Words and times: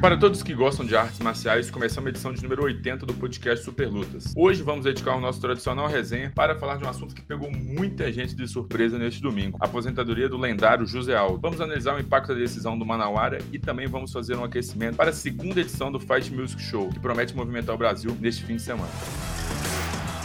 Para 0.00 0.16
todos 0.16 0.44
que 0.44 0.54
gostam 0.54 0.86
de 0.86 0.94
artes 0.94 1.18
marciais, 1.18 1.72
começamos 1.72 2.06
a 2.06 2.10
edição 2.10 2.32
de 2.32 2.40
número 2.40 2.62
80 2.62 3.04
do 3.04 3.12
podcast 3.14 3.64
Super 3.64 3.88
Lutas. 3.88 4.32
Hoje 4.36 4.62
vamos 4.62 4.84
dedicar 4.84 5.16
o 5.16 5.20
nosso 5.20 5.40
tradicional 5.40 5.88
resenha 5.88 6.30
para 6.32 6.54
falar 6.54 6.76
de 6.76 6.84
um 6.84 6.88
assunto 6.88 7.16
que 7.16 7.20
pegou 7.20 7.50
muita 7.50 8.12
gente 8.12 8.32
de 8.32 8.46
surpresa 8.46 8.96
neste 8.96 9.20
domingo: 9.20 9.58
a 9.60 9.64
aposentadoria 9.64 10.28
do 10.28 10.38
lendário 10.38 10.86
José 10.86 11.16
Aldo. 11.16 11.40
Vamos 11.40 11.60
analisar 11.60 11.96
o 11.96 12.00
impacto 12.00 12.28
da 12.28 12.34
decisão 12.34 12.78
do 12.78 12.86
Manauara 12.86 13.38
e 13.52 13.58
também 13.58 13.88
vamos 13.88 14.12
fazer 14.12 14.36
um 14.36 14.44
aquecimento 14.44 14.94
para 14.94 15.10
a 15.10 15.12
segunda 15.12 15.60
edição 15.60 15.90
do 15.90 15.98
Fight 15.98 16.32
Music 16.32 16.62
Show, 16.62 16.90
que 16.90 17.00
promete 17.00 17.34
movimentar 17.34 17.74
o 17.74 17.78
Brasil 17.78 18.16
neste 18.20 18.44
fim 18.44 18.54
de 18.54 18.62
semana. 18.62 18.92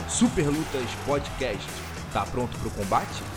Super 0.08 0.46
Lutas 0.46 0.92
Podcast. 1.04 1.68
Tá 2.14 2.24
pronto 2.28 2.55
para 2.60 2.68
o 2.68 2.71
combate? 2.71 3.32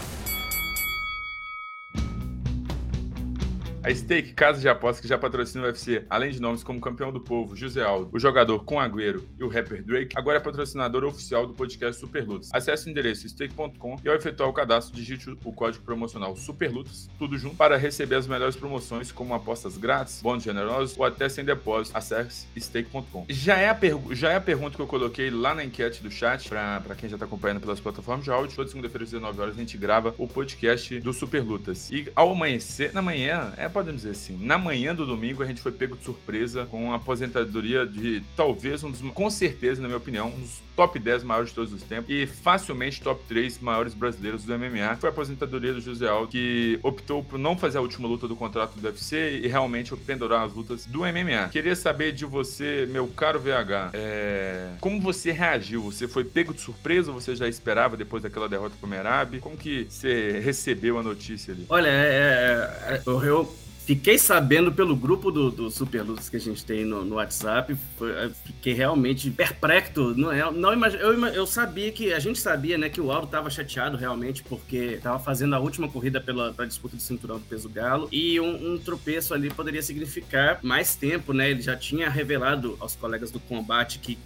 A 3.86 3.94
Stake, 3.94 4.32
casa 4.32 4.60
de 4.60 4.68
apostas 4.68 5.00
que 5.00 5.06
já 5.06 5.16
patrocina 5.16 5.62
o 5.62 5.66
UFC, 5.68 6.04
além 6.10 6.32
de 6.32 6.42
nomes 6.42 6.64
como 6.64 6.80
Campeão 6.80 7.12
do 7.12 7.20
Povo, 7.20 7.54
José 7.54 7.84
Aldo, 7.84 8.10
o 8.12 8.18
jogador 8.18 8.64
com 8.64 8.80
Agüero 8.80 9.24
e 9.38 9.44
o 9.44 9.48
rapper 9.48 9.80
Drake, 9.80 10.18
agora 10.18 10.38
é 10.38 10.40
patrocinador 10.40 11.04
oficial 11.04 11.46
do 11.46 11.54
podcast 11.54 12.00
Superlutas. 12.00 12.50
Acesse 12.52 12.88
o 12.88 12.90
endereço 12.90 13.28
stake.com 13.28 13.96
e 14.04 14.08
ao 14.08 14.16
efetuar 14.16 14.48
o 14.48 14.52
cadastro, 14.52 14.92
digite 14.92 15.30
o 15.30 15.52
código 15.52 15.84
promocional 15.84 16.34
Superlutas, 16.34 17.08
tudo 17.16 17.38
junto, 17.38 17.54
para 17.54 17.76
receber 17.76 18.16
as 18.16 18.26
melhores 18.26 18.56
promoções 18.56 19.12
como 19.12 19.32
apostas 19.32 19.78
grátis, 19.78 20.20
bônus 20.20 20.42
generosos 20.42 20.98
ou 20.98 21.04
até 21.04 21.28
sem 21.28 21.44
depósito. 21.44 21.96
Acesse 21.96 22.48
stake.com. 22.58 23.26
Já, 23.28 23.56
é 23.56 23.70
já 24.10 24.32
é 24.32 24.34
a 24.34 24.40
pergunta 24.40 24.74
que 24.74 24.82
eu 24.82 24.88
coloquei 24.88 25.30
lá 25.30 25.54
na 25.54 25.62
enquete 25.62 26.02
do 26.02 26.10
chat, 26.10 26.48
para 26.48 26.96
quem 26.98 27.08
já 27.08 27.14
está 27.14 27.24
acompanhando 27.24 27.60
pelas 27.60 27.78
plataformas 27.78 28.24
de 28.24 28.32
áudio. 28.32 28.56
Toda 28.56 28.68
segunda-feira 28.68 29.04
às 29.04 29.12
19 29.12 29.40
horas 29.40 29.54
a 29.54 29.58
gente 29.60 29.78
grava 29.78 30.12
o 30.18 30.26
podcast 30.26 30.98
do 30.98 31.12
Superlutas. 31.12 31.88
E 31.92 32.10
ao 32.16 32.32
amanhecer, 32.32 32.92
na 32.92 33.00
manhã, 33.00 33.52
é 33.56 33.75
podemos 33.76 34.00
dizer 34.00 34.12
assim, 34.12 34.38
na 34.42 34.56
manhã 34.56 34.94
do 34.94 35.04
domingo 35.04 35.42
a 35.42 35.46
gente 35.46 35.60
foi 35.60 35.70
pego 35.70 35.98
de 35.98 36.02
surpresa 36.02 36.64
com 36.64 36.92
a 36.92 36.96
aposentadoria 36.96 37.86
de 37.86 38.22
talvez 38.34 38.82
um 38.82 38.90
dos, 38.90 39.02
com 39.12 39.28
certeza, 39.28 39.82
na 39.82 39.86
minha 39.86 39.98
opinião, 39.98 40.28
um 40.28 40.40
dos 40.40 40.62
top 40.74 40.98
10 40.98 41.24
maiores 41.24 41.50
de 41.50 41.56
todos 41.56 41.74
os 41.74 41.82
tempos 41.82 42.08
e 42.08 42.26
facilmente 42.26 43.02
top 43.02 43.22
3 43.28 43.58
maiores 43.58 43.92
brasileiros 43.92 44.44
do 44.44 44.58
MMA. 44.58 44.96
Foi 44.96 45.10
a 45.10 45.12
aposentadoria 45.12 45.74
do 45.74 45.80
José 45.82 46.08
Aldo, 46.08 46.28
que 46.28 46.80
optou 46.82 47.22
por 47.22 47.38
não 47.38 47.54
fazer 47.54 47.76
a 47.76 47.82
última 47.82 48.08
luta 48.08 48.26
do 48.26 48.34
contrato 48.34 48.78
do 48.78 48.86
UFC 48.86 49.40
e 49.42 49.46
realmente 49.46 49.94
pendurar 49.94 50.46
as 50.46 50.54
lutas 50.54 50.86
do 50.86 51.00
MMA. 51.00 51.50
Queria 51.52 51.76
saber 51.76 52.12
de 52.12 52.24
você, 52.24 52.88
meu 52.90 53.06
caro 53.08 53.38
VH, 53.38 53.90
é... 53.92 54.70
como 54.80 54.98
você 55.02 55.32
reagiu? 55.32 55.82
Você 55.82 56.08
foi 56.08 56.24
pego 56.24 56.54
de 56.54 56.62
surpresa 56.62 57.12
ou 57.12 57.20
você 57.20 57.36
já 57.36 57.46
esperava 57.46 57.94
depois 57.94 58.22
daquela 58.22 58.48
derrota 58.48 58.74
pro 58.80 58.88
Merab? 58.88 59.38
Como 59.40 59.54
que 59.54 59.86
você 59.90 60.40
recebeu 60.42 60.98
a 60.98 61.02
notícia 61.02 61.52
ali? 61.52 61.66
Olha, 61.68 61.88
é, 61.88 62.72
é, 62.88 62.94
é 62.94 63.02
eu 63.06 63.65
Fiquei 63.86 64.18
sabendo 64.18 64.72
pelo 64.72 64.96
grupo 64.96 65.30
do, 65.30 65.48
do 65.48 65.70
Super 65.70 66.04
que 66.28 66.36
a 66.36 66.40
gente 66.40 66.64
tem 66.64 66.84
no, 66.84 67.04
no 67.04 67.14
WhatsApp, 67.14 67.76
foi, 67.96 68.10
fiquei 68.44 68.72
realmente 68.72 69.30
perplexo. 69.30 70.12
Não, 70.16 70.32
é, 70.32 70.50
não 70.50 70.72
imag... 70.72 70.96
eu, 70.96 71.24
eu 71.26 71.46
sabia 71.46 71.92
que, 71.92 72.12
a 72.12 72.18
gente 72.18 72.40
sabia, 72.40 72.76
né, 72.76 72.88
que 72.88 73.00
o 73.00 73.12
Aldo 73.12 73.26
estava 73.26 73.48
chateado 73.48 73.96
realmente 73.96 74.42
porque 74.42 74.76
estava 74.96 75.20
fazendo 75.20 75.54
a 75.54 75.60
última 75.60 75.88
corrida 75.88 76.20
pela 76.20 76.52
disputa 76.66 76.96
do 76.96 77.02
cinturão 77.02 77.38
do 77.38 77.44
peso 77.44 77.68
galo 77.68 78.08
e 78.10 78.40
um, 78.40 78.72
um, 78.72 78.76
tropeço 78.76 79.32
ali 79.32 79.50
poderia 79.50 79.82
significar 79.82 80.58
mais 80.64 80.96
tempo, 80.96 81.32
né? 81.32 81.48
Ele 81.48 81.62
já 81.62 81.76
tinha 81.76 82.10
revelado 82.10 82.76
aos 82.80 82.96
colegas 82.96 83.30
do 83.30 83.38
combate 83.38 84.00
que 84.00 84.18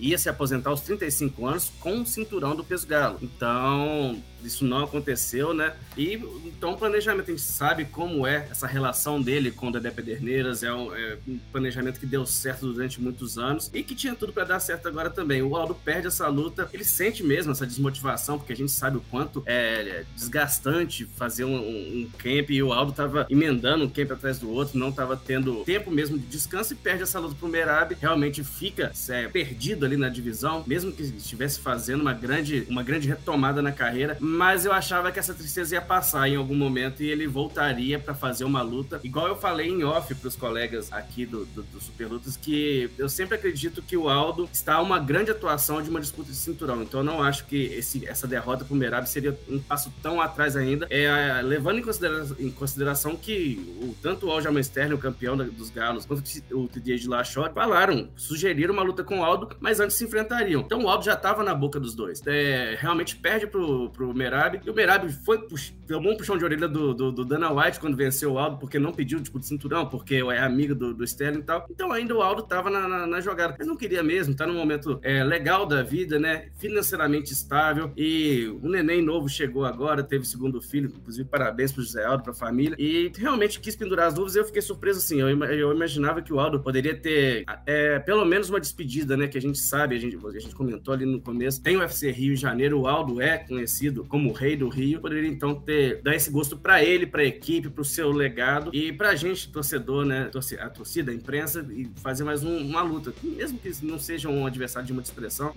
ia 0.00 0.18
se 0.18 0.28
aposentar 0.28 0.70
aos 0.70 0.80
35 0.80 1.46
anos 1.46 1.72
com 1.78 2.00
o 2.00 2.06
cinturão 2.06 2.56
do 2.56 2.64
peso 2.64 2.88
galo. 2.88 3.20
Então, 3.22 4.20
isso 4.44 4.64
não 4.64 4.84
aconteceu, 4.84 5.52
né? 5.54 5.74
E 5.96 6.14
então 6.46 6.72
o 6.72 6.76
planejamento, 6.76 7.28
a 7.28 7.30
gente 7.30 7.42
sabe 7.42 7.84
como 7.84 8.26
é 8.26 8.48
essa 8.50 8.66
relação 8.66 9.20
dele 9.20 9.50
com 9.50 9.68
o 9.68 9.72
Dedé 9.72 9.90
Pederneiras, 9.90 10.62
é 10.62 10.72
um, 10.72 10.94
é 10.94 11.18
um 11.26 11.38
planejamento 11.52 11.98
que 11.98 12.06
deu 12.06 12.26
certo 12.26 12.72
durante 12.72 13.00
muitos 13.00 13.38
anos 13.38 13.70
e 13.72 13.82
que 13.82 13.94
tinha 13.94 14.14
tudo 14.14 14.32
para 14.32 14.44
dar 14.44 14.60
certo 14.60 14.88
agora 14.88 15.10
também. 15.10 15.42
O 15.42 15.56
Aldo 15.56 15.74
perde 15.74 16.06
essa 16.06 16.26
luta, 16.28 16.68
ele 16.72 16.84
sente 16.84 17.22
mesmo 17.22 17.52
essa 17.52 17.66
desmotivação, 17.66 18.38
porque 18.38 18.52
a 18.52 18.56
gente 18.56 18.72
sabe 18.72 18.98
o 18.98 19.00
quanto 19.10 19.42
é 19.46 20.04
desgastante 20.14 21.04
fazer 21.16 21.44
um, 21.44 21.56
um 21.56 22.10
camp 22.18 22.50
e 22.50 22.62
o 22.62 22.72
Aldo 22.72 22.92
tava 22.92 23.26
emendando 23.30 23.84
um 23.84 23.88
camp 23.88 24.12
atrás 24.12 24.38
do 24.38 24.50
outro, 24.50 24.78
não 24.78 24.92
tava 24.92 25.16
tendo 25.16 25.64
tempo 25.64 25.90
mesmo 25.90 26.18
de 26.18 26.26
descanso 26.26 26.72
e 26.72 26.76
perde 26.76 27.02
essa 27.02 27.18
luta 27.18 27.34
pro 27.34 27.48
Merab, 27.48 27.96
realmente 28.00 28.42
fica 28.44 28.92
é, 29.08 29.28
perdido 29.28 29.84
ali 29.84 29.96
na 29.96 30.08
divisão, 30.08 30.64
mesmo 30.66 30.92
que 30.92 31.02
estivesse 31.02 31.60
fazendo 31.60 32.00
uma 32.00 32.12
grande, 32.12 32.66
uma 32.68 32.82
grande 32.82 33.08
retomada 33.08 33.62
na 33.62 33.72
carreira, 33.72 34.16
mas 34.30 34.64
eu 34.64 34.72
achava 34.72 35.10
que 35.10 35.18
essa 35.18 35.34
tristeza 35.34 35.74
ia 35.74 35.82
passar 35.82 36.28
em 36.28 36.36
algum 36.36 36.54
momento 36.54 37.02
e 37.02 37.10
ele 37.10 37.26
voltaria 37.26 37.98
para 37.98 38.14
fazer 38.14 38.44
uma 38.44 38.62
luta. 38.62 39.00
Igual 39.02 39.26
eu 39.26 39.36
falei 39.36 39.68
em 39.68 39.82
off 39.82 40.14
para 40.14 40.28
os 40.28 40.36
colegas 40.36 40.92
aqui 40.92 41.26
do, 41.26 41.44
do, 41.46 41.62
do 41.62 41.80
Super 41.80 42.06
Lutas, 42.06 42.36
que 42.36 42.90
eu 42.96 43.08
sempre 43.08 43.34
acredito 43.34 43.82
que 43.82 43.96
o 43.96 44.08
Aldo 44.08 44.48
está 44.52 44.80
uma 44.80 44.98
grande 44.98 45.30
atuação 45.30 45.82
de 45.82 45.90
uma 45.90 46.00
disputa 46.00 46.30
de 46.30 46.36
cinturão. 46.36 46.82
Então 46.82 47.00
eu 47.00 47.04
não 47.04 47.22
acho 47.22 47.44
que 47.46 47.56
esse, 47.56 48.06
essa 48.06 48.26
derrota 48.26 48.64
para 48.64 48.72
o 48.72 48.76
Merab 48.76 49.08
seria 49.08 49.36
um 49.48 49.58
passo 49.58 49.92
tão 50.00 50.20
atrás 50.20 50.56
ainda. 50.56 50.86
É, 50.90 51.40
levando 51.42 51.78
em 51.78 51.82
consideração, 51.82 52.36
em 52.38 52.50
consideração 52.50 53.16
que 53.16 53.76
o, 53.82 53.94
tanto 54.00 54.26
o 54.26 54.30
Aljamain 54.30 54.60
Sterling, 54.60 54.94
o 54.94 54.98
campeão 54.98 55.36
da, 55.36 55.44
dos 55.44 55.70
Galos, 55.70 56.06
quanto 56.06 56.22
o 56.52 56.68
TJ 56.68 56.98
de 56.98 57.08
Lachot 57.08 57.52
falaram, 57.52 58.08
sugeriram 58.16 58.72
uma 58.72 58.82
luta 58.82 59.02
com 59.02 59.20
o 59.20 59.24
Aldo, 59.24 59.50
mas 59.60 59.80
antes 59.80 59.96
se 59.96 60.04
enfrentariam. 60.04 60.60
Então 60.60 60.84
o 60.84 60.88
Aldo 60.88 61.04
já 61.04 61.14
estava 61.14 61.42
na 61.42 61.54
boca 61.54 61.80
dos 61.80 61.94
dois. 61.94 62.22
É, 62.26 62.76
realmente 62.78 63.16
perde 63.16 63.46
pro, 63.46 63.90
pro 63.90 64.14
Merab. 64.20 64.60
E 64.64 64.70
o 64.70 64.74
Merab 64.74 65.08
foi, 65.24 65.38
pux... 65.38 65.74
um 65.90 66.16
puxão 66.16 66.36
de 66.36 66.44
orelha 66.44 66.68
do, 66.68 66.92
do, 66.92 67.12
do, 67.12 67.24
Dana 67.24 67.50
White 67.52 67.80
quando 67.80 67.96
venceu 67.96 68.32
o 68.32 68.38
Aldo, 68.38 68.58
porque 68.58 68.78
não 68.78 68.92
pediu 68.92 69.20
tipo, 69.20 69.38
de 69.38 69.46
cinturão, 69.46 69.86
porque 69.86 70.16
é 70.16 70.38
amigo 70.38 70.74
do, 70.74 70.92
do 70.92 71.04
Sterling 71.04 71.40
e 71.40 71.42
tal. 71.42 71.66
Então 71.70 71.92
ainda 71.92 72.14
o 72.14 72.22
Aldo 72.22 72.42
tava 72.42 72.68
na, 72.68 72.86
na, 72.86 73.06
na 73.06 73.20
jogada. 73.20 73.56
Mas 73.58 73.66
não 73.66 73.76
queria 73.76 74.02
mesmo, 74.02 74.34
tá 74.34 74.46
num 74.46 74.54
momento 74.54 74.98
é, 75.02 75.24
legal 75.24 75.66
da 75.66 75.82
vida, 75.82 76.18
né? 76.18 76.48
Financeiramente 76.58 77.32
estável. 77.32 77.92
E 77.96 78.46
o 78.62 78.68
neném 78.68 79.02
novo 79.02 79.28
chegou 79.28 79.64
agora, 79.64 80.02
teve 80.02 80.26
segundo 80.26 80.60
filho, 80.60 80.92
inclusive 80.94 81.28
parabéns 81.28 81.72
pro 81.72 81.82
José 81.82 82.04
Aldo, 82.04 82.22
pra 82.22 82.34
família. 82.34 82.76
E 82.78 83.10
realmente 83.16 83.60
quis 83.60 83.74
pendurar 83.74 84.08
as 84.08 84.14
luvas. 84.14 84.36
Eu 84.36 84.44
fiquei 84.44 84.62
surpreso 84.62 84.98
assim. 84.98 85.20
Eu, 85.20 85.28
eu 85.44 85.72
imaginava 85.72 86.20
que 86.22 86.32
o 86.32 86.38
Aldo 86.38 86.60
poderia 86.60 86.94
ter 86.94 87.44
é, 87.66 87.98
pelo 87.98 88.24
menos 88.24 88.50
uma 88.50 88.60
despedida, 88.60 89.16
né? 89.16 89.28
Que 89.28 89.38
a 89.38 89.40
gente 89.40 89.58
sabe, 89.58 89.96
a 89.96 89.98
gente, 89.98 90.18
a 90.24 90.38
gente 90.38 90.54
comentou 90.54 90.92
ali 90.92 91.06
no 91.06 91.20
começo. 91.20 91.62
Tem 91.62 91.76
o 91.76 91.80
UFC 91.80 92.10
Rio 92.10 92.34
de 92.34 92.40
Janeiro, 92.40 92.80
o 92.80 92.86
Aldo 92.86 93.20
é 93.20 93.38
conhecido 93.38 94.04
como 94.10 94.28
o 94.28 94.32
rei 94.32 94.56
do 94.56 94.68
Rio, 94.68 95.00
poderia 95.00 95.30
então 95.30 95.54
ter 95.54 96.02
dar 96.02 96.14
esse 96.16 96.30
gosto 96.30 96.58
para 96.58 96.82
ele, 96.82 97.06
para 97.06 97.22
a 97.22 97.24
equipe, 97.24 97.70
para 97.70 97.80
o 97.80 97.84
seu 97.84 98.10
legado 98.10 98.70
e 98.74 98.92
para 98.92 99.10
a 99.10 99.14
gente, 99.14 99.48
torcedor, 99.48 100.04
né, 100.04 100.28
a 100.58 100.68
torcida, 100.68 101.12
a 101.12 101.14
imprensa, 101.14 101.64
e 101.70 101.88
fazer 102.02 102.24
mais 102.24 102.42
um, 102.42 102.58
uma 102.58 102.82
luta. 102.82 103.14
Mesmo 103.22 103.58
que 103.58 103.72
não 103.82 103.98
seja 103.98 104.28
um 104.28 104.44
adversário 104.44 104.86
de 104.86 104.92
muita 104.92 105.08
expressão, 105.08 105.54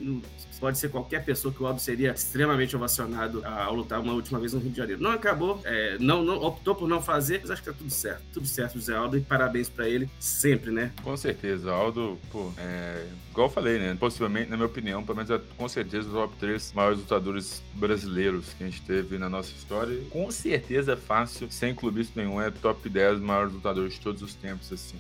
pode 0.59 0.77
ser 0.77 0.89
qualquer 0.89 1.25
pessoa 1.25 1.53
que 1.53 1.61
o 1.63 1.65
Aldo 1.65 1.81
seria 1.81 2.11
extremamente 2.11 2.75
ovacionado 2.75 3.43
ao 3.43 3.73
lutar 3.73 3.99
uma 3.99 4.13
última 4.13 4.39
vez 4.39 4.53
no 4.53 4.59
Rio 4.59 4.69
de 4.69 4.77
Janeiro. 4.77 5.01
Não 5.01 5.11
acabou, 5.11 5.59
é, 5.65 5.97
não, 5.99 6.23
não, 6.23 6.35
optou 6.35 6.75
por 6.75 6.87
não 6.87 7.01
fazer, 7.01 7.39
mas 7.41 7.49
acho 7.49 7.63
que 7.63 7.69
tá 7.71 7.75
tudo 7.75 7.89
certo. 7.89 8.21
Tudo 8.31 8.45
certo, 8.45 8.75
José 8.75 8.95
Aldo, 8.95 9.17
e 9.17 9.21
parabéns 9.21 9.67
para 9.67 9.89
ele 9.89 10.07
sempre, 10.19 10.71
né? 10.71 10.91
Com 11.01 11.17
certeza, 11.17 11.71
Aldo, 11.71 12.19
pô, 12.31 12.51
é, 12.59 13.03
igual 13.31 13.47
eu 13.47 13.51
falei, 13.51 13.79
né? 13.79 13.97
Possivelmente, 13.99 14.51
na 14.51 14.55
minha 14.55 14.67
opinião, 14.67 15.03
pelo 15.03 15.15
menos 15.15 15.31
é 15.31 15.41
com 15.57 15.67
certeza 15.67 16.07
os 16.07 16.13
top 16.13 16.35
3 16.39 16.71
maiores 16.73 16.99
lutadores 16.99 17.63
brasileiros 17.73 18.42
que 18.49 18.63
a 18.63 18.67
gente 18.67 18.81
teve 18.81 19.17
na 19.17 19.29
nossa 19.29 19.51
história. 19.51 19.97
Com 20.09 20.29
certeza 20.31 20.93
é 20.93 20.95
fácil, 20.95 21.49
sem 21.51 21.73
clubista 21.73 22.19
nenhum, 22.19 22.41
é 22.41 22.49
top 22.51 22.89
10 22.89 23.19
maiores 23.19 23.53
lutadores 23.53 23.93
de 23.93 24.01
todos 24.01 24.21
os 24.21 24.33
tempos, 24.33 24.71
assim. 24.71 24.97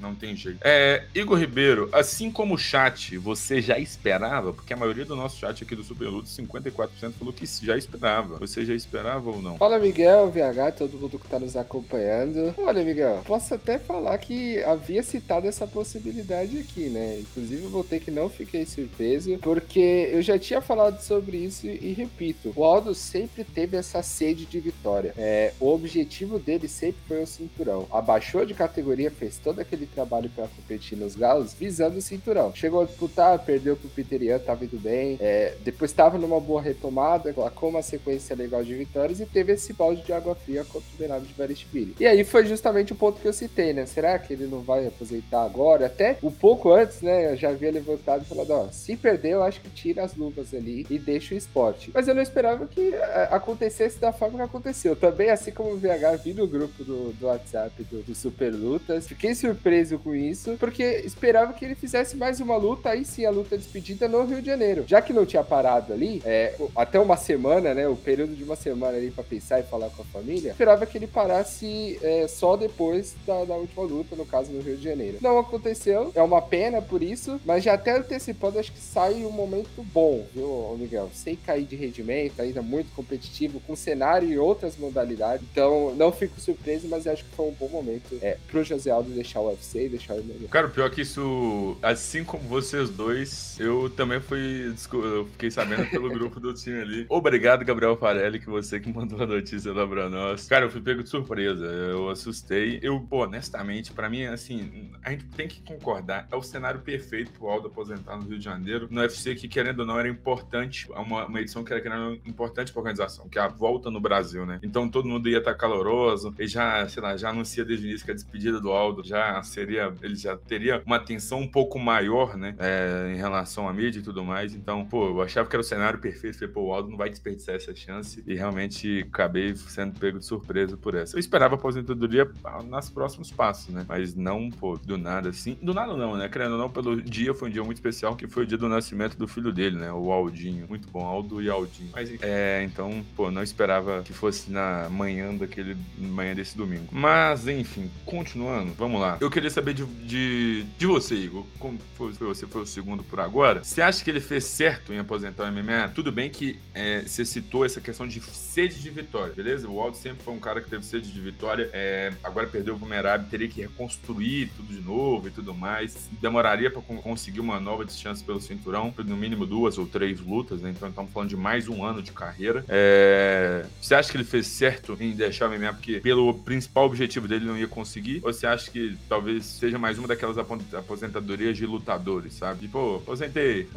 Não 0.00 0.14
tem 0.14 0.36
jeito. 0.36 0.58
É, 0.62 1.04
Igor 1.14 1.38
Ribeiro, 1.38 1.88
assim 1.92 2.30
como 2.30 2.54
o 2.54 2.58
chat, 2.58 3.16
você 3.18 3.60
já 3.60 3.78
esperava? 3.78 4.52
Porque 4.52 4.72
a 4.72 4.76
maioria 4.76 5.04
do 5.04 5.16
nosso 5.16 5.38
chat 5.38 5.62
aqui 5.62 5.74
do 5.74 5.82
Super 5.82 6.08
Luto, 6.08 6.28
54% 6.28 7.12
falou 7.12 7.32
que 7.32 7.46
já 7.46 7.76
esperava. 7.76 8.38
Você 8.38 8.64
já 8.64 8.74
esperava 8.74 9.30
ou 9.30 9.40
não? 9.40 9.56
Fala, 9.56 9.78
Miguel, 9.78 10.30
VH, 10.30 10.72
todo 10.76 10.98
mundo 10.98 11.18
que 11.18 11.28
tá 11.28 11.38
nos 11.38 11.56
acompanhando. 11.56 12.54
Olha, 12.58 12.84
Miguel, 12.84 13.22
posso 13.26 13.54
até 13.54 13.78
falar 13.78 14.18
que 14.18 14.62
havia 14.64 15.02
citado 15.02 15.46
essa 15.46 15.66
possibilidade 15.66 16.58
aqui, 16.58 16.88
né? 16.88 17.20
Inclusive, 17.20 17.64
eu 17.64 17.70
voltei 17.70 18.00
que 18.00 18.10
não 18.10 18.28
fiquei 18.28 18.66
surpreso, 18.66 19.38
porque 19.38 20.10
eu 20.12 20.22
já 20.22 20.38
tinha 20.38 20.60
falado 20.60 21.00
sobre 21.00 21.36
isso 21.36 21.66
e 21.66 21.92
repito, 21.92 22.52
o 22.54 22.64
Aldo 22.64 22.94
sempre 22.94 23.44
teve 23.44 23.76
essa 23.76 24.02
sede 24.02 24.46
de 24.46 24.60
vitória. 24.60 25.14
É, 25.16 25.52
o 25.60 25.72
objetivo 25.72 26.38
dele 26.38 26.68
sempre 26.68 27.00
foi 27.06 27.22
o 27.22 27.26
cinturão. 27.26 27.86
Abaixou 27.90 28.44
de 28.44 28.54
categoria, 28.54 29.10
fez 29.10 29.38
todo 29.38 29.60
aquele 29.60 29.85
trabalho 29.86 30.28
para 30.34 30.48
competir 30.48 30.98
nos 30.98 31.14
galos, 31.14 31.54
visando 31.54 31.98
o 31.98 32.02
cinturão. 32.02 32.54
Chegou 32.54 32.82
a 32.82 32.84
disputar, 32.84 33.38
perdeu 33.38 33.76
pro 33.76 33.88
Peter 33.88 34.22
Ian, 34.22 34.38
tava 34.38 34.64
indo 34.64 34.78
bem. 34.78 35.16
É, 35.20 35.54
depois 35.64 35.90
estava 35.90 36.18
numa 36.18 36.40
boa 36.40 36.60
retomada, 36.60 37.32
com 37.32 37.68
uma 37.68 37.82
sequência 37.82 38.34
legal 38.34 38.62
de 38.64 38.74
vitórias 38.74 39.20
e 39.20 39.26
teve 39.26 39.52
esse 39.52 39.72
balde 39.72 40.02
de 40.02 40.12
água 40.12 40.34
fria 40.34 40.64
contra 40.64 40.88
o 40.94 40.98
Bernardo 40.98 41.26
de 41.26 41.34
Barishvili. 41.34 41.94
E 42.00 42.06
aí 42.06 42.24
foi 42.24 42.44
justamente 42.44 42.92
o 42.92 42.96
ponto 42.96 43.20
que 43.20 43.28
eu 43.28 43.32
citei, 43.32 43.72
né? 43.72 43.86
Será 43.86 44.18
que 44.18 44.32
ele 44.32 44.46
não 44.46 44.60
vai 44.60 44.86
aposentar 44.86 45.44
agora? 45.44 45.86
Até 45.86 46.18
um 46.22 46.30
pouco 46.30 46.72
antes, 46.72 47.02
né? 47.02 47.32
Eu 47.32 47.36
já 47.36 47.50
havia 47.50 47.70
levantado 47.70 48.22
e 48.22 48.28
falado, 48.28 48.50
ó, 48.50 48.68
se 48.70 48.96
perder, 48.96 49.32
eu 49.32 49.42
acho 49.42 49.60
que 49.60 49.70
tira 49.70 50.02
as 50.02 50.14
luvas 50.14 50.52
ali 50.52 50.86
e 50.90 50.98
deixa 50.98 51.34
o 51.34 51.38
esporte. 51.38 51.90
Mas 51.94 52.08
eu 52.08 52.14
não 52.14 52.22
esperava 52.22 52.66
que 52.66 52.94
é, 52.94 53.28
acontecesse 53.30 53.98
da 53.98 54.12
forma 54.12 54.38
que 54.38 54.44
aconteceu. 54.44 54.96
Também, 54.96 55.30
assim 55.30 55.50
como 55.50 55.72
o 55.72 55.78
VH, 55.78 56.16
vi 56.22 56.34
no 56.34 56.46
grupo 56.46 56.82
do, 56.82 56.96
do, 56.96 57.12
do 57.12 57.26
WhatsApp 57.26 57.82
do, 57.84 58.02
do 58.02 58.14
Super 58.14 58.52
Lutas. 58.52 59.06
Fiquei 59.06 59.34
surpreso 59.34 59.75
com 60.02 60.14
isso, 60.14 60.56
porque 60.58 61.02
esperava 61.04 61.52
que 61.52 61.64
ele 61.64 61.74
fizesse 61.74 62.16
mais 62.16 62.40
uma 62.40 62.56
luta, 62.56 62.90
aí 62.90 63.04
sim 63.04 63.24
a 63.24 63.30
luta 63.30 63.56
despedida 63.56 64.08
no 64.08 64.24
Rio 64.24 64.40
de 64.40 64.46
Janeiro. 64.46 64.84
Já 64.86 65.02
que 65.02 65.12
não 65.12 65.26
tinha 65.26 65.44
parado 65.44 65.92
ali, 65.92 66.22
é, 66.24 66.54
até 66.74 66.98
uma 66.98 67.16
semana, 67.16 67.74
né? 67.74 67.86
O 67.88 67.96
período 67.96 68.34
de 68.34 68.42
uma 68.42 68.56
semana 68.56 68.96
ali 68.96 69.10
pra 69.10 69.22
pensar 69.22 69.60
e 69.60 69.62
falar 69.64 69.90
com 69.90 70.02
a 70.02 70.04
família, 70.06 70.50
esperava 70.50 70.86
que 70.86 70.96
ele 70.96 71.06
parasse 71.06 71.98
é, 72.02 72.26
só 72.28 72.56
depois 72.56 73.14
da, 73.26 73.44
da 73.44 73.54
última 73.54 73.82
luta, 73.82 74.16
no 74.16 74.24
caso 74.24 74.50
no 74.52 74.60
Rio 74.60 74.76
de 74.76 74.84
Janeiro. 74.84 75.18
Não 75.20 75.38
aconteceu, 75.38 76.10
é 76.14 76.22
uma 76.22 76.40
pena 76.40 76.80
por 76.80 77.02
isso, 77.02 77.40
mas 77.44 77.62
já 77.62 77.74
até 77.74 77.96
antecipando, 77.96 78.58
acho 78.58 78.72
que 78.72 78.80
sai 78.80 79.24
um 79.24 79.30
momento 79.30 79.82
bom, 79.82 80.24
viu, 80.34 80.76
Miguel? 80.78 81.10
Sem 81.12 81.36
cair 81.36 81.64
de 81.64 81.76
rendimento, 81.76 82.40
ainda 82.40 82.62
muito 82.62 82.94
competitivo, 82.94 83.60
com 83.60 83.76
cenário 83.76 84.28
e 84.28 84.38
outras 84.38 84.76
modalidades. 84.76 85.46
Então, 85.50 85.94
não 85.94 86.12
fico 86.12 86.40
surpreso, 86.40 86.88
mas 86.88 87.06
acho 87.06 87.24
que 87.24 87.30
foi 87.34 87.46
um 87.46 87.52
bom 87.52 87.68
momento 87.68 88.18
é, 88.22 88.36
pro 88.48 88.64
José 88.64 88.90
Aldo 88.90 89.10
deixar 89.10 89.40
o 89.40 89.48
UFC 89.48 89.65
e 89.74 89.88
deixar 89.88 90.14
o 90.14 90.22
MMA. 90.22 90.48
Cara, 90.48 90.66
o 90.66 90.70
pior 90.70 90.86
é 90.86 90.90
que 90.90 91.02
isso, 91.02 91.76
assim 91.82 92.24
como 92.24 92.42
vocês 92.44 92.90
dois, 92.90 93.58
eu 93.58 93.90
também 93.90 94.20
fui, 94.20 94.74
eu 94.92 95.26
fiquei 95.32 95.50
sabendo 95.50 95.88
pelo 95.90 96.08
grupo 96.14 96.38
do 96.40 96.54
time 96.54 96.80
ali. 96.80 97.06
Obrigado, 97.08 97.64
Gabriel 97.64 97.96
Farelli, 97.96 98.38
que 98.38 98.48
você 98.48 98.78
que 98.78 98.92
mandou 98.92 99.22
a 99.22 99.26
notícia 99.26 99.72
lá 99.72 99.86
pra 99.86 100.08
nós. 100.08 100.46
Cara, 100.46 100.66
eu 100.66 100.70
fui 100.70 100.80
pego 100.80 101.02
de 101.02 101.08
surpresa, 101.08 101.64
eu 101.64 102.08
assustei. 102.10 102.78
Eu, 102.82 103.00
pô, 103.00 103.24
honestamente, 103.24 103.92
para 103.92 104.08
mim, 104.08 104.24
assim, 104.24 104.90
a 105.02 105.10
gente 105.10 105.24
tem 105.26 105.48
que 105.48 105.60
concordar, 105.62 106.28
é 106.30 106.36
o 106.36 106.42
cenário 106.42 106.80
perfeito 106.80 107.32
pro 107.32 107.48
Aldo 107.48 107.68
aposentar 107.68 108.16
no 108.16 108.24
Rio 108.24 108.38
de 108.38 108.44
Janeiro, 108.44 108.88
no 108.90 109.00
UFC 109.00 109.34
que, 109.34 109.48
querendo 109.48 109.80
ou 109.80 109.86
não, 109.86 109.98
era 109.98 110.08
importante, 110.08 110.86
é 110.92 110.98
uma, 110.98 111.26
uma 111.26 111.40
edição 111.40 111.64
que 111.64 111.72
era 111.72 111.80
querendo, 111.80 112.20
importante 112.26 112.72
pra 112.72 112.80
organização, 112.80 113.28
que 113.28 113.38
é 113.38 113.42
a 113.42 113.48
volta 113.48 113.90
no 113.90 114.00
Brasil, 114.00 114.46
né? 114.46 114.58
Então 114.62 114.88
todo 114.88 115.08
mundo 115.08 115.28
ia 115.28 115.38
estar 115.38 115.52
tá 115.52 115.58
caloroso, 115.58 116.34
e 116.38 116.46
já, 116.46 116.88
sei 116.88 117.02
lá, 117.02 117.16
já 117.16 117.30
anuncia 117.30 117.64
desde 117.64 117.86
o 117.86 117.88
início 117.88 118.04
que 118.04 118.12
a 118.12 118.14
despedida 118.14 118.60
do 118.60 118.70
Aldo 118.70 119.02
já 119.04 119.42
seria, 119.56 119.92
ele 120.02 120.16
já 120.16 120.36
teria 120.36 120.82
uma 120.84 120.96
atenção 120.96 121.40
um 121.40 121.48
pouco 121.48 121.78
maior, 121.78 122.36
né, 122.36 122.54
é, 122.58 123.12
em 123.14 123.16
relação 123.16 123.66
à 123.68 123.72
mídia 123.72 124.00
e 124.00 124.02
tudo 124.02 124.22
mais. 124.22 124.54
Então, 124.54 124.84
pô, 124.84 125.08
eu 125.08 125.22
achava 125.22 125.48
que 125.48 125.56
era 125.56 125.60
o 125.60 125.64
cenário 125.64 125.98
perfeito, 125.98 126.38
falei, 126.38 126.52
pô, 126.52 126.62
o 126.66 126.74
Aldo 126.74 126.90
não 126.90 126.96
vai 126.96 127.08
desperdiçar 127.08 127.54
essa 127.54 127.74
chance, 127.74 128.22
e 128.26 128.34
realmente 128.34 129.06
acabei 129.08 129.54
sendo 129.56 129.98
pego 129.98 130.18
de 130.18 130.26
surpresa 130.26 130.76
por 130.76 130.94
essa. 130.94 131.16
Eu 131.16 131.20
esperava 131.20 131.54
a 131.54 131.58
aposentadoria 131.58 132.30
nas 132.68 132.90
próximos 132.90 133.30
passos, 133.30 133.72
né? 133.72 133.84
Mas 133.88 134.14
não, 134.14 134.50
pô, 134.50 134.76
do 134.76 134.98
nada 134.98 135.30
assim. 135.30 135.56
Do 135.62 135.72
nada 135.72 135.96
não, 135.96 136.16
né? 136.16 136.28
Querendo 136.28 136.52
ou 136.52 136.58
não, 136.58 136.68
pelo 136.68 137.00
dia 137.00 137.32
foi 137.32 137.48
um 137.48 137.52
dia 137.52 137.64
muito 137.64 137.78
especial, 137.78 138.14
que 138.14 138.26
foi 138.26 138.42
o 138.42 138.46
dia 138.46 138.58
do 138.58 138.68
nascimento 138.68 139.16
do 139.16 139.26
filho 139.26 139.52
dele, 139.52 139.76
né? 139.76 139.92
O 139.92 140.12
Aldinho. 140.12 140.66
Muito 140.68 140.88
bom, 140.88 141.04
Aldo 141.04 141.40
e 141.40 141.48
Aldinho. 141.48 141.90
Mas, 141.92 142.10
é, 142.20 142.62
então, 142.64 143.04
pô, 143.16 143.30
não 143.30 143.42
esperava 143.42 144.02
que 144.02 144.12
fosse 144.12 144.50
na 144.50 144.88
manhã 144.90 145.34
daquele, 145.34 145.76
manhã 145.98 146.34
desse 146.34 146.56
domingo. 146.56 146.88
Mas, 146.90 147.46
enfim, 147.48 147.90
continuando, 148.04 148.72
vamos 148.74 149.00
lá. 149.00 149.16
Eu 149.20 149.30
queria 149.30 149.45
saber 149.50 149.74
de, 149.74 149.84
de, 149.84 150.64
de 150.78 150.86
você, 150.86 151.14
Igor. 151.14 151.44
Como 151.58 151.78
foi, 151.96 152.12
você 152.12 152.46
foi 152.46 152.62
o 152.62 152.66
segundo 152.66 153.02
por 153.02 153.20
agora. 153.20 153.62
Você 153.62 153.82
acha 153.82 154.02
que 154.02 154.10
ele 154.10 154.20
fez 154.20 154.44
certo 154.44 154.92
em 154.92 154.98
aposentar 154.98 155.44
o 155.44 155.52
MMA? 155.52 155.90
Tudo 155.94 156.12
bem 156.12 156.30
que 156.30 156.58
é, 156.74 157.02
você 157.02 157.24
citou 157.24 157.64
essa 157.64 157.80
questão 157.80 158.06
de 158.06 158.20
sede 158.20 158.80
de 158.80 158.90
vitória, 158.90 159.34
beleza? 159.34 159.68
O 159.68 159.80
Aldo 159.80 159.96
sempre 159.96 160.22
foi 160.22 160.34
um 160.34 160.38
cara 160.38 160.60
que 160.60 160.70
teve 160.70 160.84
sede 160.84 161.12
de 161.12 161.20
vitória. 161.20 161.68
É, 161.72 162.12
agora 162.22 162.46
perdeu 162.46 162.76
o 162.76 162.86
Merab, 162.86 163.28
teria 163.28 163.48
que 163.48 163.60
reconstruir 163.60 164.50
tudo 164.56 164.72
de 164.72 164.80
novo 164.80 165.28
e 165.28 165.30
tudo 165.30 165.54
mais. 165.54 166.08
Demoraria 166.20 166.70
para 166.70 166.82
conseguir 166.82 167.40
uma 167.40 167.60
nova 167.60 167.86
chance 167.88 168.22
pelo 168.22 168.40
cinturão, 168.40 168.94
no 168.96 169.16
mínimo 169.16 169.46
duas 169.46 169.78
ou 169.78 169.86
três 169.86 170.20
lutas, 170.20 170.60
né? 170.60 170.70
Então 170.70 170.88
estamos 170.88 171.12
falando 171.12 171.28
de 171.28 171.36
mais 171.36 171.68
um 171.68 171.84
ano 171.84 172.02
de 172.02 172.12
carreira. 172.12 172.64
É... 172.68 173.66
Você 173.80 173.94
acha 173.94 174.10
que 174.10 174.16
ele 174.16 174.24
fez 174.24 174.46
certo 174.46 174.96
em 175.00 175.12
deixar 175.12 175.48
o 175.48 175.58
MMA 175.58 175.72
porque 175.72 176.00
pelo 176.00 176.34
principal 176.34 176.86
objetivo 176.86 177.28
dele 177.28 177.44
não 177.44 177.56
ia 177.56 177.68
conseguir? 177.68 178.20
Ou 178.22 178.32
você 178.32 178.46
acha 178.46 178.70
que 178.70 178.96
talvez 179.08 179.35
seja 179.42 179.78
mais 179.78 179.98
uma 179.98 180.08
daquelas 180.08 180.36
aposentadorias 180.38 181.56
de 181.56 181.66
lutadores, 181.66 182.34
sabe? 182.34 182.60
Tipo, 182.60 182.96
aposentei 182.96 183.68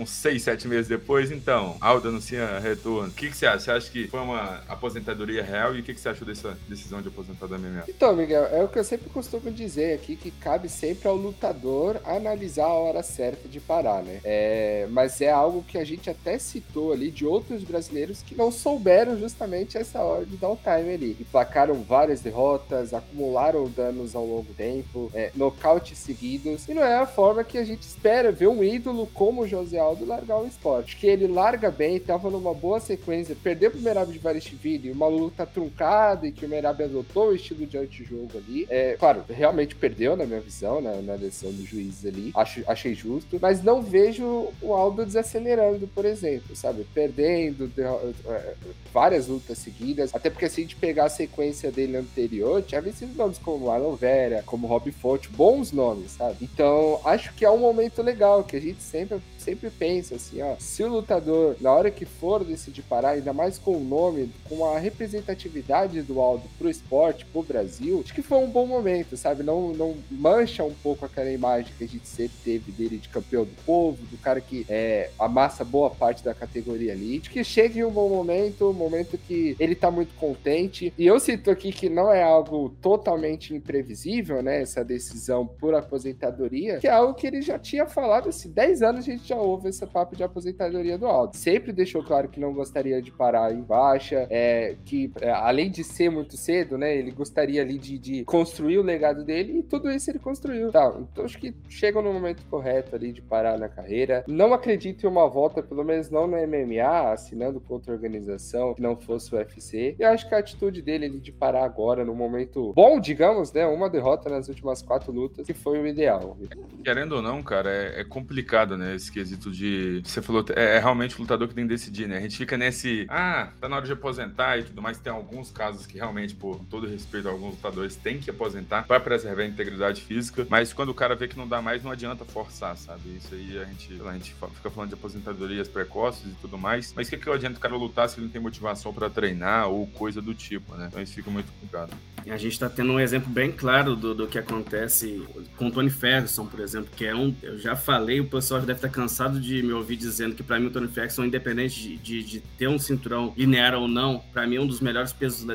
uns 0.00 0.10
seis, 0.10 0.42
sete 0.42 0.66
meses 0.68 0.88
depois, 0.88 1.30
então, 1.30 1.76
Aldo 1.80 2.08
anuncia 2.08 2.58
retorno. 2.58 3.08
O 3.08 3.12
que, 3.12 3.28
que 3.30 3.36
você 3.36 3.46
acha? 3.46 3.60
Você 3.60 3.70
acha 3.70 3.90
que 3.90 4.08
foi 4.08 4.20
uma 4.20 4.62
aposentadoria 4.68 5.42
real 5.42 5.74
e 5.74 5.80
o 5.80 5.82
que, 5.82 5.94
que 5.94 6.00
você 6.00 6.08
achou 6.08 6.26
dessa 6.26 6.56
decisão 6.68 7.00
de 7.00 7.08
aposentar 7.08 7.46
da 7.46 7.58
MMA? 7.58 7.84
Então, 7.88 8.14
Miguel, 8.14 8.44
é 8.46 8.62
o 8.62 8.68
que 8.68 8.78
eu 8.78 8.84
sempre 8.84 9.08
costumo 9.10 9.50
dizer 9.50 9.94
aqui, 9.94 10.16
que 10.16 10.30
cabe 10.30 10.68
sempre 10.68 11.08
ao 11.08 11.16
lutador 11.16 12.00
analisar 12.04 12.66
a 12.66 12.74
hora 12.74 13.02
certa 13.02 13.48
de 13.48 13.60
parar, 13.60 14.02
né? 14.02 14.20
É, 14.24 14.86
mas 14.90 15.20
é 15.20 15.30
algo 15.30 15.62
que 15.62 15.78
a 15.78 15.84
gente 15.84 16.10
até 16.10 16.38
citou 16.38 16.92
ali 16.92 17.10
de 17.10 17.24
outros 17.24 17.62
brasileiros 17.62 18.22
que 18.22 18.34
não 18.34 18.50
souberam 18.50 19.18
justamente 19.18 19.78
essa 19.78 20.00
hora 20.00 20.24
de 20.24 20.36
dar 20.36 20.48
o 20.48 20.56
time 20.56 20.94
ali. 20.94 21.16
Emplacaram 21.20 21.82
várias 21.82 22.20
derrotas, 22.20 22.94
acumularam 22.94 23.68
danos 23.68 24.14
ao 24.14 24.24
longo 24.26 24.52
tempo, 24.54 24.71
é, 25.14 25.30
nocautes 25.34 25.98
seguidos, 25.98 26.68
e 26.68 26.74
não 26.74 26.82
é 26.82 26.94
a 26.94 27.06
forma 27.06 27.44
que 27.44 27.58
a 27.58 27.64
gente 27.64 27.82
espera 27.82 28.32
ver 28.32 28.48
um 28.48 28.62
ídolo 28.62 29.08
como 29.12 29.42
o 29.42 29.48
José 29.48 29.78
Aldo 29.78 30.04
largar 30.04 30.38
o 30.38 30.46
esporte. 30.46 30.96
Que 30.96 31.06
ele 31.06 31.26
larga 31.26 31.70
bem, 31.70 31.98
tava 31.98 32.30
numa 32.30 32.54
boa 32.54 32.80
sequência, 32.80 33.36
perdeu 33.42 33.70
pro 33.70 33.80
Merab 33.80 34.10
de 34.12 34.18
Varishvili, 34.18 34.90
uma 34.90 35.06
luta 35.06 35.44
truncada 35.44 36.26
e 36.26 36.32
que 36.32 36.46
o 36.46 36.48
Merab 36.48 36.82
adotou 36.82 37.28
o 37.28 37.34
estilo 37.34 37.66
de 37.66 37.76
antijogo 37.76 38.30
ali. 38.36 38.66
É, 38.70 38.96
claro, 38.98 39.24
realmente 39.28 39.74
perdeu 39.74 40.16
na 40.16 40.24
minha 40.24 40.40
visão, 40.40 40.80
na, 40.80 40.94
na 41.02 41.16
decisão 41.16 41.52
do 41.52 41.64
juiz 41.64 42.04
ali. 42.04 42.30
Acho, 42.34 42.62
achei 42.66 42.94
justo, 42.94 43.38
mas 43.40 43.62
não 43.62 43.82
vejo 43.82 44.48
o 44.60 44.72
Aldo 44.72 45.04
desacelerando, 45.04 45.86
por 45.88 46.04
exemplo, 46.04 46.54
sabe? 46.54 46.86
Perdendo 46.94 47.68
de, 47.68 47.82
é, 47.82 48.54
várias 48.92 49.26
lutas 49.26 49.58
seguidas, 49.58 50.14
até 50.14 50.30
porque 50.30 50.48
se 50.48 50.60
a 50.60 50.64
gente 50.64 50.76
pegar 50.76 51.04
a 51.06 51.08
sequência 51.08 51.70
dele 51.70 51.96
anterior, 51.96 52.62
tinha 52.62 52.80
vencido 52.80 53.14
nomes 53.14 53.38
como 53.38 53.66
Marlon 53.66 53.94
Vera, 53.94 54.42
como 54.52 54.66
Rob 54.66 54.92
Fonte, 54.92 55.30
bons 55.30 55.72
nomes, 55.72 56.10
sabe? 56.10 56.36
Então, 56.42 57.00
acho 57.06 57.32
que 57.32 57.42
é 57.42 57.50
um 57.50 57.56
momento 57.56 58.02
legal, 58.02 58.44
que 58.44 58.54
a 58.54 58.60
gente 58.60 58.82
sempre 58.82 59.18
sempre 59.42 59.70
pensa 59.70 60.16
assim, 60.16 60.40
ó, 60.42 60.54
se 60.58 60.82
o 60.82 60.88
lutador, 60.88 61.56
na 61.60 61.72
hora 61.72 61.90
que 61.90 62.04
for 62.04 62.44
decidir 62.44 62.82
parar, 62.82 63.10
ainda 63.10 63.32
mais 63.32 63.58
com 63.58 63.76
o 63.76 63.84
nome, 63.84 64.30
com 64.48 64.64
a 64.64 64.78
representatividade 64.78 66.02
do 66.02 66.20
Aldo 66.20 66.44
pro 66.58 66.70
esporte, 66.70 67.26
pro 67.26 67.42
Brasil, 67.42 68.00
acho 68.04 68.14
que 68.14 68.22
foi 68.22 68.38
um 68.38 68.50
bom 68.50 68.66
momento, 68.66 69.16
sabe? 69.16 69.42
Não, 69.42 69.72
não 69.72 69.96
mancha 70.10 70.64
um 70.64 70.74
pouco 70.74 71.04
aquela 71.04 71.30
imagem 71.30 71.72
que 71.76 71.84
a 71.84 71.88
gente 71.88 72.06
sempre 72.06 72.36
teve 72.44 72.72
dele 72.72 72.98
de 72.98 73.08
campeão 73.08 73.44
do 73.44 73.54
povo, 73.64 73.98
do 74.06 74.16
cara 74.18 74.40
que 74.40 74.64
é, 74.68 75.10
amassa 75.18 75.64
boa 75.64 75.90
parte 75.90 76.24
da 76.24 76.34
categoria 76.34 76.92
ali. 76.92 77.18
Acho 77.18 77.30
que 77.30 77.44
chega 77.44 77.80
em 77.80 77.84
um 77.84 77.90
bom 77.90 78.08
momento, 78.08 78.70
um 78.70 78.72
momento 78.72 79.18
que 79.18 79.56
ele 79.58 79.74
tá 79.74 79.90
muito 79.90 80.14
contente. 80.14 80.92
E 80.96 81.06
eu 81.06 81.18
cito 81.18 81.50
aqui 81.50 81.72
que 81.72 81.88
não 81.88 82.12
é 82.12 82.22
algo 82.22 82.70
totalmente 82.80 83.54
imprevisível, 83.54 84.42
né? 84.42 84.62
Essa 84.62 84.84
decisão 84.84 85.46
por 85.46 85.74
aposentadoria, 85.74 86.78
que 86.78 86.86
é 86.86 86.90
algo 86.90 87.14
que 87.14 87.26
ele 87.26 87.42
já 87.42 87.58
tinha 87.58 87.86
falado, 87.86 88.28
assim, 88.28 88.50
10 88.50 88.82
anos 88.82 89.08
a 89.08 89.10
gente 89.10 89.31
já 89.32 89.36
houve 89.36 89.68
esse 89.68 89.86
papo 89.86 90.14
de 90.14 90.22
aposentadoria 90.22 90.98
do 90.98 91.06
Aldo. 91.06 91.36
Sempre 91.36 91.72
deixou 91.72 92.02
claro 92.04 92.28
que 92.28 92.38
não 92.38 92.52
gostaria 92.52 93.00
de 93.00 93.10
parar 93.10 93.52
em 93.52 93.62
baixa, 93.62 94.26
é, 94.30 94.76
que 94.84 95.10
é, 95.20 95.30
além 95.30 95.70
de 95.70 95.82
ser 95.82 96.10
muito 96.10 96.36
cedo, 96.36 96.76
né, 96.76 96.94
ele 96.94 97.10
gostaria 97.10 97.62
ali 97.62 97.78
de, 97.78 97.98
de, 97.98 98.24
construir 98.24 98.78
o 98.78 98.82
legado 98.82 99.24
dele 99.24 99.60
e 99.60 99.62
tudo 99.62 99.90
isso 99.90 100.10
ele 100.10 100.18
construiu. 100.18 100.70
Tá, 100.70 100.94
então 100.98 101.24
acho 101.24 101.38
que 101.38 101.54
chega 101.68 102.00
no 102.02 102.12
momento 102.12 102.44
correto 102.50 102.94
ali 102.94 103.12
de 103.12 103.22
parar 103.22 103.58
na 103.58 103.68
carreira. 103.68 104.24
Não 104.28 104.52
acredito 104.52 105.04
em 105.04 105.08
uma 105.08 105.28
volta, 105.28 105.62
pelo 105.62 105.84
menos 105.84 106.10
não 106.10 106.26
no 106.26 106.36
MMA, 106.36 107.12
assinando 107.12 107.60
com 107.60 107.74
outra 107.74 107.92
organização 107.92 108.74
que 108.74 108.82
não 108.82 108.96
fosse 108.96 109.34
o 109.34 109.38
UFC. 109.38 109.96
E 109.98 110.04
acho 110.04 110.28
que 110.28 110.34
a 110.34 110.38
atitude 110.38 110.82
dele 110.82 111.06
ali 111.06 111.18
de 111.18 111.32
parar 111.32 111.64
agora, 111.64 112.04
no 112.04 112.14
momento 112.14 112.72
bom, 112.74 113.00
digamos, 113.00 113.52
né, 113.52 113.66
uma 113.66 113.88
derrota 113.88 114.28
nas 114.28 114.48
últimas 114.48 114.82
quatro 114.82 115.10
lutas, 115.10 115.46
que 115.46 115.54
foi 115.54 115.80
o 115.80 115.86
ideal. 115.86 116.36
Querendo 116.84 117.12
ou 117.12 117.22
não, 117.22 117.42
cara, 117.42 117.70
é, 117.70 118.00
é 118.00 118.04
complicado, 118.04 118.76
né, 118.76 118.94
esse 118.94 119.10
quesito 119.22 119.50
de. 119.50 120.02
Você 120.04 120.20
falou, 120.20 120.44
é, 120.54 120.76
é, 120.76 120.78
realmente 120.78 121.16
o 121.16 121.20
lutador 121.20 121.48
que 121.48 121.54
tem 121.54 121.64
que 121.64 121.70
decidir, 121.70 122.08
né? 122.08 122.18
A 122.18 122.20
gente 122.20 122.36
fica 122.36 122.56
nesse. 122.56 123.06
Ah, 123.08 123.50
tá 123.60 123.68
na 123.68 123.76
hora 123.76 123.86
de 123.86 123.92
aposentar 123.92 124.58
e 124.58 124.64
tudo 124.64 124.82
mais. 124.82 124.98
Tem 124.98 125.12
alguns 125.12 125.50
casos 125.50 125.86
que 125.86 125.96
realmente, 125.96 126.34
por 126.34 126.60
todo 126.68 126.86
respeito 126.86 127.28
a 127.28 127.30
alguns 127.30 127.52
lutadores, 127.52 127.96
tem 127.96 128.18
que 128.18 128.30
aposentar 128.30 128.84
para 128.86 129.00
preservar 129.00 129.42
a 129.42 129.46
integridade 129.46 130.02
física. 130.02 130.46
Mas 130.50 130.72
quando 130.72 130.90
o 130.90 130.94
cara 130.94 131.14
vê 131.14 131.28
que 131.28 131.36
não 131.36 131.48
dá 131.48 131.62
mais, 131.62 131.82
não 131.82 131.90
adianta 131.90 132.24
forçar, 132.24 132.76
sabe? 132.76 133.16
Isso 133.16 133.34
aí 133.34 133.58
a 133.58 133.64
gente, 133.64 133.94
lá, 133.94 134.10
a 134.10 134.14
gente 134.14 134.34
fica 134.54 134.70
falando 134.70 134.88
de 134.88 134.94
aposentadorias 134.94 135.68
precoces 135.68 136.32
e 136.32 136.34
tudo 136.40 136.58
mais. 136.58 136.92
Mas 136.94 137.06
o 137.06 137.10
que, 137.10 137.16
que 137.16 137.30
adianta 137.30 137.58
o 137.58 137.60
cara 137.60 137.76
lutar 137.76 138.08
se 138.08 138.18
ele 138.18 138.26
não 138.26 138.32
tem 138.32 138.40
motivação 138.40 138.92
para 138.92 139.08
treinar 139.08 139.68
ou 139.68 139.86
coisa 139.86 140.20
do 140.20 140.34
tipo, 140.34 140.74
né? 140.74 140.88
Então 140.88 141.00
isso 141.00 141.14
fica 141.14 141.30
muito 141.30 141.50
complicado. 141.52 141.92
A 142.30 142.36
gente 142.36 142.52
está 142.52 142.68
tendo 142.68 142.92
um 142.92 143.00
exemplo 143.00 143.28
bem 143.28 143.50
claro 143.50 143.96
do, 143.96 144.14
do 144.14 144.26
que 144.28 144.38
acontece 144.38 145.26
com 145.56 145.66
o 145.66 145.70
Tony 145.72 145.90
Ferguson, 145.90 146.46
por 146.46 146.60
exemplo, 146.60 146.90
que 146.96 147.04
é 147.04 147.14
um. 147.14 147.34
Eu 147.42 147.58
já 147.58 147.74
falei, 147.74 148.20
o 148.20 148.26
pessoal 148.26 148.60
já 148.60 148.66
deve 148.66 148.78
estar 148.78 148.88
cansado 148.88 149.11
de 149.40 149.62
me 149.62 149.72
ouvir 149.72 149.96
dizendo 149.96 150.34
que, 150.34 150.42
para 150.42 150.58
mim, 150.58 150.66
o 150.66 150.70
Tony 150.70 150.88
Ferguson, 150.88 151.24
independente 151.24 151.80
de, 151.80 151.96
de, 151.96 152.22
de, 152.22 152.40
ter 152.58 152.68
um 152.68 152.78
cinturão 152.78 153.32
linear 153.36 153.74
ou 153.74 153.86
não, 153.86 154.18
para 154.32 154.46
mim, 154.46 154.56
é 154.56 154.60
um 154.60 154.66
dos 154.66 154.80
melhores 154.80 155.12
pesos, 155.12 155.46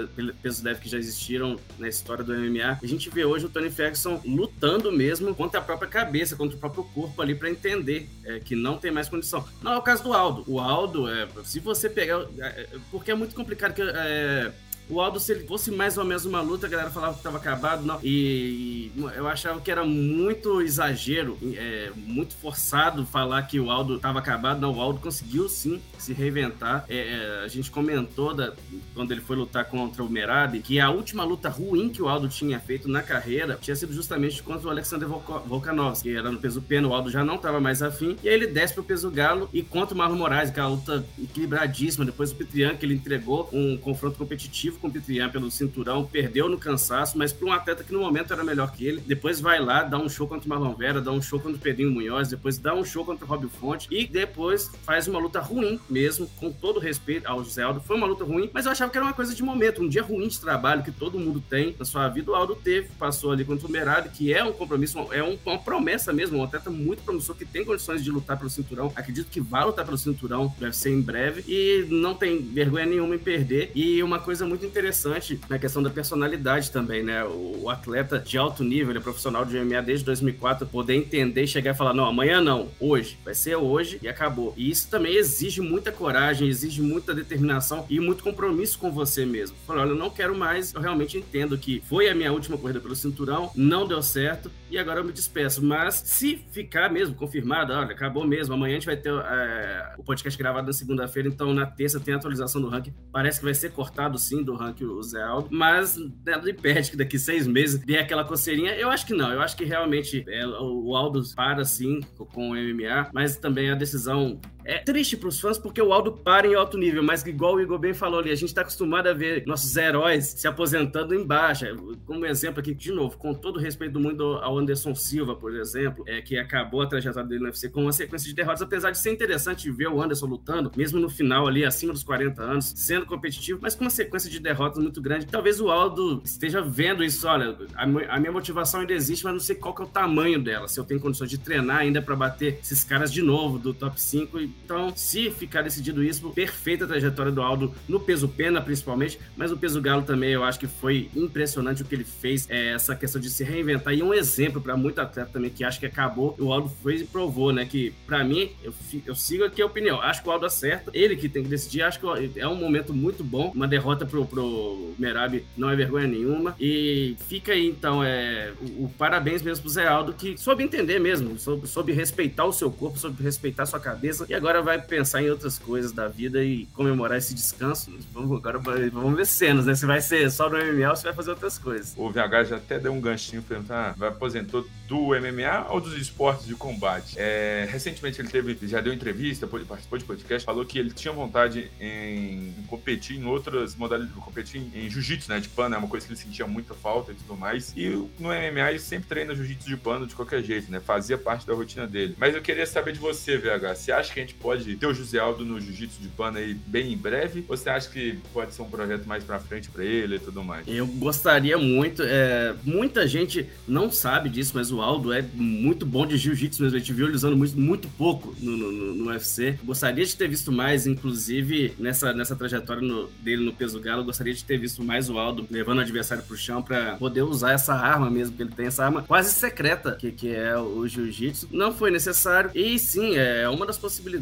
pesos 0.41 0.61
leves 0.61 0.81
que 0.81 0.89
já 0.89 0.97
existiram 0.97 1.57
na 1.77 1.87
história 1.87 2.23
do 2.23 2.33
MMA. 2.33 2.79
A 2.81 2.87
gente 2.87 3.09
vê 3.09 3.25
hoje 3.25 3.45
o 3.45 3.49
Tony 3.49 3.69
Ferguson 3.69 4.21
lutando 4.25 4.91
mesmo 4.91 5.33
contra 5.35 5.59
a 5.59 5.63
própria 5.63 5.89
cabeça, 5.89 6.35
contra 6.35 6.55
o 6.55 6.59
próprio 6.59 6.83
corpo 6.85 7.21
ali, 7.21 7.35
para 7.35 7.49
entender 7.49 8.09
é, 8.23 8.39
que 8.39 8.55
não 8.55 8.77
tem 8.77 8.91
mais 8.91 9.09
condição. 9.09 9.45
Não 9.61 9.73
é 9.73 9.77
o 9.77 9.81
caso 9.81 10.03
do 10.03 10.13
Aldo. 10.13 10.43
O 10.47 10.59
Aldo, 10.59 11.09
é, 11.09 11.27
se 11.43 11.59
você 11.59 11.89
pegar. 11.89 12.25
É, 12.39 12.67
porque 12.91 13.11
é 13.11 13.15
muito 13.15 13.35
complicado 13.35 13.73
que. 13.73 13.81
É, 13.81 14.51
O 14.89 15.01
Aldo, 15.01 15.19
se 15.19 15.31
ele 15.33 15.45
fosse 15.45 15.71
mais 15.71 15.97
ou 15.97 16.05
menos 16.05 16.25
uma 16.25 16.41
luta, 16.41 16.67
a 16.67 16.69
galera 16.69 16.89
falava 16.89 17.15
que 17.17 17.23
tava 17.23 17.37
acabado, 17.37 17.85
não. 17.85 17.99
E, 18.01 18.91
e 18.95 19.03
eu 19.15 19.27
achava 19.27 19.59
que 19.59 19.69
era 19.69 19.83
muito 19.83 20.61
exagero, 20.61 21.37
é, 21.55 21.91
muito 21.95 22.35
forçado 22.35 23.05
falar 23.05 23.43
que 23.43 23.59
o 23.59 23.69
Aldo 23.69 23.99
tava 23.99 24.19
acabado. 24.19 24.59
Não, 24.59 24.73
o 24.73 24.81
Aldo 24.81 24.99
conseguiu 24.99 25.49
sim 25.49 25.81
se 25.97 26.13
reinventar. 26.13 26.85
É, 26.87 26.97
é, 26.97 27.45
a 27.45 27.47
gente 27.47 27.69
comentou 27.69 28.33
da, 28.33 28.53
quando 28.93 29.11
ele 29.11 29.21
foi 29.21 29.35
lutar 29.35 29.65
contra 29.65 30.03
o 30.03 30.09
Merab 30.09 30.59
que 30.61 30.79
a 30.79 30.89
última 30.89 31.23
luta 31.23 31.49
ruim 31.49 31.89
que 31.89 32.01
o 32.01 32.07
Aldo 32.07 32.27
tinha 32.27 32.59
feito 32.59 32.87
na 32.87 33.01
carreira 33.01 33.57
tinha 33.61 33.75
sido 33.75 33.93
justamente 33.93 34.41
contra 34.41 34.67
o 34.67 34.71
Alexander 34.71 35.07
Volkanovski, 35.07 36.09
que 36.09 36.15
era 36.15 36.31
no 36.31 36.39
peso 36.39 36.61
pena, 36.61 36.87
o 36.87 36.93
Aldo 36.93 37.09
já 37.09 37.23
não 37.23 37.37
tava 37.37 37.59
mais 37.59 37.81
afim. 37.81 38.15
E 38.23 38.29
aí 38.29 38.35
ele 38.35 38.47
desce 38.47 38.73
pro 38.73 38.83
peso 38.83 39.09
galo 39.11 39.49
e 39.51 39.61
contra 39.61 39.93
o 39.93 39.97
Marlon 39.97 40.17
Moraes, 40.17 40.49
que 40.49 40.59
é 40.59 40.63
uma 40.63 40.69
luta 40.69 41.05
equilibradíssima. 41.21 42.05
Depois 42.05 42.31
o 42.31 42.35
Petrian, 42.35 42.75
que 42.75 42.85
ele 42.85 42.95
entregou 42.95 43.49
um 43.51 43.77
confronto 43.77 44.17
competitivo 44.17 44.76
com 44.77 44.87
o 44.87 44.91
Petrian 44.91 45.29
pelo 45.29 45.49
cinturão, 45.51 46.05
perdeu 46.05 46.49
no 46.49 46.57
cansaço, 46.57 47.17
mas 47.17 47.33
para 47.33 47.47
um 47.47 47.51
atleta 47.51 47.83
que 47.83 47.93
no 47.93 47.99
momento 47.99 48.33
era 48.33 48.43
melhor 48.43 48.71
que 48.71 48.85
ele, 48.85 49.01
depois 49.05 49.39
vai 49.39 49.59
lá, 49.59 49.83
dá 49.83 49.97
um 49.97 50.09
show 50.09 50.27
contra 50.27 50.45
o 50.45 50.49
Marlon 50.49 50.73
Vera, 50.73 51.01
dá 51.01 51.11
um 51.11 51.21
show 51.21 51.39
contra 51.39 51.57
o 51.57 51.59
Pedrinho 51.59 51.91
Munhoz, 51.91 52.29
depois 52.29 52.57
dá 52.57 52.73
um 52.73 52.83
show 52.83 53.03
contra 53.03 53.25
o 53.25 53.27
Robbie 53.27 53.49
Fonte 53.49 53.87
e 53.91 54.05
depois 54.05 54.71
faz 54.83 55.07
uma 55.07 55.19
luta 55.19 55.39
ruim 55.39 55.79
mesmo, 55.89 56.27
com 56.37 56.51
todo 56.51 56.79
respeito 56.79 57.27
ao 57.27 57.43
José 57.43 57.63
Aldo. 57.63 57.81
Foi 57.81 57.95
uma 57.95 58.07
luta 58.07 58.23
ruim, 58.23 58.49
mas 58.53 58.65
eu 58.65 58.71
achava 58.71 58.91
que 58.91 58.97
era 58.97 59.05
uma 59.05 59.13
coisa 59.13 59.33
de 59.33 59.43
momento, 59.43 59.81
um 59.81 59.89
dia 59.89 60.03
ruim 60.03 60.27
de 60.27 60.39
trabalho 60.39 60.83
que 60.83 60.91
todo 60.91 61.19
mundo 61.19 61.41
tem 61.49 61.75
na 61.77 61.85
sua 61.85 62.07
vida. 62.09 62.31
O 62.31 62.35
Aldo 62.35 62.55
teve, 62.55 62.89
passou 62.99 63.31
ali 63.31 63.43
contra 63.43 63.67
o 63.67 63.71
Merab, 63.71 64.09
que 64.09 64.33
é 64.33 64.43
um 64.43 64.53
compromisso, 64.53 65.07
é 65.11 65.23
um, 65.23 65.37
uma 65.45 65.57
promessa 65.57 66.13
mesmo, 66.13 66.37
um 66.37 66.43
atleta 66.43 66.69
muito 66.69 67.03
promissor 67.03 67.35
que 67.35 67.45
tem 67.45 67.65
condições 67.65 68.03
de 68.03 68.11
lutar 68.11 68.37
pelo 68.37 68.49
cinturão. 68.49 68.91
Acredito 68.95 69.29
que 69.29 69.41
vai 69.41 69.65
lutar 69.65 69.85
pelo 69.85 69.97
cinturão, 69.97 70.53
deve 70.59 70.75
ser 70.75 70.91
em 70.91 71.01
breve, 71.01 71.43
e 71.47 71.85
não 71.89 72.13
tem 72.13 72.41
vergonha 72.41 72.85
nenhuma 72.85 73.15
em 73.15 73.19
perder. 73.19 73.71
E 73.73 74.01
uma 74.03 74.19
coisa 74.19 74.45
muito 74.45 74.65
interessante 74.67 75.39
na 75.49 75.57
questão 75.57 75.81
da 75.81 75.89
personalidade 75.89 76.71
também, 76.71 77.03
né? 77.03 77.23
O, 77.23 77.63
o 77.63 77.69
atleta 77.69 78.19
de 78.19 78.37
alto 78.37 78.63
nível, 78.63 78.91
ele 78.91 78.99
é 78.99 79.01
profissional 79.01 79.45
de 79.45 79.59
MMA 79.59 79.81
desde 79.81 80.05
2004, 80.05 80.67
poder 80.67 80.95
entender 80.95 81.43
e 81.43 81.47
chegar 81.47 81.71
e 81.71 81.77
falar: 81.77 81.93
não, 81.93 82.05
amanhã 82.05 82.41
não, 82.41 82.69
hoje, 82.79 83.17
vai 83.23 83.33
ser 83.33 83.55
hoje 83.55 83.99
e 84.01 84.07
acabou. 84.07 84.53
E 84.55 84.69
isso 84.69 84.89
também 84.89 85.15
exige 85.15 85.61
muita 85.61 85.91
coragem, 85.91 86.47
exige 86.47 86.81
muita 86.81 87.13
determinação 87.13 87.85
e 87.89 87.99
muito 87.99 88.23
compromisso 88.23 88.77
com 88.77 88.91
você 88.91 89.25
mesmo. 89.25 89.55
Falar: 89.65 89.81
olha, 89.81 89.89
eu 89.91 89.95
não 89.95 90.09
quero 90.09 90.35
mais, 90.35 90.73
eu 90.73 90.81
realmente 90.81 91.17
entendo 91.17 91.57
que 91.57 91.81
foi 91.87 92.09
a 92.09 92.15
minha 92.15 92.31
última 92.31 92.57
corrida 92.57 92.79
pelo 92.79 92.95
cinturão, 92.95 93.51
não 93.55 93.87
deu 93.87 94.01
certo 94.01 94.51
e 94.69 94.77
agora 94.77 94.99
eu 94.99 95.03
me 95.03 95.13
despeço. 95.13 95.63
Mas 95.63 95.95
se 96.05 96.37
ficar 96.51 96.91
mesmo 96.91 97.15
confirmado, 97.15 97.73
olha, 97.73 97.91
acabou 97.91 98.25
mesmo, 98.25 98.53
amanhã 98.53 98.73
a 98.73 98.79
gente 98.79 98.85
vai 98.85 98.97
ter 98.97 99.13
é, 99.13 99.93
o 99.97 100.03
podcast 100.03 100.37
gravado 100.37 100.67
na 100.67 100.73
segunda-feira, 100.73 101.27
então 101.27 101.53
na 101.53 101.65
terça 101.65 101.99
tem 101.99 102.13
a 102.13 102.17
atualização 102.17 102.61
do 102.61 102.69
ranking. 102.69 102.93
Parece 103.11 103.39
que 103.39 103.45
vai 103.45 103.53
ser 103.53 103.71
cortado 103.71 104.17
sim 104.17 104.43
do 104.43 104.55
ranking 104.57 104.85
o 104.85 105.01
Zé 105.01 105.21
Aldo, 105.21 105.49
mas 105.51 105.97
nada 106.25 106.49
impede 106.49 106.91
que 106.91 106.97
daqui 106.97 107.17
seis 107.17 107.47
meses 107.47 107.79
dê 107.79 107.97
aquela 107.97 108.23
coceirinha. 108.23 108.71
Eu 108.75 108.89
acho 108.89 109.05
que 109.05 109.13
não, 109.13 109.31
eu 109.31 109.41
acho 109.41 109.55
que 109.55 109.63
realmente 109.63 110.25
é, 110.27 110.45
o 110.45 110.95
Aldo 110.95 111.21
para 111.35 111.63
sim 111.63 112.01
com 112.33 112.51
o 112.51 112.55
MMA, 112.55 113.09
mas 113.13 113.37
também 113.37 113.69
a 113.69 113.75
decisão 113.75 114.39
é 114.67 114.79
triste 114.79 115.15
pros 115.15 115.39
fãs 115.39 115.57
porque 115.57 115.81
o 115.81 115.93
Aldo 115.93 116.11
para 116.11 116.45
em 116.45 116.53
alto 116.53 116.77
nível, 116.77 117.01
mas 117.01 117.25
igual 117.25 117.55
o 117.55 117.61
Igor 117.61 117.79
bem 117.79 117.93
falou 117.93 118.19
ali, 118.19 118.31
a 118.31 118.35
gente 118.35 118.53
tá 118.53 118.61
acostumado 118.61 119.07
a 119.07 119.13
ver 119.13 119.45
nossos 119.47 119.73
heróis 119.77 120.25
se 120.25 120.45
aposentando 120.45 121.15
em 121.15 121.23
baixa. 121.23 121.73
Como 122.05 122.25
exemplo 122.25 122.59
aqui, 122.59 122.73
de 122.73 122.91
novo, 122.91 123.17
com 123.17 123.33
todo 123.33 123.55
o 123.55 123.59
respeito 123.59 123.93
do 123.93 123.99
mundo 124.01 124.39
ao 124.41 124.57
Anderson 124.57 124.93
Silva, 124.93 125.35
por 125.35 125.55
exemplo, 125.55 126.03
é, 126.05 126.21
que 126.21 126.37
acabou 126.37 126.81
a 126.81 126.85
trajetória 126.85 127.29
dele 127.29 127.39
no 127.39 127.45
UFC 127.45 127.69
com 127.69 127.83
uma 127.83 127.93
sequência 127.93 128.27
de 128.27 128.35
derrotas, 128.35 128.61
apesar 128.61 128.91
de 128.91 128.97
ser 128.97 129.13
interessante 129.13 129.71
ver 129.71 129.87
o 129.87 130.01
Anderson 130.01 130.25
lutando, 130.25 130.69
mesmo 130.75 130.99
no 130.99 131.09
final 131.09 131.47
ali, 131.47 131.63
acima 131.63 131.93
dos 131.93 132.03
40 132.03 132.41
anos, 132.43 132.73
sendo 132.75 133.05
competitivo, 133.05 133.59
mas 133.61 133.73
com 133.73 133.85
uma 133.85 133.89
sequência 133.89 134.29
de 134.29 134.37
derrotas 134.37 134.83
muito 134.83 135.01
grande. 135.01 135.25
Talvez 135.27 135.61
o 135.61 135.71
Aldo 135.71 136.21
esteja 136.25 136.61
vendo 136.61 137.05
isso, 137.05 137.25
olha, 137.25 137.57
a, 137.73 138.19
minha 138.19 138.31
motivação 138.33 138.81
ainda 138.81 138.91
existe, 138.91 139.23
mas 139.23 139.33
não 139.33 139.39
sei 139.39 139.55
qual 139.55 139.73
que 139.73 139.81
é 139.81 139.85
o 139.85 139.87
tamanho 139.87 140.43
dela, 140.43 140.67
se 140.67 140.77
eu 140.77 140.83
tenho 140.83 140.99
condições 140.99 141.29
de 141.29 141.37
treinar 141.37 141.77
ainda 141.77 142.01
para 142.01 142.17
bater 142.17 142.59
esses 142.61 142.83
caras 142.83 143.13
de 143.13 143.21
novo 143.21 143.57
do 143.57 143.73
top 143.73 144.01
5 144.01 144.39
e 144.39 144.56
então, 144.63 144.91
se 144.95 145.31
ficar 145.31 145.61
decidido 145.61 146.03
isso, 146.03 146.29
perfeita 146.31 146.83
a 146.83 146.87
trajetória 146.87 147.31
do 147.31 147.41
Aldo 147.41 147.73
no 147.87 147.99
peso 147.99 148.27
pena, 148.27 148.61
principalmente, 148.61 149.17
mas 149.35 149.51
o 149.51 149.57
peso 149.57 149.81
galo 149.81 150.01
também, 150.01 150.31
eu 150.31 150.43
acho 150.43 150.59
que 150.59 150.67
foi 150.67 151.09
impressionante 151.15 151.81
o 151.81 151.85
que 151.85 151.95
ele 151.95 152.03
fez, 152.03 152.49
é, 152.49 152.73
essa 152.73 152.95
questão 152.95 153.21
de 153.21 153.29
se 153.29 153.43
reinventar. 153.43 153.93
E 153.93 154.03
um 154.03 154.13
exemplo 154.13 154.61
para 154.61 154.75
muito 154.75 154.99
atleta 154.99 155.29
também 155.31 155.49
que 155.49 155.63
acha 155.63 155.79
que 155.79 155.85
acabou, 155.85 156.35
o 156.37 156.51
Aldo 156.51 156.69
foi 156.83 156.97
e 156.97 157.03
provou, 157.05 157.53
né? 157.53 157.65
Que 157.65 157.93
para 158.05 158.23
mim, 158.23 158.51
eu, 158.61 158.73
eu 159.05 159.15
sigo 159.15 159.45
aqui 159.45 159.61
a 159.61 159.65
opinião. 159.65 160.01
Acho 160.01 160.21
que 160.21 160.27
o 160.27 160.31
Aldo 160.31 160.45
acerta, 160.45 160.91
ele 160.93 161.15
que 161.15 161.29
tem 161.29 161.43
que 161.43 161.49
decidir. 161.49 161.81
Acho 161.81 161.99
que 161.99 162.39
é 162.39 162.47
um 162.47 162.55
momento 162.55 162.93
muito 162.93 163.23
bom. 163.23 163.51
Uma 163.55 163.67
derrota 163.67 164.05
pro, 164.05 164.25
pro 164.25 164.93
Merab 164.99 165.45
não 165.55 165.69
é 165.69 165.75
vergonha 165.75 166.07
nenhuma. 166.07 166.55
E 166.59 167.15
fica 167.27 167.53
aí, 167.53 167.67
então, 167.67 168.03
é, 168.03 168.51
o, 168.61 168.85
o 168.85 168.93
parabéns 168.97 169.41
mesmo 169.41 169.61
pro 169.61 169.71
Zé 169.71 169.87
Aldo, 169.87 170.13
que 170.13 170.37
soube 170.37 170.63
entender 170.63 170.99
mesmo, 170.99 171.37
soube, 171.37 171.67
soube 171.67 171.93
respeitar 171.93 172.45
o 172.45 172.51
seu 172.51 172.69
corpo, 172.71 172.99
soube 172.99 173.23
respeitar 173.23 173.63
a 173.63 173.65
sua 173.65 173.79
cabeça. 173.79 174.25
E 174.27 174.33
agora 174.33 174.46
vai 174.61 174.81
pensar 174.81 175.21
em 175.21 175.29
outras 175.29 175.57
coisas 175.57 175.91
da 175.91 176.07
vida 176.07 176.43
e 176.43 176.65
comemorar 176.73 177.17
esse 177.17 177.33
descanso. 177.33 177.91
Vamos, 178.13 178.37
agora 178.37 178.59
vamos 178.59 179.15
ver 179.15 179.25
cenas, 179.25 179.65
né? 179.65 179.75
Se 179.75 179.85
vai 179.85 180.01
ser 180.01 180.29
só 180.31 180.49
no 180.49 180.57
MMA 180.57 180.89
ou 180.89 180.95
se 180.95 181.03
vai 181.03 181.13
fazer 181.13 181.31
outras 181.31 181.57
coisas. 181.57 181.93
O 181.95 182.09
VH 182.09 182.43
já 182.45 182.55
até 182.57 182.79
deu 182.79 182.91
um 182.91 182.99
ganchinho 183.01 183.41
perguntar, 183.41 183.93
vai 183.97 184.09
aposentou 184.17 184.67
do 184.87 185.07
MMA 185.09 185.67
ou 185.69 185.79
dos 185.79 185.93
esportes 185.95 186.45
de 186.45 186.55
combate? 186.55 187.15
É, 187.17 187.67
recentemente 187.69 188.19
ele 188.19 188.29
teve, 188.29 188.57
já 188.67 188.81
deu 188.81 188.93
entrevista, 188.93 189.47
participou 189.47 189.97
de 189.97 190.05
podcast, 190.05 190.45
falou 190.45 190.65
que 190.65 190.77
ele 190.77 190.91
tinha 190.91 191.13
vontade 191.13 191.71
em, 191.79 192.53
em 192.57 192.63
competir 192.67 193.17
em 193.17 193.25
outras 193.25 193.75
modalidades, 193.75 194.15
competir 194.23 194.61
em 194.73 194.89
jiu-jitsu, 194.89 195.29
né? 195.29 195.39
De 195.39 195.49
pano, 195.49 195.75
é 195.75 195.77
uma 195.77 195.87
coisa 195.87 196.05
que 196.05 196.13
ele 196.13 196.19
sentia 196.19 196.47
muita 196.47 196.73
falta 196.73 197.11
e 197.11 197.15
tudo 197.15 197.35
mais. 197.35 197.73
E 197.75 197.89
no 198.19 198.29
MMA 198.29 198.69
ele 198.69 198.79
sempre 198.79 199.07
treina 199.07 199.35
jiu-jitsu 199.35 199.67
de 199.67 199.77
pano 199.77 200.07
de 200.07 200.15
qualquer 200.15 200.41
jeito, 200.43 200.71
né? 200.71 200.79
Fazia 200.79 201.17
parte 201.17 201.45
da 201.45 201.53
rotina 201.53 201.85
dele. 201.87 202.15
Mas 202.17 202.35
eu 202.35 202.41
queria 202.41 202.65
saber 202.65 202.93
de 202.93 202.99
você, 202.99 203.37
VH, 203.37 203.75
você 203.75 203.91
acha 203.91 204.13
que 204.13 204.19
a 204.19 204.23
gente 204.23 204.35
pode 204.41 204.75
ter 204.75 204.87
o 204.87 204.93
José 204.93 205.19
Aldo 205.19 205.45
no 205.45 205.59
jiu-jitsu 205.59 206.01
de 206.01 206.07
pano 206.09 206.37
aí 206.37 206.53
bem 206.53 206.93
em 206.93 206.97
breve? 206.97 207.45
Ou 207.47 207.55
você 207.55 207.69
acha 207.69 207.89
que 207.89 208.17
pode 208.33 208.53
ser 208.53 208.61
um 208.61 208.69
projeto 208.69 209.05
mais 209.05 209.23
pra 209.23 209.39
frente 209.39 209.69
pra 209.69 209.83
ele 209.83 210.15
e 210.15 210.19
tudo 210.19 210.43
mais? 210.43 210.67
Eu 210.67 210.87
gostaria 210.87 211.57
muito. 211.57 212.03
É, 212.03 212.55
muita 212.63 213.07
gente 213.07 213.47
não 213.67 213.91
sabe 213.91 214.29
disso, 214.29 214.53
mas 214.55 214.71
o 214.71 214.81
Aldo 214.81 215.11
é 215.13 215.23
muito 215.33 215.85
bom 215.85 216.05
de 216.05 216.17
jiu-jitsu 216.17 216.63
mesmo. 216.63 216.75
A 216.75 216.79
gente 216.79 216.93
viu 216.93 217.07
ele 217.07 217.15
usando 217.15 217.35
muito, 217.35 217.59
muito 217.59 217.87
pouco 217.89 218.35
no, 218.39 218.57
no, 218.57 218.71
no, 218.95 219.09
UFC. 219.09 219.57
Gostaria 219.63 220.05
de 220.05 220.15
ter 220.15 220.27
visto 220.27 220.51
mais, 220.51 220.85
inclusive, 220.85 221.73
nessa, 221.79 222.13
nessa 222.13 222.35
trajetória 222.35 222.81
no, 222.81 223.07
dele 223.21 223.43
no 223.43 223.53
peso 223.53 223.79
galo. 223.79 224.03
Gostaria 224.03 224.33
de 224.33 224.43
ter 224.43 224.57
visto 224.57 224.83
mais 224.83 225.09
o 225.09 225.17
Aldo 225.17 225.47
levando 225.49 225.79
o 225.79 225.81
adversário 225.81 226.23
pro 226.23 226.37
chão 226.37 226.61
pra 226.61 226.95
poder 226.95 227.23
usar 227.23 227.53
essa 227.53 227.73
arma 227.73 228.09
mesmo, 228.09 228.35
que 228.35 228.43
ele 228.43 228.51
tem 228.51 228.67
essa 228.67 228.83
arma 228.83 229.03
quase 229.03 229.33
secreta, 229.33 229.93
que, 229.93 230.11
que 230.11 230.29
é 230.29 230.57
o 230.57 230.87
jiu-jitsu. 230.87 231.49
Não 231.51 231.73
foi 231.73 231.91
necessário. 231.91 232.51
E 232.53 232.77
sim, 232.77 233.15
é 233.15 233.47
uma 233.49 233.65
das 233.65 233.77
possibilidades 233.77 234.16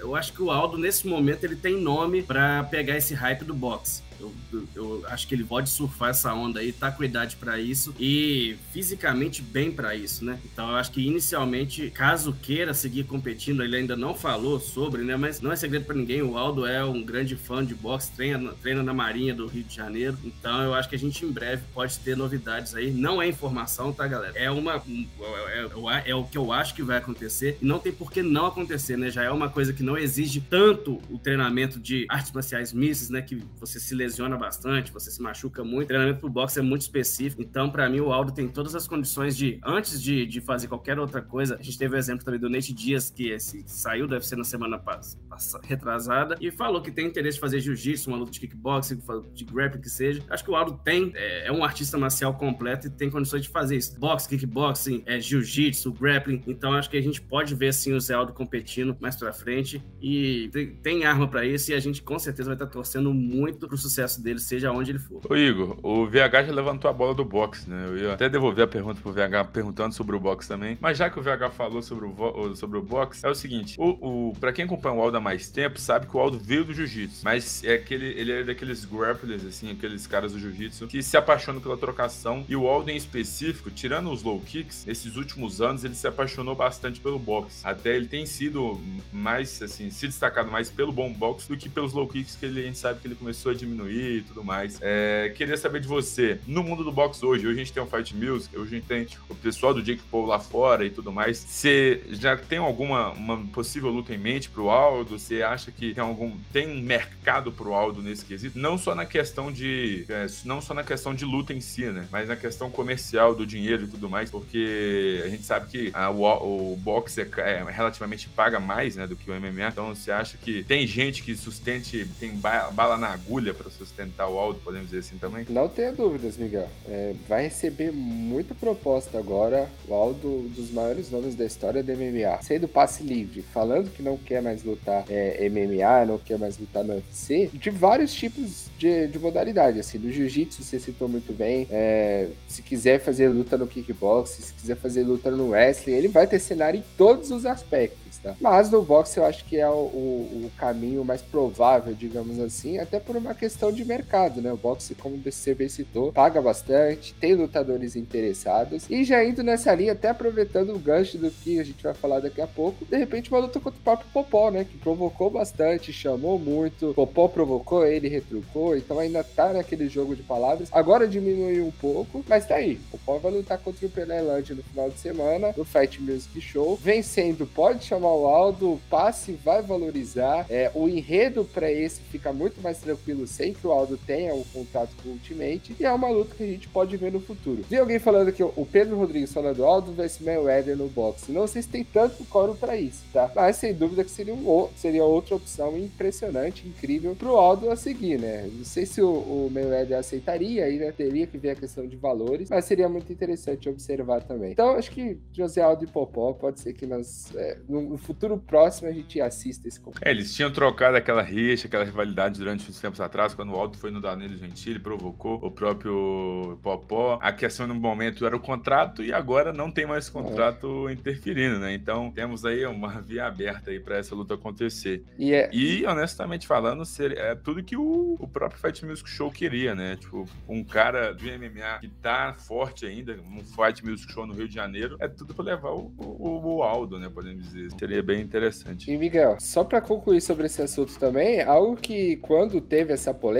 eu 0.00 0.14
acho 0.14 0.32
que 0.32 0.42
o 0.42 0.50
Aldo, 0.50 0.78
nesse 0.78 1.06
momento, 1.06 1.44
ele 1.44 1.56
tem 1.56 1.80
nome 1.80 2.22
para 2.22 2.64
pegar 2.64 2.96
esse 2.96 3.14
hype 3.14 3.44
do 3.44 3.54
boxe. 3.54 4.02
Eu, 4.22 4.64
eu, 4.74 5.04
acho 5.08 5.26
que 5.26 5.34
ele 5.34 5.44
pode 5.44 5.68
surfar 5.68 6.10
essa 6.10 6.32
onda 6.32 6.60
aí, 6.60 6.72
tá 6.72 6.90
com 6.90 7.02
idade 7.02 7.36
para 7.36 7.58
isso 7.58 7.94
e 7.98 8.56
fisicamente 8.72 9.42
bem 9.42 9.72
para 9.72 9.94
isso, 9.94 10.24
né? 10.24 10.38
Então 10.44 10.70
eu 10.70 10.76
acho 10.76 10.92
que 10.92 11.04
inicialmente, 11.04 11.90
caso 11.90 12.32
queira 12.40 12.72
seguir 12.72 13.04
competindo, 13.04 13.62
ele 13.62 13.76
ainda 13.76 13.96
não 13.96 14.14
falou 14.14 14.60
sobre, 14.60 15.02
né? 15.02 15.16
Mas 15.16 15.40
não 15.40 15.50
é 15.50 15.56
segredo 15.56 15.84
para 15.84 15.96
ninguém, 15.96 16.22
o 16.22 16.38
Aldo 16.38 16.64
é 16.64 16.84
um 16.84 17.02
grande 17.02 17.34
fã 17.34 17.64
de 17.64 17.74
boxe, 17.74 18.12
treina, 18.12 18.52
treina 18.62 18.82
na 18.82 18.94
Marinha 18.94 19.34
do 19.34 19.46
Rio 19.46 19.64
de 19.64 19.74
Janeiro. 19.74 20.16
Então 20.24 20.62
eu 20.62 20.74
acho 20.74 20.88
que 20.88 20.94
a 20.94 20.98
gente 20.98 21.24
em 21.24 21.32
breve 21.32 21.64
pode 21.74 21.98
ter 21.98 22.16
novidades 22.16 22.74
aí. 22.74 22.92
Não 22.92 23.20
é 23.20 23.26
informação, 23.26 23.92
tá, 23.92 24.06
galera? 24.06 24.38
É 24.38 24.50
uma 24.50 24.76
é, 24.76 26.04
é, 26.06 26.10
é 26.10 26.14
o 26.14 26.24
que 26.24 26.38
eu 26.38 26.52
acho 26.52 26.74
que 26.74 26.82
vai 26.82 26.98
acontecer 26.98 27.58
e 27.60 27.64
não 27.64 27.78
tem 27.78 27.92
por 27.92 28.12
que 28.12 28.22
não 28.22 28.46
acontecer, 28.46 28.96
né? 28.96 29.10
Já 29.10 29.24
é 29.24 29.30
uma 29.30 29.48
coisa 29.48 29.72
que 29.72 29.82
não 29.82 29.98
exige 29.98 30.40
tanto 30.40 31.00
o 31.10 31.18
treinamento 31.18 31.80
de 31.80 32.06
artes 32.08 32.30
marciais 32.30 32.72
mistas, 32.72 33.10
né? 33.10 33.20
Que 33.20 33.42
você 33.58 33.80
se 33.80 33.94
lesiona 33.94 34.11
lesiona 34.12 34.36
bastante, 34.36 34.92
você 34.92 35.10
se 35.10 35.20
machuca 35.22 35.64
muito. 35.64 35.88
Treinamento 35.88 36.20
pro 36.20 36.28
boxe 36.28 36.58
é 36.58 36.62
muito 36.62 36.82
específico. 36.82 37.40
Então, 37.40 37.70
para 37.70 37.88
mim, 37.88 38.00
o 38.00 38.12
Aldo 38.12 38.32
tem 38.32 38.46
todas 38.46 38.74
as 38.74 38.86
condições 38.86 39.36
de, 39.36 39.58
antes 39.64 40.00
de, 40.00 40.26
de 40.26 40.40
fazer 40.40 40.68
qualquer 40.68 40.98
outra 40.98 41.22
coisa, 41.22 41.56
a 41.58 41.62
gente 41.62 41.78
teve 41.78 41.96
o 41.96 41.98
exemplo 41.98 42.24
também 42.24 42.38
do 42.38 42.50
Nate 42.50 42.72
Dias, 42.72 43.10
que 43.10 43.30
esse, 43.30 43.64
saiu 43.66 44.06
do 44.06 44.14
UFC 44.14 44.36
na 44.36 44.44
semana 44.44 44.78
passada, 44.78 45.66
retrasada, 45.66 46.36
e 46.40 46.50
falou 46.50 46.82
que 46.82 46.90
tem 46.90 47.06
interesse 47.06 47.36
de 47.36 47.40
fazer 47.40 47.60
jiu-jitsu, 47.60 48.10
uma 48.10 48.18
luta 48.18 48.30
de 48.30 48.40
kickboxing, 48.40 49.00
de 49.32 49.44
grappling 49.44 49.80
que 49.80 49.88
seja. 49.88 50.22
Acho 50.28 50.44
que 50.44 50.50
o 50.50 50.56
Aldo 50.56 50.78
tem, 50.84 51.12
é, 51.14 51.48
é 51.48 51.52
um 51.52 51.64
artista 51.64 51.96
marcial 51.96 52.34
completo 52.34 52.86
e 52.86 52.90
tem 52.90 53.08
condições 53.10 53.42
de 53.42 53.48
fazer 53.48 53.76
isso. 53.76 53.98
Boxe, 53.98 54.28
kickboxing, 54.28 55.02
é, 55.06 55.18
jiu-jitsu, 55.18 55.92
grappling. 55.92 56.42
Então, 56.46 56.74
acho 56.74 56.90
que 56.90 56.96
a 56.96 57.02
gente 57.02 57.20
pode 57.22 57.54
ver, 57.54 57.72
sim, 57.72 57.94
o 57.94 58.00
Zé 58.00 58.14
Aldo 58.14 58.32
competindo 58.32 58.96
mais 59.00 59.16
pra 59.16 59.32
frente 59.32 59.82
e 60.00 60.50
tem, 60.52 60.74
tem 60.76 61.04
arma 61.04 61.26
para 61.26 61.44
isso 61.46 61.70
e 61.70 61.74
a 61.74 61.80
gente 61.80 62.02
com 62.02 62.18
certeza 62.18 62.48
vai 62.48 62.54
estar 62.54 62.66
torcendo 62.66 63.12
muito 63.14 63.68
pro 63.68 63.78
sucesso 63.78 64.01
sucesso 64.02 64.22
dele, 64.22 64.38
seja 64.38 64.70
onde 64.72 64.90
ele 64.90 64.98
for. 64.98 65.20
Ô 65.28 65.36
Igor, 65.36 65.76
o 65.82 66.06
VH 66.06 66.44
já 66.46 66.52
levantou 66.52 66.90
a 66.90 66.92
bola 66.92 67.14
do 67.14 67.24
boxe, 67.24 67.68
né? 67.68 67.86
Eu 67.86 67.96
ia 67.96 68.12
até 68.14 68.28
devolver 68.28 68.64
a 68.64 68.68
pergunta 68.68 69.00
pro 69.00 69.12
VH 69.12 69.50
perguntando 69.52 69.94
sobre 69.94 70.16
o 70.16 70.20
boxe 70.20 70.48
também. 70.48 70.76
Mas 70.80 70.98
já 70.98 71.08
que 71.08 71.18
o 71.18 71.22
VH 71.22 71.50
falou 71.52 71.82
sobre 71.82 72.06
o, 72.06 72.56
sobre 72.56 72.78
o 72.78 72.82
boxe, 72.82 73.24
é 73.24 73.28
o 73.28 73.34
seguinte: 73.34 73.76
o, 73.78 74.30
o, 74.30 74.32
pra 74.38 74.52
quem 74.52 74.64
acompanha 74.64 74.94
o 74.94 75.00
Aldo 75.00 75.16
há 75.16 75.20
mais 75.20 75.48
tempo, 75.48 75.78
sabe 75.78 76.06
que 76.06 76.16
o 76.16 76.20
Aldo 76.20 76.38
veio 76.38 76.64
do 76.64 76.74
jiu-jitsu. 76.74 77.24
Mas 77.24 77.62
é 77.64 77.74
aquele, 77.74 78.06
ele 78.06 78.32
é 78.32 78.44
daqueles 78.44 78.84
grapplers, 78.84 79.44
assim, 79.44 79.70
aqueles 79.70 80.06
caras 80.06 80.32
do 80.32 80.38
jiu-jitsu 80.38 80.86
que 80.86 81.02
se 81.02 81.16
apaixonam 81.16 81.60
pela 81.60 81.76
trocação. 81.76 82.44
E 82.48 82.56
o 82.56 82.66
Aldo 82.66 82.90
em 82.90 82.96
específico, 82.96 83.70
tirando 83.70 84.10
os 84.10 84.22
low 84.22 84.40
kicks, 84.40 84.84
nesses 84.86 85.16
últimos 85.16 85.60
anos 85.60 85.84
ele 85.84 85.94
se 85.94 86.06
apaixonou 86.06 86.54
bastante 86.54 87.00
pelo 87.00 87.18
boxe. 87.18 87.60
Até 87.64 87.96
ele 87.96 88.06
tem 88.06 88.26
sido 88.26 88.80
mais, 89.12 89.60
assim, 89.62 89.90
se 89.90 90.06
destacado 90.06 90.50
mais 90.50 90.70
pelo 90.70 90.92
bom 90.92 91.12
boxe 91.12 91.48
do 91.48 91.56
que 91.56 91.68
pelos 91.68 91.92
low 91.92 92.08
kicks 92.08 92.36
que 92.36 92.46
ele, 92.46 92.60
a 92.60 92.64
gente 92.64 92.78
sabe 92.78 93.00
que 93.00 93.06
ele 93.06 93.14
começou 93.14 93.52
a 93.52 93.54
diminuir 93.54 93.81
e 93.90 94.22
tudo 94.22 94.44
mais. 94.44 94.78
É, 94.80 95.32
queria 95.36 95.56
saber 95.56 95.80
de 95.80 95.88
você, 95.88 96.38
no 96.46 96.62
mundo 96.62 96.84
do 96.84 96.92
boxe 96.92 97.24
hoje, 97.24 97.46
hoje 97.46 97.60
a 97.60 97.64
gente 97.64 97.72
tem 97.72 97.82
o 97.82 97.86
Fight 97.86 98.14
Music, 98.14 98.56
hoje 98.56 98.76
a 98.76 98.78
gente 98.78 98.86
tem 98.86 99.06
o 99.28 99.34
pessoal 99.34 99.74
do 99.74 99.82
Jake 99.82 100.02
Paul 100.10 100.26
lá 100.26 100.38
fora 100.38 100.84
e 100.84 100.90
tudo 100.90 101.12
mais. 101.12 101.38
Você 101.38 102.02
já 102.10 102.36
tem 102.36 102.58
alguma 102.58 103.10
uma 103.10 103.38
possível 103.46 103.90
luta 103.90 104.14
em 104.14 104.18
mente 104.18 104.48
pro 104.48 104.70
Aldo? 104.70 105.18
Você 105.18 105.42
acha 105.42 105.70
que 105.70 105.94
tem 105.94 106.02
algum 106.02 106.36
tem 106.52 106.68
um 106.68 106.80
mercado 106.80 107.52
pro 107.52 107.74
Aldo 107.74 108.02
nesse 108.02 108.24
quesito? 108.24 108.58
Não 108.58 108.76
só 108.78 108.94
na 108.94 109.06
questão 109.06 109.52
de 109.52 110.04
é, 110.08 110.26
não 110.44 110.60
só 110.60 110.74
na 110.74 110.84
questão 110.84 111.14
de 111.14 111.24
luta 111.24 111.52
em 111.52 111.60
si, 111.60 111.84
né? 111.86 112.06
Mas 112.10 112.28
na 112.28 112.36
questão 112.36 112.70
comercial 112.70 113.34
do 113.34 113.46
dinheiro 113.46 113.84
e 113.84 113.88
tudo 113.88 114.08
mais, 114.08 114.30
porque 114.30 115.22
a 115.24 115.28
gente 115.28 115.42
sabe 115.42 115.68
que 115.68 115.90
a, 115.94 116.10
o, 116.10 116.72
o 116.72 116.76
boxe 116.76 117.20
é, 117.20 117.28
é, 117.38 117.64
relativamente 117.70 118.28
paga 118.28 118.58
mais, 118.58 118.96
né, 118.96 119.06
do 119.06 119.16
que 119.16 119.30
o 119.30 119.40
MMA. 119.40 119.68
Então 119.68 119.94
você 119.94 120.10
acha 120.10 120.36
que 120.36 120.62
tem 120.64 120.86
gente 120.86 121.22
que 121.22 121.36
sustente, 121.36 122.08
tem 122.18 122.36
bala 122.36 122.96
na 122.96 123.08
agulha 123.08 123.54
para 123.54 123.70
sustentar 123.72 124.28
o 124.28 124.38
Aldo, 124.38 124.60
podemos 124.60 124.88
dizer 124.90 125.00
assim 125.00 125.18
também? 125.18 125.46
Não 125.48 125.68
tenha 125.68 125.92
dúvidas, 125.92 126.36
Miguel. 126.36 126.68
É, 126.88 127.14
vai 127.28 127.44
receber 127.44 127.92
muita 127.92 128.54
proposta 128.54 129.18
agora. 129.18 129.68
O 129.88 129.94
Aldo, 129.94 130.28
um 130.28 130.48
dos 130.48 130.70
maiores 130.70 131.10
nomes 131.10 131.34
da 131.34 131.44
história 131.44 131.82
do 131.82 131.92
MMA, 131.92 132.42
sendo 132.42 132.68
passe 132.68 133.02
livre, 133.02 133.42
falando 133.42 133.90
que 133.90 134.02
não 134.02 134.16
quer 134.16 134.42
mais 134.42 134.62
lutar 134.62 135.04
é, 135.08 135.48
MMA, 135.48 136.06
não 136.06 136.18
quer 136.18 136.38
mais 136.38 136.58
lutar 136.58 136.84
no 136.84 136.94
UFC, 136.94 137.50
de 137.52 137.70
vários 137.70 138.12
tipos 138.12 138.66
de, 138.78 139.06
de 139.08 139.18
modalidade. 139.18 139.78
Assim, 139.78 139.98
do 139.98 140.10
jiu-jitsu 140.10 140.62
você 140.62 140.78
citou 140.78 141.08
muito 141.08 141.32
bem. 141.32 141.66
É, 141.70 142.28
se 142.48 142.62
quiser 142.62 143.00
fazer 143.00 143.28
luta 143.28 143.56
no 143.56 143.66
kickbox, 143.66 144.30
se 144.30 144.54
quiser 144.54 144.76
fazer 144.76 145.02
luta 145.04 145.30
no 145.30 145.50
wrestling, 145.50 145.94
ele 145.94 146.08
vai 146.08 146.26
ter 146.26 146.38
cenário 146.38 146.78
em 146.78 146.84
todos 146.96 147.30
os 147.30 147.46
aspectos. 147.46 148.18
Tá? 148.22 148.34
Mas 148.40 148.70
no 148.70 148.82
boxe 148.82 149.18
eu 149.18 149.24
acho 149.24 149.44
que 149.44 149.56
é 149.56 149.68
o, 149.68 149.72
o, 149.72 150.46
o, 150.46 150.50
caminho 150.56 151.04
mais 151.04 151.22
provável, 151.22 151.92
digamos 151.92 152.38
assim, 152.38 152.78
até 152.78 153.00
por 153.00 153.16
uma 153.16 153.34
questão 153.34 153.61
de 153.70 153.84
mercado, 153.84 154.40
né? 154.40 154.52
O 154.52 154.56
boxe, 154.56 154.94
como 154.94 155.16
você 155.18 155.54
bem 155.54 155.68
citou, 155.68 156.12
paga 156.12 156.40
bastante, 156.40 157.14
tem 157.14 157.34
lutadores 157.34 157.94
interessados. 157.94 158.88
E 158.88 159.04
já 159.04 159.24
indo 159.24 159.42
nessa 159.42 159.74
linha, 159.74 159.92
até 159.92 160.08
aproveitando 160.08 160.74
o 160.74 160.78
gancho 160.78 161.18
do 161.18 161.30
que 161.30 161.60
a 161.60 161.64
gente 161.64 161.82
vai 161.82 161.94
falar 161.94 162.20
daqui 162.20 162.40
a 162.40 162.46
pouco, 162.46 162.84
de 162.84 162.96
repente 162.96 163.30
uma 163.30 163.40
luta 163.40 163.60
contra 163.60 163.78
o 163.78 163.82
próprio 163.82 164.08
Popó, 164.12 164.50
né? 164.50 164.64
Que 164.64 164.78
provocou 164.78 165.30
bastante, 165.30 165.92
chamou 165.92 166.38
muito. 166.38 166.92
Popó 166.94 167.28
provocou, 167.28 167.86
ele 167.86 168.08
retrucou, 168.08 168.76
então 168.76 168.98
ainda 168.98 169.22
tá 169.22 169.52
naquele 169.52 169.88
jogo 169.88 170.16
de 170.16 170.22
palavras. 170.22 170.68
Agora 170.72 171.06
diminuiu 171.06 171.66
um 171.66 171.70
pouco, 171.70 172.24
mas 172.28 172.46
tá 172.46 172.56
aí. 172.56 172.76
Popó 172.90 173.18
vai 173.18 173.32
lutar 173.32 173.58
contra 173.58 173.86
o 173.86 173.90
Pelé 173.90 174.20
Land 174.20 174.54
no 174.54 174.62
final 174.62 174.88
de 174.88 174.98
semana, 174.98 175.52
no 175.56 175.64
Fight 175.64 176.00
Music 176.00 176.40
Show. 176.40 176.76
Vencendo, 176.76 177.46
pode 177.46 177.84
chamar 177.84 178.14
o 178.14 178.26
Aldo, 178.26 178.72
o 178.72 178.80
passe 178.88 179.32
vai 179.32 179.62
valorizar. 179.62 180.46
É, 180.48 180.70
o 180.74 180.88
enredo 180.88 181.44
para 181.44 181.70
esse 181.70 182.00
fica 182.00 182.32
muito 182.32 182.60
mais 182.60 182.78
tranquilo 182.78 183.26
sem 183.26 183.51
que 183.52 183.66
o 183.66 183.72
Aldo 183.72 183.96
tenha 183.96 184.34
o 184.34 184.44
contato 184.52 184.90
com 185.02 185.10
o 185.10 185.12
Ultimate. 185.12 185.76
E 185.78 185.84
é 185.84 185.92
uma 185.92 186.08
luta 186.08 186.34
que 186.34 186.42
a 186.42 186.46
gente 186.46 186.68
pode 186.68 186.96
ver 186.96 187.12
no 187.12 187.20
futuro. 187.20 187.64
Vi 187.68 187.76
alguém 187.76 187.98
falando 187.98 188.32
que 188.32 188.42
o 188.42 188.66
Pedro 188.70 188.96
Rodrigues 188.96 189.32
falando 189.32 189.64
Aldo 189.64 189.92
vs 189.92 190.20
Mayweather 190.20 190.76
no 190.76 190.88
boxe. 190.88 191.32
Não 191.32 191.46
sei 191.46 191.62
se 191.62 191.68
tem 191.68 191.84
tanto 191.84 192.24
coro 192.24 192.54
para 192.54 192.76
isso, 192.76 193.02
tá? 193.12 193.30
Mas 193.34 193.56
sem 193.56 193.74
dúvida 193.74 194.04
que 194.04 194.10
seria, 194.10 194.34
um, 194.34 194.68
seria 194.76 195.04
outra 195.04 195.34
opção 195.34 195.76
impressionante, 195.78 196.66
incrível 196.66 197.14
pro 197.14 197.36
Aldo 197.36 197.70
a 197.70 197.76
seguir, 197.76 198.18
né? 198.18 198.48
Não 198.52 198.64
sei 198.64 198.86
se 198.86 199.00
o, 199.00 199.08
o 199.08 199.50
Mayweather 199.52 199.98
aceitaria, 199.98 200.64
aí 200.64 200.78
né? 200.78 200.92
Teria 200.92 201.26
que 201.26 201.38
ver 201.38 201.50
a 201.50 201.54
questão 201.54 201.86
de 201.86 201.96
valores, 201.96 202.50
mas 202.50 202.64
seria 202.64 202.88
muito 202.88 203.12
interessante 203.12 203.68
observar 203.68 204.22
também. 204.22 204.52
Então, 204.52 204.76
acho 204.76 204.90
que 204.90 205.18
José 205.32 205.62
Aldo 205.62 205.84
e 205.84 205.86
Popó 205.86 206.32
pode 206.32 206.60
ser 206.60 206.72
que 206.72 206.86
nós, 206.86 207.34
é, 207.34 207.58
no 207.68 207.96
futuro 207.98 208.36
próximo 208.38 208.88
a 208.88 208.92
gente 208.92 209.20
assista 209.20 209.68
esse 209.68 209.80
conflito. 209.80 210.06
É, 210.06 210.10
eles 210.10 210.34
tinham 210.34 210.52
trocado 210.52 210.96
aquela 210.96 211.22
rixa, 211.22 211.66
aquela 211.66 211.84
rivalidade 211.84 212.38
durante 212.38 212.68
uns 212.68 212.80
tempos 212.80 213.00
atrás, 213.00 213.34
quando 213.42 213.54
o 213.54 213.56
Aldo 213.56 213.76
foi 213.76 213.90
no 213.90 214.00
Danilo 214.00 214.36
Gentili, 214.36 214.78
provocou 214.78 215.34
o 215.42 215.50
próprio 215.50 216.56
Popó. 216.62 217.18
A 217.20 217.32
questão 217.32 217.66
no 217.66 217.74
momento 217.74 218.24
era 218.24 218.36
o 218.36 218.38
contrato 218.38 219.02
e 219.02 219.12
agora 219.12 219.52
não 219.52 219.68
tem 219.68 219.84
mais 219.84 220.08
contrato 220.08 220.88
é. 220.88 220.92
interferindo, 220.92 221.58
né? 221.58 221.74
Então 221.74 222.12
temos 222.12 222.44
aí 222.44 222.64
uma 222.64 223.00
via 223.00 223.26
aberta 223.26 223.72
aí 223.72 223.80
para 223.80 223.96
essa 223.96 224.14
luta 224.14 224.34
acontecer. 224.34 225.02
E, 225.18 225.34
é... 225.34 225.50
e 225.52 225.84
honestamente 225.84 226.46
falando, 226.46 226.84
é 227.16 227.34
tudo 227.34 227.64
que 227.64 227.76
o, 227.76 228.16
o 228.20 228.28
próprio 228.28 228.60
Fight 228.60 228.86
Music 228.86 229.10
Show 229.10 229.28
queria, 229.32 229.74
né? 229.74 229.96
Tipo, 229.96 230.24
um 230.48 230.62
cara 230.62 231.12
do 231.12 231.24
MMA 231.24 231.80
que 231.80 231.88
tá 231.88 232.36
forte 232.38 232.86
ainda, 232.86 233.18
um 233.28 233.42
Fight 233.42 233.84
Music 233.84 234.12
Show 234.12 234.24
no 234.24 234.34
Rio 234.34 234.46
de 234.46 234.54
Janeiro, 234.54 234.96
é 235.00 235.08
tudo 235.08 235.34
para 235.34 235.46
levar 235.46 235.72
o, 235.72 235.92
o, 235.98 236.58
o 236.58 236.62
Aldo, 236.62 236.96
né? 236.96 237.10
Podemos 237.12 237.42
dizer. 237.50 237.72
Seria 237.76 238.04
bem 238.04 238.20
interessante. 238.20 238.88
E 238.88 238.96
Miguel, 238.96 239.36
só 239.40 239.64
para 239.64 239.80
concluir 239.80 240.20
sobre 240.20 240.46
esse 240.46 240.62
assunto 240.62 240.96
também, 240.96 241.42
algo 241.42 241.76
que 241.76 242.18
quando 242.18 242.60
teve 242.60 242.92
essa 242.92 243.12
polêmica, 243.12 243.31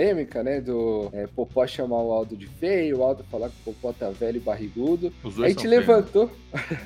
né, 0.43 0.61
do 0.61 1.09
é, 1.13 1.27
Popó 1.27 1.65
chamar 1.67 2.01
o 2.01 2.11
Aldo 2.11 2.35
de 2.35 2.47
feio, 2.47 2.99
o 2.99 3.03
Aldo 3.03 3.23
falar 3.29 3.49
que 3.49 3.55
o 3.61 3.73
Popó 3.73 3.93
tá 3.93 4.09
velho 4.09 4.37
e 4.37 4.39
barrigudo, 4.39 5.13
a 5.23 5.49
gente 5.49 5.67
levantou, 5.67 6.29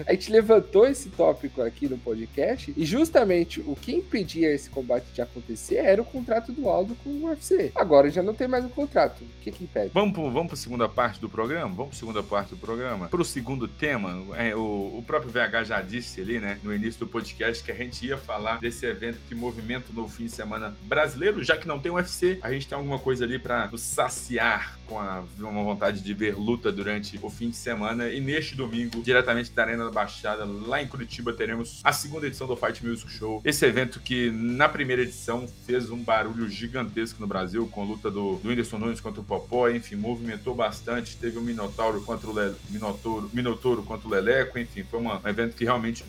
a 0.05 0.11
gente 0.13 0.31
levantou 0.31 0.87
esse 0.87 1.09
tópico 1.09 1.61
aqui 1.61 1.87
no 1.87 1.97
podcast 1.97 2.73
e 2.75 2.85
justamente 2.85 3.59
o 3.61 3.75
que 3.75 3.93
impedia 3.93 4.53
esse 4.53 4.69
combate 4.69 5.05
de 5.13 5.21
acontecer 5.21 5.75
era 5.75 6.01
o 6.01 6.05
contrato 6.05 6.51
do 6.51 6.69
Aldo 6.69 6.95
com 7.03 7.09
o 7.09 7.25
UFC. 7.25 7.71
Agora 7.75 8.09
já 8.09 8.23
não 8.23 8.33
tem 8.33 8.47
mais 8.47 8.65
o 8.65 8.69
contrato. 8.69 9.23
O 9.23 9.41
que 9.41 9.51
que 9.51 9.63
impede? 9.63 9.91
Vamos 9.93 10.13
para 10.13 10.29
vamos 10.29 10.53
a 10.53 10.55
segunda 10.55 10.87
parte 10.87 11.19
do 11.19 11.29
programa? 11.29 11.73
Vamos 11.73 11.89
para 11.89 11.99
segunda 11.99 12.23
parte 12.23 12.49
do 12.49 12.57
programa? 12.57 13.07
Para 13.07 13.21
o 13.21 13.25
segundo 13.25 13.67
tema, 13.67 14.25
é, 14.35 14.55
o, 14.55 14.97
o 14.97 15.03
próprio 15.05 15.31
VH 15.31 15.65
já 15.65 15.81
disse 15.81 16.21
ali, 16.21 16.39
né, 16.39 16.59
no 16.63 16.73
início 16.73 16.99
do 16.99 17.07
podcast 17.07 17.63
que 17.63 17.71
a 17.71 17.75
gente 17.75 18.05
ia 18.05 18.17
falar 18.17 18.59
desse 18.59 18.85
evento 18.85 19.19
que 19.27 19.35
movimenta 19.35 19.87
no 19.93 20.07
fim 20.07 20.25
de 20.25 20.31
semana 20.31 20.75
brasileiro, 20.83 21.43
já 21.43 21.57
que 21.57 21.67
não 21.67 21.79
tem 21.79 21.91
UFC, 21.91 22.39
a 22.41 22.51
gente 22.51 22.67
tem 22.67 22.77
alguma 22.77 22.99
coisa 22.99 23.25
ali 23.25 23.39
para 23.39 23.69
saciar 23.77 24.76
com 24.87 24.99
a, 24.99 25.23
uma 25.39 25.63
vontade 25.63 26.01
de 26.01 26.13
ver 26.13 26.35
luta 26.35 26.71
durante 26.71 27.19
o 27.21 27.29
fim 27.29 27.49
de 27.49 27.55
semana. 27.55 28.09
E 28.09 28.19
neste 28.19 28.55
domingo, 28.55 29.01
diretamente 29.03 29.51
da 29.51 29.63
Arena 29.63 29.85
da 29.85 29.91
Baixada, 29.91 30.45
lá 30.45 30.81
em 30.81 30.87
Curitiba, 30.87 31.33
teremos 31.33 31.81
a 31.83 31.91
segunda 31.91 32.27
edição 32.27 32.47
do 32.47 32.55
Fight 32.55 32.85
Music 32.85 33.11
Show. 33.11 33.41
Esse 33.43 33.65
evento 33.65 33.99
que 33.99 34.31
na 34.31 34.69
primeira 34.69 35.01
edição 35.01 35.47
fez 35.65 35.89
um 35.89 35.97
barulho 35.97 36.47
gigantesco 36.49 37.19
no 37.21 37.27
Brasil, 37.27 37.67
com 37.67 37.81
a 37.81 37.85
luta 37.85 38.09
do, 38.09 38.37
do 38.37 38.49
Whindersson 38.49 38.77
Nunes 38.77 39.01
contra 39.01 39.21
o 39.21 39.23
Popó, 39.23 39.69
enfim, 39.69 39.95
movimentou 39.95 40.55
bastante. 40.55 41.17
Teve 41.17 41.37
o 41.37 41.41
Minotauro 41.41 42.01
contra 42.01 42.29
o 42.29 42.33
Le, 42.33 42.55
Minotouro, 42.69 43.29
Minotouro 43.33 43.83
contra 43.83 44.07
o 44.07 44.11
Leleco, 44.11 44.57
enfim, 44.57 44.83
foi 44.83 44.99
uma, 44.99 45.21
um 45.23 45.27
evento 45.27 45.55
que 45.55 45.63
realmente 45.63 46.03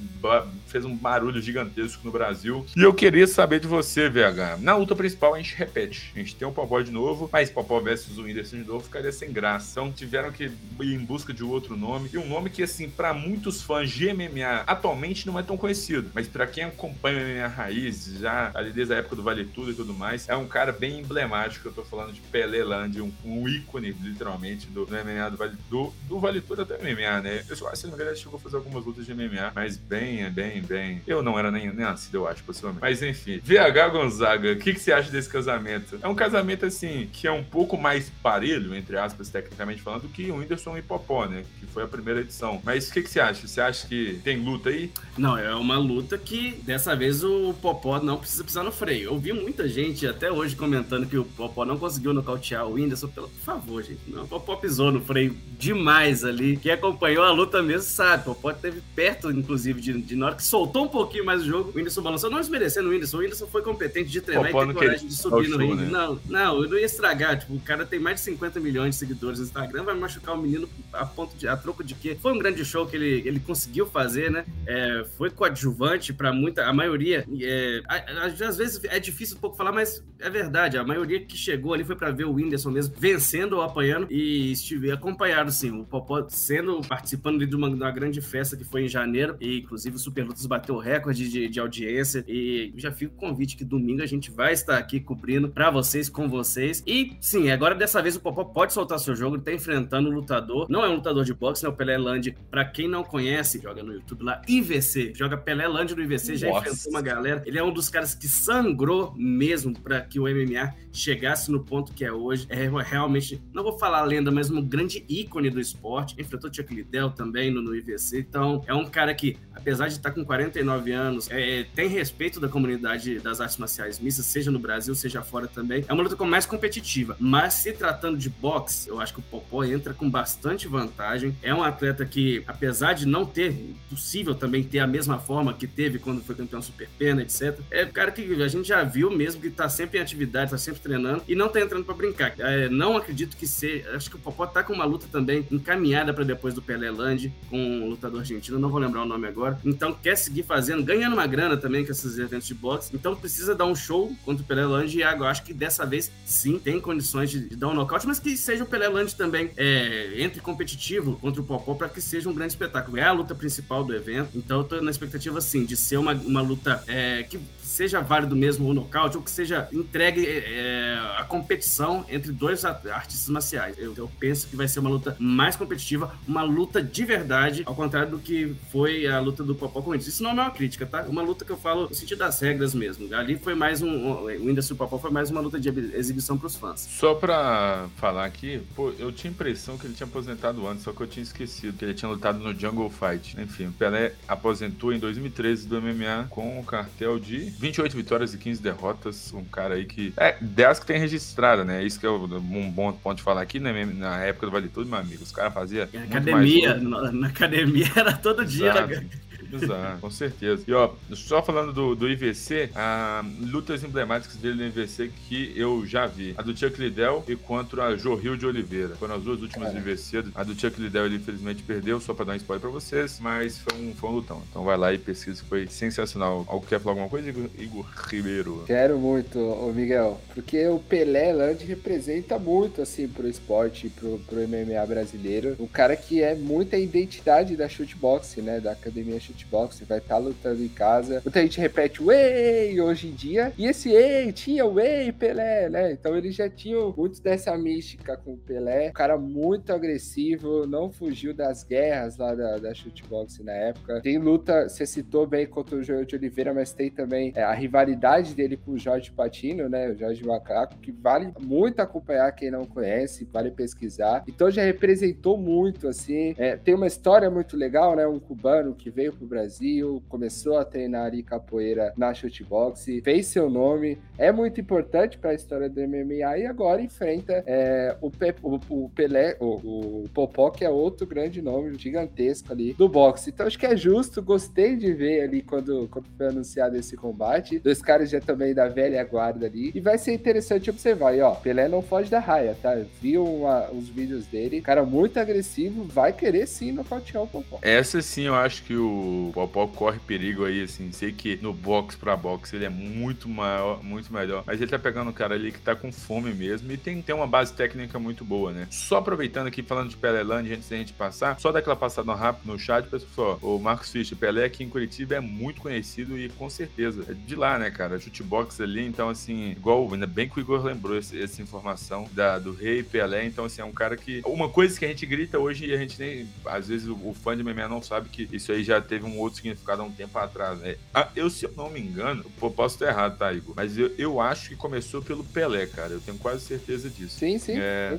fez 0.66 0.84
um 0.84 0.94
barulho 0.96 1.40
gigantesco 1.40 2.04
no 2.04 2.10
Brasil. 2.10 2.64
E 2.76 2.82
eu 2.82 2.92
queria 2.92 3.26
saber 3.26 3.60
de 3.60 3.66
você, 3.66 4.08
VH. 4.08 4.58
Na 4.60 4.76
luta 4.76 4.94
principal 4.94 5.34
a 5.34 5.38
gente 5.38 5.54
repete. 5.56 6.12
A 6.14 6.18
gente 6.18 6.36
tem 6.36 6.46
o 6.46 6.52
Popó 6.52 6.80
de 6.80 6.90
novo, 6.90 7.28
mas 7.32 7.50
Popó 7.50 7.80
versus 7.80 8.18
o 8.18 8.22
Whindersson 8.22 8.56
de 8.68 8.72
novo 8.74 8.84
ficaria 8.84 9.10
sem 9.10 9.32
graça. 9.32 9.70
Então 9.72 9.90
tiveram 9.90 10.30
que 10.30 10.44
ir 10.44 10.94
em 10.94 10.98
busca 10.98 11.32
de 11.32 11.42
outro 11.42 11.74
nome. 11.74 12.10
E 12.12 12.18
um 12.18 12.28
nome 12.28 12.50
que, 12.50 12.62
assim, 12.62 12.90
para 12.90 13.14
muitos 13.14 13.62
fãs 13.62 13.90
de 13.90 14.12
MMA 14.12 14.64
atualmente 14.66 15.26
não 15.26 15.38
é 15.38 15.42
tão 15.42 15.56
conhecido. 15.56 16.10
Mas 16.14 16.28
para 16.28 16.46
quem 16.46 16.64
acompanha 16.64 17.46
a 17.46 17.48
MMA 17.48 17.48
raiz, 17.48 18.04
já 18.20 18.50
ali 18.54 18.70
desde 18.70 18.92
a 18.92 18.98
época 18.98 19.16
do 19.16 19.22
Vale 19.22 19.46
Tudo 19.46 19.70
e 19.70 19.74
tudo 19.74 19.94
mais, 19.94 20.28
é 20.28 20.36
um 20.36 20.46
cara 20.46 20.70
bem 20.70 21.00
emblemático. 21.00 21.66
Eu 21.66 21.72
tô 21.72 21.82
falando 21.82 22.12
de 22.12 22.20
Pelé 22.20 22.62
Land, 22.62 23.00
um, 23.00 23.10
um 23.24 23.48
ícone, 23.48 23.90
literalmente, 23.90 24.66
do, 24.66 24.84
do 24.84 24.92
MMA 24.92 25.30
do 25.30 25.36
Vale, 25.38 25.56
do, 25.70 25.94
do 26.06 26.20
vale 26.20 26.42
Tudo 26.42 26.62
até 26.62 26.76
MMA, 26.76 27.22
né? 27.22 27.44
Eu 27.48 27.68
acho 27.68 27.82
que 27.82 27.88
engano, 27.88 28.16
chegou 28.16 28.36
a 28.36 28.40
fazer 28.40 28.56
algumas 28.56 28.84
lutas 28.84 29.06
de 29.06 29.14
MMA, 29.14 29.52
mas 29.54 29.76
bem, 29.78 30.30
bem, 30.30 30.60
bem. 30.60 31.00
Eu 31.06 31.22
não 31.22 31.38
era 31.38 31.50
nem, 31.50 31.68
nem 31.68 31.86
nascido, 31.86 32.16
eu 32.16 32.28
acho, 32.28 32.44
possivelmente. 32.44 32.82
Mas 32.82 33.02
enfim, 33.02 33.40
VH 33.42 33.88
Gonzaga, 33.92 34.52
o 34.52 34.56
que, 34.56 34.74
que 34.74 34.80
você 34.80 34.92
acha 34.92 35.10
desse 35.10 35.28
casamento? 35.28 35.98
É 36.02 36.08
um 36.08 36.14
casamento, 36.14 36.66
assim, 36.66 37.08
que 37.12 37.26
é 37.26 37.32
um 37.32 37.42
pouco 37.42 37.78
mais 37.78 38.10
parecido 38.22 38.57
entre 38.74 38.96
aspas, 38.96 39.28
tecnicamente 39.28 39.82
falando, 39.82 40.02
do 40.02 40.08
que 40.08 40.30
o 40.30 40.36
Whindersson 40.36 40.76
e 40.76 40.82
Popó, 40.82 41.26
né? 41.26 41.44
Que 41.60 41.66
foi 41.66 41.82
a 41.82 41.86
primeira 41.86 42.20
edição. 42.20 42.60
Mas 42.64 42.88
o 42.88 42.92
que, 42.92 43.02
que 43.02 43.10
você 43.10 43.20
acha? 43.20 43.46
Você 43.46 43.60
acha 43.60 43.86
que 43.86 44.20
tem 44.22 44.38
luta 44.42 44.70
aí? 44.70 44.90
Não, 45.16 45.36
é 45.36 45.54
uma 45.54 45.78
luta 45.78 46.16
que 46.16 46.52
dessa 46.64 46.94
vez 46.94 47.22
o 47.24 47.54
Popó 47.60 48.00
não 48.00 48.18
precisa 48.18 48.44
pisar 48.44 48.64
no 48.64 48.72
freio. 48.72 49.10
Eu 49.10 49.18
vi 49.18 49.32
muita 49.32 49.68
gente 49.68 50.06
até 50.06 50.30
hoje 50.30 50.56
comentando 50.56 51.06
que 51.06 51.16
o 51.16 51.24
Popó 51.24 51.64
não 51.64 51.78
conseguiu 51.78 52.12
nocautear 52.12 52.66
o 52.66 52.74
Whindersson. 52.74 53.08
Pelo, 53.08 53.28
por 53.28 53.40
favor, 53.40 53.82
gente. 53.82 54.00
Não, 54.06 54.24
o 54.24 54.28
Popó 54.28 54.56
pisou 54.56 54.90
no 54.92 55.00
freio 55.00 55.36
demais 55.58 56.24
ali. 56.24 56.56
Quem 56.56 56.72
acompanhou 56.72 57.24
a 57.24 57.30
luta 57.30 57.62
mesmo 57.62 57.82
sabe. 57.82 58.22
O 58.22 58.34
Popó 58.34 58.50
esteve 58.50 58.82
perto, 58.94 59.30
inclusive, 59.30 59.80
de, 59.80 60.00
de 60.00 60.16
na 60.16 60.26
hora 60.26 60.34
que 60.34 60.44
soltou 60.44 60.84
um 60.84 60.88
pouquinho 60.88 61.24
mais 61.24 61.42
o 61.42 61.44
jogo, 61.44 61.70
o 61.70 61.76
Whindersson 61.76 62.02
balançou. 62.02 62.30
Não 62.30 62.40
desmerecendo 62.40 62.88
o 62.88 62.90
Whindersson. 62.90 63.16
O 63.16 63.20
Whindersson 63.20 63.46
foi 63.46 63.62
competente 63.62 64.10
de 64.10 64.20
treinar 64.20 64.50
Popó 64.50 64.64
e 64.64 64.66
ter 64.68 64.74
coragem 64.74 65.08
de 65.08 65.14
subir 65.14 65.48
no 65.48 65.58
ringue. 65.58 65.82
Né? 65.82 65.90
Não, 65.90 66.20
não, 66.26 66.62
eu 66.62 66.68
não 66.68 66.78
ia 66.78 66.86
estragar. 66.86 67.38
Tipo, 67.38 67.54
o 67.54 67.60
cara 67.60 67.84
tem 67.84 67.98
mais 67.98 68.16
de 68.16 68.22
50 68.22 68.47
milhões 68.56 68.94
de 68.94 68.98
seguidores 68.98 69.38
no 69.38 69.44
Instagram, 69.44 69.84
vai 69.84 69.94
machucar 69.94 70.34
o 70.34 70.38
menino 70.38 70.68
a 70.92 71.04
ponto 71.04 71.36
de. 71.36 71.48
a 71.48 71.56
troco 71.56 71.82
de 71.84 71.94
quê? 71.94 72.16
Foi 72.20 72.32
um 72.32 72.38
grande 72.38 72.64
show 72.64 72.86
que 72.86 72.96
ele, 72.96 73.26
ele 73.26 73.40
conseguiu 73.40 73.86
fazer, 73.86 74.30
né? 74.30 74.44
É, 74.66 75.04
foi 75.16 75.30
coadjuvante 75.30 76.12
para 76.12 76.32
muita. 76.32 76.66
A 76.66 76.72
maioria. 76.72 77.26
É, 77.40 77.82
às 78.22 78.56
vezes 78.56 78.80
é 78.84 78.98
difícil 78.98 79.36
um 79.36 79.40
pouco 79.40 79.56
falar, 79.56 79.72
mas 79.72 80.02
é 80.18 80.30
verdade. 80.30 80.76
A 80.76 80.84
maioria 80.84 81.20
que 81.20 81.36
chegou 81.36 81.72
ali 81.74 81.84
foi 81.84 81.96
para 81.96 82.10
ver 82.10 82.24
o 82.24 82.32
Whindersson 82.32 82.70
mesmo 82.70 82.94
vencendo 82.98 83.54
ou 83.54 83.62
apanhando 83.62 84.06
e 84.10 84.52
estive 84.52 84.90
acompanhado, 84.90 85.50
sim. 85.50 85.70
O 85.70 85.84
Popó 85.84 86.26
sendo, 86.28 86.80
participando 86.82 87.46
de 87.46 87.56
uma, 87.56 87.68
de 87.68 87.76
uma 87.76 87.90
grande 87.90 88.20
festa 88.20 88.56
que 88.56 88.64
foi 88.64 88.84
em 88.84 88.88
janeiro, 88.88 89.36
e 89.40 89.58
inclusive 89.58 89.96
o 89.96 89.98
Super 89.98 90.24
Lutas 90.24 90.46
bateu 90.46 90.76
recorde 90.78 91.28
de, 91.28 91.48
de 91.48 91.60
audiência. 91.60 92.24
E 92.26 92.72
já 92.76 92.92
fica 92.92 93.12
o 93.12 93.16
convite 93.16 93.56
que 93.56 93.64
domingo 93.64 94.02
a 94.02 94.06
gente 94.06 94.30
vai 94.30 94.52
estar 94.52 94.78
aqui 94.78 95.00
cobrindo 95.00 95.48
para 95.48 95.70
vocês, 95.70 96.08
com 96.08 96.28
vocês. 96.28 96.82
E 96.86 97.16
sim, 97.20 97.50
agora 97.50 97.74
dessa 97.74 98.02
vez 98.02 98.16
o 98.16 98.20
Popó 98.20 98.37
pode 98.44 98.72
soltar 98.72 98.98
seu 98.98 99.14
jogo, 99.14 99.36
ele 99.36 99.42
tá 99.42 99.52
enfrentando 99.52 100.08
um 100.08 100.12
lutador. 100.12 100.66
Não 100.68 100.84
é 100.84 100.88
um 100.88 100.96
lutador 100.96 101.24
de 101.24 101.34
boxe, 101.34 101.62
né? 101.62 101.68
O 101.68 101.72
Pelé 101.72 101.96
Land. 101.96 102.36
Pra 102.50 102.64
quem 102.64 102.88
não 102.88 103.02
conhece, 103.02 103.60
joga 103.60 103.82
no 103.82 103.92
YouTube 103.92 104.24
lá, 104.24 104.42
IVC. 104.46 105.12
Joga 105.14 105.36
Pelé 105.36 105.66
Land 105.66 105.94
no 105.94 106.02
IVC, 106.02 106.36
já 106.36 106.48
Nossa. 106.48 106.68
enfrentou 106.68 106.92
uma 106.92 107.02
galera. 107.02 107.42
Ele 107.46 107.58
é 107.58 107.62
um 107.62 107.72
dos 107.72 107.88
caras 107.88 108.14
que 108.14 108.28
sangrou 108.28 109.14
mesmo 109.16 109.78
para 109.78 110.00
que 110.00 110.18
o 110.18 110.24
MMA 110.24 110.74
chegasse 110.92 111.50
no 111.50 111.60
ponto 111.64 111.92
que 111.92 112.04
é 112.04 112.12
hoje. 112.12 112.46
É 112.48 112.68
realmente, 112.82 113.40
não 113.52 113.62
vou 113.62 113.78
falar 113.78 114.02
lenda, 114.04 114.30
mas 114.30 114.50
um 114.50 114.62
grande 114.62 115.04
ícone 115.08 115.50
do 115.50 115.60
esporte. 115.60 116.14
Enfrentou 116.18 116.52
Chuck 116.52 116.74
Liddell 116.74 117.10
também 117.10 117.50
no, 117.50 117.62
no 117.62 117.74
IVC. 117.74 118.18
Então, 118.18 118.62
é 118.66 118.74
um 118.74 118.86
cara 118.86 119.14
que, 119.14 119.36
apesar 119.54 119.88
de 119.88 119.94
estar 119.94 120.10
com 120.10 120.24
49 120.24 120.92
anos, 120.92 121.28
é, 121.30 121.64
tem 121.74 121.88
respeito 121.88 122.40
da 122.40 122.48
comunidade 122.48 123.18
das 123.20 123.40
artes 123.40 123.56
marciais 123.56 123.98
mistas, 123.98 124.26
seja 124.26 124.50
no 124.50 124.58
Brasil, 124.58 124.94
seja 124.94 125.22
fora 125.22 125.46
também. 125.46 125.84
É 125.88 125.92
uma 125.92 126.02
luta 126.02 126.16
mais 126.24 126.46
competitiva. 126.46 127.16
Mas 127.18 127.54
se 127.54 127.72
tratando 127.72 128.18
de 128.18 128.27
boxe, 128.28 128.88
eu 128.88 129.00
acho 129.00 129.14
que 129.14 129.20
o 129.20 129.22
Popó 129.22 129.64
entra 129.64 129.94
com 129.94 130.08
bastante 130.08 130.68
vantagem. 130.68 131.36
É 131.42 131.54
um 131.54 131.62
atleta 131.62 132.04
que, 132.04 132.42
apesar 132.46 132.92
de 132.92 133.06
não 133.06 133.24
ter 133.24 133.54
possível 133.88 134.34
também 134.34 134.62
ter 134.62 134.78
a 134.78 134.86
mesma 134.86 135.18
forma 135.18 135.52
que 135.52 135.66
teve 135.66 135.98
quando 135.98 136.22
foi 136.22 136.34
campeão 136.34 136.60
super 136.62 136.88
pena, 136.98 137.22
etc. 137.22 137.58
É 137.70 137.84
um 137.84 137.92
cara 137.92 138.10
que 138.10 138.42
a 138.42 138.48
gente 138.48 138.68
já 138.68 138.82
viu 138.82 139.10
mesmo 139.10 139.40
que 139.40 139.50
tá 139.50 139.68
sempre 139.68 139.98
em 139.98 140.02
atividade, 140.02 140.50
tá 140.50 140.58
sempre 140.58 140.80
treinando 140.80 141.22
e 141.28 141.34
não 141.34 141.48
tá 141.48 141.60
entrando 141.60 141.84
para 141.84 141.94
brincar. 141.94 142.34
É, 142.38 142.68
não 142.68 142.96
acredito 142.96 143.36
que 143.36 143.46
seja. 143.46 143.90
Acho 143.94 144.10
que 144.10 144.16
o 144.16 144.18
Popó 144.18 144.46
tá 144.46 144.62
com 144.62 144.72
uma 144.72 144.84
luta 144.84 145.06
também 145.10 145.46
encaminhada 145.50 146.12
para 146.12 146.24
depois 146.24 146.54
do 146.54 146.62
Pelé 146.62 146.90
Land 146.90 147.32
com 147.48 147.58
um 147.58 147.88
lutador 147.88 148.20
argentino, 148.20 148.58
não 148.58 148.68
vou 148.68 148.80
lembrar 148.80 149.02
o 149.02 149.06
nome 149.06 149.26
agora. 149.26 149.58
Então 149.64 149.92
quer 149.92 150.16
seguir 150.16 150.42
fazendo, 150.42 150.82
ganhando 150.82 151.14
uma 151.14 151.26
grana 151.26 151.56
também 151.56 151.84
com 151.84 151.92
esses 151.92 152.18
eventos 152.18 152.46
de 152.46 152.54
boxe. 152.54 152.90
Então 152.94 153.14
precisa 153.14 153.54
dar 153.54 153.66
um 153.66 153.74
show 153.74 154.14
contra 154.24 154.42
o 154.42 154.46
Pelé 154.46 154.64
Land 154.64 154.96
e 154.96 155.00
eu 155.00 155.24
acho 155.24 155.42
que 155.42 155.52
dessa 155.52 155.84
vez 155.84 156.10
sim 156.24 156.58
tem 156.58 156.80
condições 156.80 157.30
de, 157.30 157.48
de 157.48 157.56
dar 157.56 157.68
um 157.68 157.74
nocaute, 157.74 158.06
mas 158.06 158.17
que 158.18 158.36
seja 158.36 158.64
o 158.64 158.66
Pelé 158.66 158.88
Land 158.88 159.14
também 159.14 159.50
é, 159.56 160.14
entre 160.22 160.40
competitivo 160.40 161.16
contra 161.20 161.40
o 161.40 161.44
Popó 161.44 161.74
para 161.74 161.88
que 161.88 162.00
seja 162.00 162.28
um 162.28 162.34
grande 162.34 162.52
espetáculo. 162.52 162.98
É 162.98 163.04
a 163.04 163.12
luta 163.12 163.34
principal 163.34 163.84
do 163.84 163.94
evento, 163.94 164.30
então 164.36 164.58
eu 164.58 164.64
tô 164.64 164.80
na 164.80 164.90
expectativa 164.90 165.40
sim 165.40 165.64
de 165.64 165.76
ser 165.76 165.96
uma, 165.96 166.12
uma 166.12 166.40
luta 166.40 166.82
é, 166.86 167.22
que 167.22 167.38
seja 167.78 168.00
válido 168.00 168.34
mesmo 168.34 168.68
o 168.68 168.74
nocaute 168.74 169.16
ou 169.16 169.22
que 169.22 169.30
seja 169.30 169.68
entregue 169.72 170.26
é, 170.26 170.98
a 171.16 171.22
competição 171.22 172.04
entre 172.08 172.32
dois 172.32 172.64
artistas 172.64 173.28
marciais. 173.28 173.78
Eu, 173.78 173.94
eu, 173.96 174.10
penso 174.18 174.48
que 174.48 174.56
vai 174.56 174.66
ser 174.66 174.80
uma 174.80 174.90
luta 174.90 175.16
mais 175.20 175.54
competitiva, 175.54 176.12
uma 176.26 176.42
luta 176.42 176.82
de 176.82 177.04
verdade, 177.04 177.62
ao 177.64 177.76
contrário 177.76 178.10
do 178.10 178.18
que 178.18 178.52
foi 178.72 179.06
a 179.06 179.20
luta 179.20 179.44
do 179.44 179.54
Popó 179.54 179.80
com 179.80 179.90
o 179.90 179.94
Isso 179.94 180.24
não 180.24 180.30
é 180.30 180.32
uma 180.32 180.50
crítica, 180.50 180.84
tá? 180.86 181.02
Uma 181.02 181.22
luta 181.22 181.44
que 181.44 181.52
eu 181.52 181.56
falo 181.56 181.88
no 181.88 181.94
sentido 181.94 182.18
das 182.18 182.40
regras 182.40 182.74
mesmo. 182.74 183.14
Ali 183.14 183.38
foi 183.38 183.54
mais 183.54 183.80
um. 183.80 184.08
o 184.08 184.24
Whindersson 184.26 184.74
Popó 184.74 184.98
foi 184.98 185.12
mais 185.12 185.30
uma 185.30 185.40
luta 185.40 185.60
de 185.60 185.68
exibição 185.68 186.36
pros 186.36 186.56
fãs. 186.56 186.80
Só 186.80 187.14
pra 187.14 187.86
falar 187.96 188.24
aqui, 188.24 188.60
pô, 188.74 188.90
eu 188.98 189.12
tinha 189.12 189.30
a 189.30 189.34
impressão 189.34 189.78
que 189.78 189.86
ele 189.86 189.94
tinha 189.94 190.06
aposentado 190.06 190.66
antes, 190.66 190.82
só 190.82 190.92
que 190.92 191.00
eu 191.00 191.06
tinha 191.06 191.22
esquecido 191.22 191.78
que 191.78 191.84
ele 191.84 191.94
tinha 191.94 192.10
lutado 192.10 192.40
no 192.40 192.58
Jungle 192.58 192.90
Fight. 192.90 193.40
Enfim, 193.40 193.68
o 193.68 193.72
Pelé 193.72 194.14
aposentou 194.26 194.92
em 194.92 194.98
2013 194.98 195.68
do 195.68 195.80
MMA 195.80 196.26
com 196.28 196.58
um 196.58 196.64
cartel 196.64 197.20
de 197.20 197.50
28 197.68 197.96
vitórias 197.96 198.34
e 198.34 198.38
15 198.38 198.62
derrotas. 198.62 199.32
Um 199.32 199.44
cara 199.44 199.74
aí 199.74 199.84
que. 199.84 200.12
É, 200.16 200.36
10 200.40 200.80
que 200.80 200.86
tem 200.86 200.98
registrada, 200.98 201.64
né? 201.64 201.84
Isso 201.84 202.00
que 202.00 202.06
é 202.06 202.10
um 202.10 202.70
bom 202.70 202.92
ponto 202.92 203.18
de 203.18 203.22
falar 203.22 203.42
aqui, 203.42 203.60
né? 203.60 203.84
Na 203.84 204.18
época 204.24 204.46
do 204.46 204.52
Vale 204.52 204.68
Tudo, 204.68 204.88
meu 204.88 204.98
amigo. 204.98 205.22
Os 205.22 205.32
caras 205.32 205.52
faziam. 205.52 205.84
Academia, 205.84 206.74
na, 206.74 207.12
na, 207.12 207.26
academia 207.28 207.86
era 207.94 208.12
todo 208.12 208.44
dia, 208.44 208.86
né? 208.86 209.06
Exato, 209.52 210.00
com 210.00 210.10
certeza. 210.10 210.64
E 210.66 210.72
ó, 210.72 210.90
só 211.12 211.42
falando 211.42 211.72
do, 211.72 211.94
do 211.94 212.08
IVC, 212.08 212.70
a, 212.74 213.24
lutas 213.40 213.82
emblemáticas 213.82 214.36
dele 214.36 214.56
no 214.56 214.66
IVC 214.68 215.10
que 215.28 215.52
eu 215.56 215.86
já 215.86 216.06
vi. 216.06 216.34
A 216.36 216.42
do 216.42 216.56
Chuck 216.56 216.80
Liddell 216.80 217.24
e 217.26 217.36
contra 217.36 217.86
a 217.86 217.96
Jorril 217.96 218.36
de 218.36 218.46
Oliveira. 218.46 218.96
Foram 218.96 219.16
as 219.16 219.22
duas 219.22 219.40
últimas 219.40 219.72
do 219.72 219.78
IVC. 219.78 220.24
A 220.34 220.42
do 220.42 220.58
Chuck 220.58 220.80
Liddell 220.80 221.06
ele 221.06 221.16
infelizmente 221.16 221.62
perdeu, 221.62 222.00
só 222.00 222.14
pra 222.14 222.24
dar 222.24 222.32
um 222.32 222.36
spoiler 222.36 222.60
pra 222.60 222.70
vocês, 222.70 223.18
mas 223.20 223.58
foi 223.58 223.78
um, 223.78 223.94
foi 223.94 224.10
um 224.10 224.12
lutão. 224.14 224.42
Então 224.50 224.64
vai 224.64 224.76
lá 224.76 224.92
e 224.92 224.98
pesquisa, 224.98 225.42
foi 225.48 225.66
sensacional. 225.66 226.44
Algo 226.48 226.66
quer 226.66 226.80
falar 226.80 226.92
alguma 226.92 227.08
coisa, 227.08 227.28
Igor, 227.28 227.48
Igor 227.58 227.86
Ribeiro? 228.08 228.64
Quero 228.66 228.98
muito, 228.98 229.38
ô 229.38 229.72
Miguel, 229.72 230.20
porque 230.34 230.66
o 230.66 230.78
Pelé 230.78 231.32
Land 231.32 231.64
representa 231.64 232.38
muito, 232.38 232.82
assim, 232.82 233.08
pro 233.08 233.28
esporte, 233.28 233.88
pro, 233.88 234.18
pro 234.26 234.48
MMA 234.48 234.84
brasileiro. 234.86 235.56
Um 235.58 235.66
cara 235.66 235.96
que 235.96 236.22
é 236.22 236.34
muita 236.34 236.76
identidade 236.76 237.56
da 237.56 237.68
shootbox, 237.68 238.36
né, 238.36 238.60
da 238.60 238.72
academia 238.72 239.18
shootbox 239.18 239.37
Xbox, 239.38 239.80
vai 239.80 239.98
estar 239.98 240.16
tá 240.16 240.20
lutando 240.20 240.62
em 240.62 240.68
casa. 240.68 241.20
Muita 241.24 241.40
gente 241.42 241.60
repete 241.60 242.02
Way 242.02 242.80
hoje 242.80 243.08
em 243.08 243.12
dia. 243.12 243.52
E 243.56 243.66
esse 243.66 243.90
Ei 243.90 244.32
tinha 244.32 244.66
Way 244.66 245.12
Pelé, 245.12 245.68
né? 245.68 245.92
Então 245.92 246.16
eles 246.16 246.34
já 246.34 246.48
tinham 246.48 246.92
muito 246.96 247.22
dessa 247.22 247.56
mística 247.56 248.16
com 248.16 248.34
o 248.34 248.36
Pelé. 248.36 248.88
Um 248.88 248.92
cara 248.92 249.16
muito 249.16 249.72
agressivo, 249.72 250.66
não 250.66 250.90
fugiu 250.90 251.32
das 251.32 251.62
guerras 251.62 252.16
lá 252.16 252.34
da, 252.34 252.58
da 252.58 252.74
Shootbox 252.74 253.38
na 253.40 253.52
época. 253.52 254.00
Tem 254.00 254.18
luta, 254.18 254.68
você 254.68 254.84
citou 254.86 255.26
bem 255.26 255.46
contra 255.46 255.76
o 255.76 255.82
Joel 255.82 256.04
de 256.04 256.16
Oliveira, 256.16 256.52
mas 256.52 256.72
tem 256.72 256.90
também 256.90 257.32
é, 257.34 257.42
a 257.42 257.52
rivalidade 257.52 258.34
dele 258.34 258.56
com 258.56 258.72
o 258.72 258.78
Jorge 258.78 259.10
Patino, 259.10 259.68
né? 259.68 259.90
O 259.90 259.96
Jorge 259.96 260.24
Macaco, 260.26 260.78
que 260.78 260.90
vale 260.90 261.32
muito 261.40 261.80
acompanhar 261.80 262.32
quem 262.32 262.50
não 262.50 262.64
conhece, 262.64 263.28
vale 263.32 263.50
pesquisar. 263.50 264.24
Então 264.26 264.50
já 264.50 264.62
representou 264.62 265.36
muito, 265.36 265.88
assim. 265.88 266.34
É, 266.38 266.56
tem 266.56 266.74
uma 266.74 266.86
história 266.86 267.30
muito 267.30 267.56
legal, 267.56 267.94
né? 267.94 268.06
Um 268.06 268.18
cubano 268.18 268.74
que 268.74 268.90
veio 268.90 269.12
pro 269.12 269.26
Brasil, 269.28 270.02
começou 270.08 270.58
a 270.58 270.64
treinar 270.64 271.06
ali 271.06 271.22
capoeira 271.22 271.92
na 271.96 272.12
shootbox, 272.12 272.86
fez 273.04 273.26
seu 273.26 273.48
nome, 273.48 273.98
é 274.16 274.32
muito 274.32 274.60
importante 274.60 275.18
para 275.18 275.30
a 275.30 275.34
história 275.34 275.68
do 275.68 275.80
MMA 275.80 276.38
e 276.38 276.46
agora 276.46 276.82
enfrenta 276.82 277.44
é, 277.46 277.96
o, 278.00 278.10
Pe 278.10 278.34
o, 278.42 278.58
o, 278.68 278.88
Pelé, 278.88 279.36
o, 279.38 280.02
o 280.02 280.08
Popó, 280.12 280.50
que 280.50 280.64
é 280.64 280.70
outro 280.70 281.06
grande 281.06 281.40
nome 281.40 281.76
gigantesco 281.78 282.52
ali 282.52 282.72
do 282.72 282.88
boxe. 282.88 283.30
Então 283.30 283.46
acho 283.46 283.58
que 283.58 283.66
é 283.66 283.76
justo, 283.76 284.22
gostei 284.22 284.76
de 284.76 284.92
ver 284.92 285.22
ali 285.22 285.42
quando, 285.42 285.88
quando 285.88 286.06
foi 286.16 286.26
anunciado 286.26 286.76
esse 286.76 286.96
combate. 286.96 287.58
Dois 287.58 287.80
caras 287.80 288.10
já 288.10 288.20
também 288.20 288.54
da 288.54 288.68
velha 288.68 289.02
guarda 289.04 289.46
ali. 289.46 289.70
E 289.74 289.80
vai 289.80 289.98
ser 289.98 290.12
interessante 290.12 290.70
observar. 290.70 291.18
Ó, 291.20 291.34
Pelé 291.34 291.68
não 291.68 291.82
foge 291.82 292.10
da 292.10 292.18
raia, 292.18 292.56
tá? 292.60 292.76
Viu 293.00 293.24
uma, 293.24 293.70
uns 293.70 293.88
vídeos 293.88 294.26
dele, 294.26 294.60
cara 294.60 294.84
muito 294.84 295.18
agressivo, 295.18 295.84
vai 295.84 296.12
querer 296.12 296.46
sim 296.46 296.72
nocautear 296.72 297.22
o 297.22 297.26
Popó. 297.26 297.58
Essa 297.62 298.00
sim 298.02 298.22
eu 298.22 298.34
acho 298.34 298.64
que 298.64 298.74
o 298.74 299.17
o 299.28 299.32
Popó 299.32 299.66
corre 299.66 299.98
perigo 299.98 300.44
aí, 300.44 300.62
assim. 300.62 300.92
Sei 300.92 301.12
que 301.12 301.38
no 301.42 301.52
box 301.52 301.96
pra 301.96 302.16
box 302.16 302.52
ele 302.54 302.64
é 302.64 302.68
muito 302.68 303.28
maior, 303.28 303.82
muito 303.82 304.12
melhor. 304.12 304.44
Mas 304.46 304.60
ele 304.60 304.70
tá 304.70 304.78
pegando 304.78 305.10
um 305.10 305.12
cara 305.12 305.34
ali 305.34 305.52
que 305.52 305.60
tá 305.60 305.74
com 305.74 305.90
fome 305.90 306.32
mesmo 306.32 306.70
e 306.72 306.76
tem, 306.76 307.00
tem 307.02 307.14
uma 307.14 307.26
base 307.26 307.52
técnica 307.52 307.98
muito 307.98 308.24
boa, 308.24 308.52
né? 308.52 308.66
Só 308.70 308.98
aproveitando 308.98 309.46
aqui, 309.46 309.62
falando 309.62 309.90
de 309.90 309.96
Pelé 309.96 310.22
Land, 310.22 310.52
antes 310.52 310.68
da 310.68 310.76
gente 310.76 310.92
passar, 310.92 311.38
só 311.38 311.52
daquela 311.52 311.76
passada 311.76 312.14
rápida 312.14 312.52
no 312.52 312.58
chat, 312.58 312.88
pessoal, 312.88 313.38
o 313.42 313.58
Marcos 313.58 313.90
Fischer, 313.90 314.16
Pelé 314.16 314.44
aqui 314.44 314.64
em 314.64 314.68
Curitiba 314.68 315.16
é 315.16 315.20
muito 315.20 315.60
conhecido 315.60 316.18
e 316.18 316.28
com 316.30 316.48
certeza 316.48 317.04
é 317.08 317.14
de 317.14 317.36
lá, 317.36 317.58
né, 317.58 317.70
cara? 317.70 317.98
Chutebox 317.98 318.60
ali, 318.60 318.86
então 318.86 319.08
assim, 319.08 319.52
igual, 319.52 319.88
ainda 319.92 320.06
bem 320.06 320.28
que 320.28 320.38
o 320.38 320.40
Igor 320.40 320.64
lembrou 320.64 320.96
esse, 320.96 321.20
essa 321.20 321.42
informação 321.42 322.08
da, 322.12 322.38
do 322.38 322.52
Rei 322.52 322.82
Pelé, 322.82 323.24
então 323.24 323.44
assim, 323.44 323.60
é 323.60 323.64
um 323.64 323.72
cara 323.72 323.96
que. 323.96 324.22
Uma 324.24 324.48
coisa 324.48 324.78
que 324.78 324.84
a 324.84 324.88
gente 324.88 325.06
grita 325.06 325.38
hoje 325.38 325.66
e 325.66 325.74
a 325.74 325.76
gente 325.76 325.98
nem. 325.98 326.28
Às 326.44 326.68
vezes 326.68 326.88
o, 326.88 326.94
o 326.94 327.14
fã 327.14 327.36
de 327.36 327.42
MMA 327.42 327.68
não 327.68 327.82
sabe 327.82 328.08
que 328.08 328.28
isso 328.32 328.52
aí 328.52 328.62
já 328.62 328.80
teve 328.80 329.04
um 329.04 329.07
outro 329.16 329.36
significado 329.36 329.82
há 329.82 329.84
um 329.84 329.92
tempo 329.92 330.18
atrás, 330.18 330.58
né? 330.58 330.76
Ah, 330.92 331.08
eu, 331.16 331.30
se 331.30 331.44
eu 331.44 331.52
não 331.56 331.70
me 331.70 331.80
engano, 331.80 332.24
eu 332.42 332.50
posso 332.50 332.74
estar 332.74 332.88
errado, 332.88 333.16
tá, 333.16 333.32
Igor? 333.32 333.54
Mas 333.56 333.78
eu, 333.78 333.92
eu 333.96 334.20
acho 334.20 334.50
que 334.50 334.56
começou 334.56 335.00
pelo 335.00 335.24
Pelé, 335.24 335.66
cara. 335.66 335.92
Eu 335.92 336.00
tenho 336.00 336.18
quase 336.18 336.44
certeza 336.44 336.90
disso. 336.90 337.18
Sim, 337.18 337.38
sim. 337.38 337.54
É... 337.56 337.96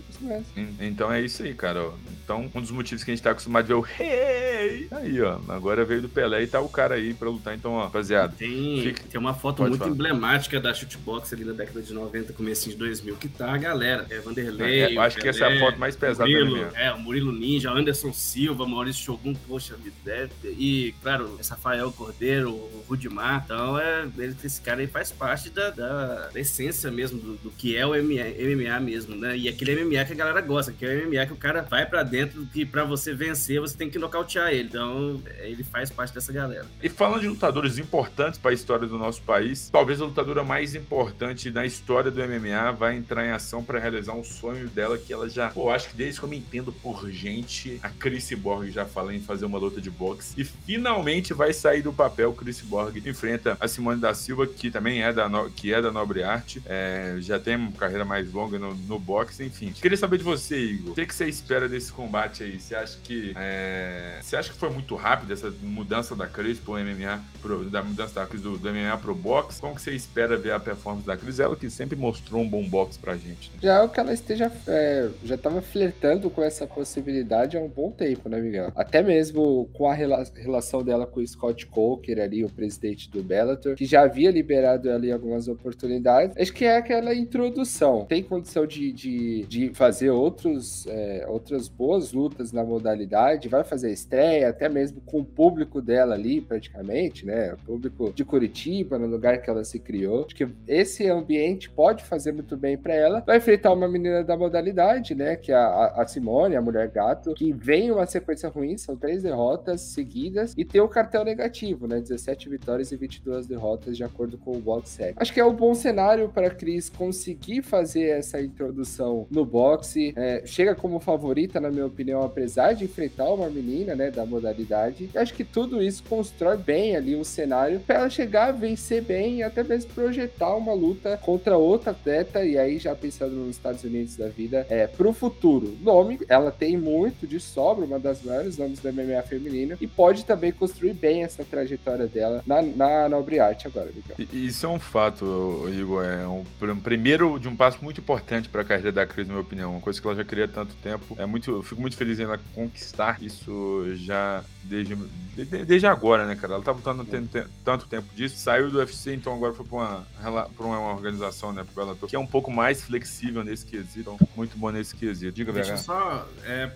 Então 0.79 1.11
é 1.11 1.21
isso 1.21 1.43
aí, 1.43 1.53
cara. 1.53 1.91
Então, 2.23 2.49
um 2.53 2.61
dos 2.61 2.71
motivos 2.71 3.03
que 3.03 3.11
a 3.11 3.15
gente 3.15 3.23
tá 3.23 3.31
acostumado 3.31 3.65
a 3.65 3.67
ver 3.67 3.73
o 3.73 3.85
Hey! 3.85 4.87
Aí, 4.91 5.21
ó. 5.21 5.39
Agora 5.47 5.85
veio 5.85 6.01
do 6.01 6.09
Pelé 6.09 6.43
e 6.43 6.47
tá 6.47 6.59
o 6.59 6.69
cara 6.69 6.95
aí 6.95 7.13
pra 7.13 7.29
lutar. 7.29 7.55
Então, 7.55 7.71
ó, 7.73 7.83
rapaziada. 7.83 8.33
Tem, 8.37 8.83
fica... 8.83 9.03
tem 9.09 9.19
uma 9.19 9.33
foto 9.33 9.57
Pode 9.57 9.69
muito 9.69 9.79
falar. 9.79 9.91
emblemática 9.91 10.59
da 10.59 10.73
shootbox 10.73 11.33
ali 11.33 11.43
da 11.43 11.53
década 11.53 11.81
de 11.81 11.93
90, 11.93 12.33
começo 12.33 12.69
de 12.69 12.75
2000, 12.75 13.15
que 13.15 13.27
tá 13.27 13.53
a 13.53 13.57
galera. 13.57 14.05
É 14.09 14.19
Vanderlei. 14.19 14.81
É, 14.81 14.95
eu 14.95 15.01
acho 15.01 15.15
Pelé, 15.17 15.23
que 15.23 15.29
essa 15.29 15.45
é 15.45 15.57
a 15.57 15.59
foto 15.59 15.79
mais 15.79 15.95
pesada 15.95 16.29
Murilo, 16.29 16.67
É, 16.75 16.91
o 16.91 16.99
Murilo 16.99 17.31
Ninja, 17.31 17.71
Anderson 17.71 18.13
Silva, 18.13 18.67
Maurício 18.67 19.03
Shogun, 19.03 19.33
poxa 19.47 19.75
vida. 19.75 20.29
E, 20.43 20.93
claro, 21.01 21.39
Rafael 21.49 21.91
Cordeiro, 21.91 22.51
o 22.51 22.85
Rudimar. 22.87 23.43
Então, 23.45 23.79
é, 23.79 24.07
esse 24.43 24.61
cara 24.61 24.81
aí 24.81 24.87
faz 24.87 25.11
parte 25.11 25.49
da, 25.49 25.69
da, 25.69 26.29
essência 26.35 26.91
mesmo 26.91 27.19
do, 27.19 27.35
do, 27.35 27.51
que 27.51 27.75
é 27.75 27.85
o 27.85 27.91
MMA, 27.91 28.79
mesmo, 28.79 29.15
né? 29.15 29.37
E 29.37 29.47
aquele 29.47 29.83
MMA 29.83 30.05
que 30.05 30.13
a 30.13 30.15
galera 30.15 30.41
gosta, 30.41 30.71
que 30.71 30.85
é 30.85 30.95
o 30.95 31.07
MMA 31.07 31.25
que 31.25 31.33
o 31.33 31.37
cara 31.37 31.61
vai 31.61 31.85
para 31.85 32.03
dentro 32.03 32.45
que 32.53 32.65
para 32.65 32.83
você 32.83 33.13
vencer 33.13 33.59
você 33.59 33.75
tem 33.75 33.89
que 33.89 33.99
nocautear 33.99 34.51
ele. 34.51 34.69
Então, 34.69 35.21
ele 35.39 35.63
faz 35.63 35.89
parte 35.89 36.13
dessa 36.13 36.31
galera. 36.31 36.65
E 36.81 36.89
falando 36.89 37.21
de 37.21 37.27
lutadores 37.27 37.77
importantes 37.77 38.39
para 38.39 38.51
a 38.51 38.53
história 38.53 38.87
do 38.87 38.97
nosso 38.97 39.21
país, 39.21 39.69
talvez 39.69 40.01
a 40.01 40.05
lutadora 40.05 40.43
mais 40.43 40.75
importante 40.75 41.49
da 41.51 41.65
história 41.65 42.11
do 42.11 42.21
MMA 42.21 42.71
vai 42.71 42.95
entrar 42.95 43.25
em 43.25 43.31
ação 43.31 43.63
para 43.63 43.79
realizar 43.79 44.13
um 44.13 44.23
sonho 44.23 44.67
dela 44.69 44.97
que 44.97 45.11
ela 45.11 45.29
já, 45.29 45.49
pô, 45.49 45.69
acho 45.69 45.89
que 45.89 45.95
desde 45.95 46.19
que 46.19 46.25
eu 46.25 46.29
me 46.29 46.37
entendo 46.37 46.71
por 46.71 47.09
gente, 47.09 47.79
a 47.81 47.89
Chris 47.89 48.29
Borg 48.33 48.69
já 48.69 48.85
fala 48.85 49.13
em 49.13 49.19
fazer 49.19 49.45
uma 49.45 49.57
luta 49.57 49.81
de 49.81 49.89
boxe 49.89 50.33
e 50.37 50.43
finalmente 50.43 50.88
vai 51.33 51.53
sair 51.53 51.81
do 51.81 51.93
papel. 51.93 52.33
Chris 52.33 52.61
Borg 52.61 52.97
enfrenta 53.05 53.57
a 53.59 53.67
Simone 53.67 53.99
da 53.99 54.13
Silva, 54.13 54.47
que 54.47 54.71
também 54.71 55.03
é 55.03 55.13
da, 55.13 55.29
que 55.55 55.73
é 55.73 55.81
da 55.81 55.91
Nobre 55.91 56.23
Arte, 56.23 56.61
é, 56.65 57.15
já 57.19 57.39
tem 57.39 57.55
uma 57.55 57.71
carreira 57.71 58.05
mais 58.05 58.31
longa 58.31 58.57
no, 58.57 58.73
no 58.73 58.99
boxe, 58.99 59.43
enfim. 59.43 59.71
Queria 59.71 59.97
saber 59.97 60.17
de 60.17 60.23
você, 60.23 60.57
Igor. 60.57 60.91
O 60.91 60.95
que, 60.95 61.05
que 61.05 61.15
você 61.15 61.27
espera 61.27 61.67
desse 61.67 61.91
combate 61.91 62.43
aí? 62.43 62.59
Você 62.59 62.75
acha 62.75 62.97
que 63.03 63.33
é, 63.35 64.19
você 64.21 64.35
acha 64.35 64.51
que 64.51 64.57
foi 64.57 64.69
muito 64.69 64.95
rápido 64.95 65.31
essa 65.31 65.51
mudança 65.61 66.15
da 66.15 66.27
Cris 66.27 66.59
pro 66.59 66.73
MMA, 66.73 67.21
pro, 67.41 67.65
da 67.69 67.83
mudança 67.83 68.15
da 68.15 68.25
Cris 68.25 68.41
do, 68.41 68.57
do, 68.57 68.69
MMA 68.69 68.97
pro 68.97 69.15
boxe? 69.15 69.61
Como 69.61 69.75
que 69.75 69.81
você 69.81 69.91
espera 69.91 70.37
ver 70.37 70.51
a 70.51 70.59
performance 70.59 71.05
da 71.05 71.17
Cris? 71.17 71.39
Ela 71.39 71.55
que 71.55 71.69
sempre 71.69 71.95
mostrou 71.95 72.41
um 72.41 72.49
bom 72.49 72.63
boxe 72.67 72.97
pra 72.97 73.15
gente. 73.15 73.51
Né? 73.51 73.59
Já 73.61 73.75
é 73.75 73.81
o 73.81 73.89
que 73.89 73.99
ela 73.99 74.13
esteja 74.13 74.51
é, 74.67 75.09
já 75.23 75.37
tava 75.37 75.61
flertando 75.61 76.29
com 76.29 76.43
essa 76.43 76.65
possibilidade 76.65 77.57
há 77.57 77.59
um 77.59 77.67
bom 77.67 77.91
tempo, 77.91 78.29
né, 78.29 78.39
Miguel? 78.39 78.71
Até 78.75 79.01
mesmo 79.01 79.69
com 79.73 79.89
a 79.89 79.93
rela 79.93 80.23
relação 80.35 80.78
dela 80.83 81.05
com 81.05 81.19
o 81.19 81.27
Scott 81.27 81.65
Coker 81.67 82.19
ali, 82.19 82.43
o 82.43 82.49
presidente 82.49 83.09
do 83.09 83.23
Bellator, 83.23 83.75
que 83.75 83.85
já 83.85 84.01
havia 84.01 84.31
liberado 84.31 84.89
ali 84.89 85.11
algumas 85.11 85.47
oportunidades. 85.47 86.35
Acho 86.37 86.53
que 86.53 86.65
é 86.65 86.77
aquela 86.77 87.13
introdução. 87.13 88.05
Tem 88.05 88.23
condição 88.23 88.65
de, 88.65 88.91
de, 88.91 89.45
de 89.45 89.71
fazer 89.73 90.09
outros, 90.09 90.85
é, 90.87 91.25
outras 91.27 91.67
boas 91.67 92.11
lutas 92.11 92.51
na 92.51 92.63
modalidade, 92.63 93.47
vai 93.47 93.63
fazer 93.63 93.91
estreia, 93.91 94.49
até 94.49 94.69
mesmo 94.69 95.01
com 95.01 95.19
o 95.19 95.25
público 95.25 95.81
dela 95.81 96.15
ali, 96.15 96.41
praticamente, 96.41 97.25
né? 97.25 97.53
O 97.53 97.57
público 97.57 98.11
de 98.13 98.23
Curitiba, 98.23 98.97
no 98.97 99.07
lugar 99.07 99.41
que 99.41 99.49
ela 99.49 99.63
se 99.63 99.79
criou. 99.79 100.25
Acho 100.25 100.35
que 100.35 100.47
esse 100.67 101.07
ambiente 101.07 101.69
pode 101.69 102.03
fazer 102.03 102.31
muito 102.31 102.55
bem 102.57 102.77
para 102.77 102.93
ela. 102.93 103.23
Vai 103.25 103.37
enfrentar 103.37 103.73
uma 103.73 103.87
menina 103.87 104.23
da 104.23 104.37
modalidade, 104.37 105.15
né? 105.15 105.35
Que 105.35 105.51
é 105.51 105.55
a, 105.55 105.93
a 105.97 106.07
Simone, 106.07 106.55
a 106.55 106.61
mulher 106.61 106.89
gato, 106.89 107.33
que 107.33 107.51
vem 107.53 107.91
uma 107.91 108.05
sequência 108.05 108.49
ruim, 108.49 108.77
são 108.77 108.95
três 108.95 109.23
derrotas 109.23 109.81
seguidas 109.81 110.53
e 110.59 110.65
tem 110.65 110.81
o 110.81 110.89
cartel 110.89 111.23
negativo, 111.23 111.87
né? 111.87 112.01
17 112.01 112.49
vitórias 112.49 112.91
e 112.91 112.97
22 112.97 113.47
derrotas, 113.47 113.95
de 113.95 114.03
acordo 114.03 114.37
com 114.37 114.57
o 114.57 114.59
box. 114.59 114.99
Acho 115.15 115.33
que 115.33 115.39
é 115.39 115.45
um 115.45 115.53
bom 115.53 115.73
cenário 115.73 116.27
para 116.27 116.49
Cris 116.49 116.89
conseguir 116.89 117.61
fazer 117.61 118.09
essa 118.09 118.41
introdução 118.41 119.25
no 119.31 119.45
boxe. 119.45 120.11
É, 120.17 120.41
chega 120.45 120.75
como 120.75 120.99
favorita, 120.99 121.61
na 121.61 121.71
minha 121.71 121.85
opinião, 121.85 122.21
apesar 122.23 122.73
de 122.73 122.83
enfrentar 122.83 123.29
uma 123.29 123.49
menina, 123.49 123.95
né, 123.95 124.11
da 124.11 124.25
modalidade. 124.25 125.09
acho 125.15 125.33
que 125.33 125.45
tudo 125.45 125.81
isso 125.81 126.03
constrói 126.09 126.57
bem 126.57 126.93
ali 126.93 127.15
um 127.15 127.23
cenário 127.23 127.79
para 127.79 127.99
ela 127.99 128.09
chegar 128.09 128.49
a 128.49 128.51
vencer 128.51 129.01
bem 129.01 129.37
e 129.37 129.43
até 129.43 129.63
mesmo 129.63 129.93
projetar 129.93 130.53
uma 130.57 130.73
luta 130.73 131.17
contra 131.23 131.57
outra 131.57 131.91
atleta. 131.91 132.43
E 132.43 132.57
aí, 132.57 132.79
já 132.79 132.93
pensando 132.93 133.33
nos 133.33 133.51
Estados 133.51 133.85
Unidos 133.85 134.17
da 134.17 134.27
vida, 134.27 134.67
é 134.69 134.87
pro 134.87 135.13
futuro. 135.13 135.77
Nome, 135.81 136.19
ela 136.27 136.51
tem 136.51 136.75
muito 136.75 137.25
de 137.25 137.39
sobra, 137.39 137.85
uma 137.85 137.97
das 137.97 138.21
maiores 138.21 138.57
nomes 138.57 138.79
da 138.79 138.91
MMA 138.91 139.21
feminina, 139.21 139.77
e 139.79 139.87
pode 139.87 140.25
também 140.25 140.48
construir 140.51 140.93
bem 140.93 141.23
essa 141.23 141.43
trajetória 141.43 142.07
dela 142.07 142.43
na, 142.45 142.61
na 142.61 143.09
Nobre 143.09 143.39
Arte 143.39 143.67
agora, 143.67 143.91
Miguel. 143.93 144.27
Isso 144.33 144.65
é 144.65 144.69
um 144.69 144.79
fato, 144.79 145.65
Igor. 145.71 146.03
É 146.03 146.27
um, 146.27 146.45
um 146.61 146.79
primeiro 146.79 147.39
de 147.39 147.47
um 147.47 147.55
passo 147.55 147.79
muito 147.81 148.01
importante 148.01 148.49
para 148.49 148.61
a 148.61 148.65
carreira 148.65 148.91
da 148.91 149.05
Cris, 149.05 149.27
na 149.27 149.33
minha 149.33 149.43
opinião. 149.43 149.71
Uma 149.71 149.81
coisa 149.81 149.99
que 149.99 150.07
ela 150.07 150.15
já 150.15 150.23
queria 150.23 150.45
há 150.45 150.47
tanto 150.47 150.75
tempo. 150.75 151.15
É 151.17 151.25
muito, 151.25 151.51
eu 151.51 151.63
fico 151.63 151.81
muito 151.81 151.95
feliz 151.95 152.19
em 152.19 152.23
ela 152.23 152.39
conquistar 152.53 153.21
isso 153.21 153.85
já 153.95 154.43
desde, 154.63 154.95
desde, 155.35 155.65
desde 155.65 155.87
agora, 155.87 156.25
né, 156.25 156.35
cara? 156.35 156.53
Ela 156.53 156.63
tá 156.63 156.71
lutando 156.71 157.07
é. 157.37 157.45
tanto 157.63 157.87
tempo 157.87 158.07
disso, 158.15 158.37
saiu 158.37 158.69
do 158.69 158.77
UFC, 158.77 159.13
então 159.13 159.33
agora 159.33 159.53
foi 159.53 159.65
pra 159.65 159.77
uma, 159.77 160.47
pra 160.55 160.65
uma 160.65 160.93
organização, 160.93 161.51
né, 161.51 161.63
pro 161.63 161.73
Bellator, 161.73 162.07
que 162.07 162.15
é 162.15 162.19
um 162.19 162.27
pouco 162.27 162.51
mais 162.51 162.83
flexível 162.83 163.43
nesse 163.43 163.65
quesito, 163.65 163.99
então, 163.99 164.19
muito 164.35 164.57
bom 164.57 164.69
nesse 164.69 164.95
quesito. 164.95 165.31
Diga, 165.31 165.51
Deixa 165.51 165.77
só, 165.77 166.27
é, 166.45 166.69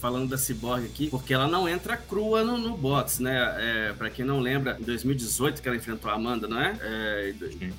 falando 0.00 0.28
da 0.28 0.36
Cyborg 0.36 0.84
aqui, 0.84 1.08
porque 1.08 1.32
ela 1.32 1.46
não 1.46 1.68
entra 1.68 1.96
crua 1.96 2.42
no, 2.42 2.58
no 2.58 2.76
box, 2.76 3.07
né? 3.18 3.54
É, 3.58 3.92
pra 3.92 4.10
quem 4.10 4.24
não 4.24 4.40
lembra, 4.40 4.76
em 4.78 4.84
2018 4.84 5.62
que 5.62 5.68
ela 5.68 5.76
enfrentou 5.76 6.10
a 6.10 6.14
Amanda, 6.14 6.46
não 6.46 6.60
é? 6.60 6.76
é 6.80 7.34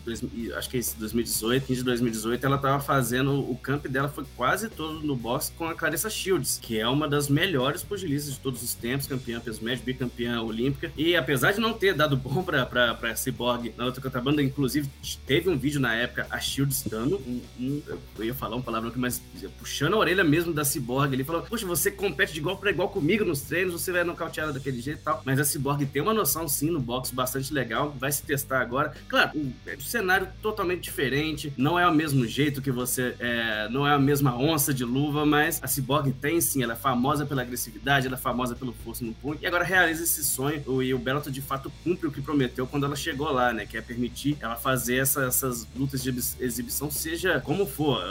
dois, 0.06 0.24
acho 0.56 0.70
que 0.70 0.78
é 0.78 0.80
isso, 0.80 0.96
2018, 1.00 1.66
15 1.68 1.80
de 1.80 1.86
2018, 1.86 2.46
ela 2.46 2.58
tava 2.58 2.82
fazendo, 2.82 3.40
o 3.40 3.56
camp 3.58 3.86
dela 3.88 4.10
foi 4.10 4.26
quase 4.36 4.70
todo 4.70 5.02
no 5.02 5.16
box 5.16 5.54
com 5.58 5.66
a 5.66 5.76
Clarissa 5.76 6.10
Shields, 6.10 6.60
que 6.62 6.80
é 6.80 6.88
uma 6.88 7.08
das 7.08 7.30
melhores 7.30 7.84
pugilistas 7.84 8.34
de 8.34 8.40
todos 8.40 8.64
os 8.64 8.74
tempos, 8.74 9.08
campeã 9.08 9.40
peso 9.40 9.64
médio, 9.64 9.84
bicampeã 9.84 10.42
olímpica. 10.42 10.92
E 10.98 11.16
apesar 11.16 11.52
de 11.52 11.60
não 11.60 11.74
ter 11.74 11.94
dado 11.94 12.16
bom 12.18 12.44
pra, 12.44 12.66
pra, 12.66 12.94
pra 12.96 13.16
Cyborg 13.16 13.74
na 13.78 13.86
outra 13.86 14.02
contrabanda, 14.02 14.42
inclusive 14.42 14.90
teve 15.26 15.50
um 15.50 15.58
vídeo 15.58 15.80
na 15.80 15.94
época, 15.94 16.28
a 16.30 16.40
Shields 16.40 16.84
dando 16.90 17.18
um, 17.18 17.42
um, 17.60 17.82
eu 18.18 18.26
ia 18.26 18.34
falar 18.34 18.56
uma 18.56 18.64
palavra 18.64 18.90
aqui, 18.90 19.00
mas 19.00 19.22
puxando 19.58 19.94
a 19.94 19.98
orelha 19.98 20.24
mesmo 20.24 20.54
da 20.54 20.64
Cyborg. 20.64 21.14
Ele 21.14 21.24
falou: 21.24 21.42
Poxa, 21.42 21.66
você 21.66 21.92
compete 21.92 22.34
de 22.34 22.40
igual 22.40 22.58
para 22.58 22.70
igual 22.70 22.90
comigo 22.90 23.26
nos 23.26 23.42
treinos, 23.42 23.74
você 23.74 23.92
vai 23.92 24.04
nocautear 24.04 24.52
daquele 24.54 24.82
jeito 24.82 25.00
e 25.00 25.04
tal. 25.04 25.19
Mas 25.26 25.40
a 25.40 25.44
Cyborg 25.46 25.86
tem 25.86 26.02
uma 26.02 26.14
noção, 26.14 26.48
sim, 26.48 26.70
no 26.70 26.80
boxe 26.80 27.14
bastante 27.14 27.54
legal, 27.54 27.96
vai 28.00 28.12
se 28.12 28.24
testar 28.24 28.62
agora. 28.62 28.94
Claro, 29.08 29.32
o, 29.36 29.54
o 29.78 29.82
cenário 29.82 30.28
totalmente 30.42 30.82
diferente, 30.82 31.54
não 31.58 31.78
é 31.78 31.88
o 31.88 31.94
mesmo 31.94 32.26
jeito 32.26 32.62
que 32.62 32.72
você, 32.72 33.16
é, 33.20 33.68
não 33.70 33.88
é 33.88 33.94
a 33.94 34.00
mesma 34.00 34.36
onça 34.36 34.74
de 34.74 34.86
luva, 34.86 35.26
mas 35.26 35.60
a 35.64 35.68
Cyborg 35.68 36.12
tem 36.14 36.40
sim, 36.40 36.64
ela 36.64 36.74
é 36.74 36.76
famosa 36.76 37.26
pela 37.26 37.42
agressividade, 37.42 38.08
ela 38.08 38.16
é 38.16 38.20
famosa 38.20 38.56
pelo 38.56 38.74
força 38.74 39.04
no 39.04 39.14
punho, 39.14 39.40
e 39.42 39.48
agora 39.48 39.64
realiza 39.64 40.04
esse 40.04 40.24
sonho, 40.24 40.64
e 40.84 40.94
o 40.94 41.00
Bellator 41.00 41.32
de 41.32 41.42
fato 41.42 41.72
cumpre 41.84 42.08
o 42.08 42.12
que 42.12 42.22
prometeu 42.22 42.68
quando 42.68 42.86
ela 42.86 42.96
chegou 42.96 43.32
lá, 43.32 43.54
né, 43.54 43.66
que 43.66 43.78
é 43.78 43.82
permitir 43.82 44.38
ela 44.40 44.56
fazer 44.56 44.98
essa, 44.98 45.24
essas 45.26 45.68
lutas 45.76 46.04
de 46.04 46.10
exibição, 46.40 46.92
seja 46.92 47.40
como 47.40 47.66
for. 47.66 48.04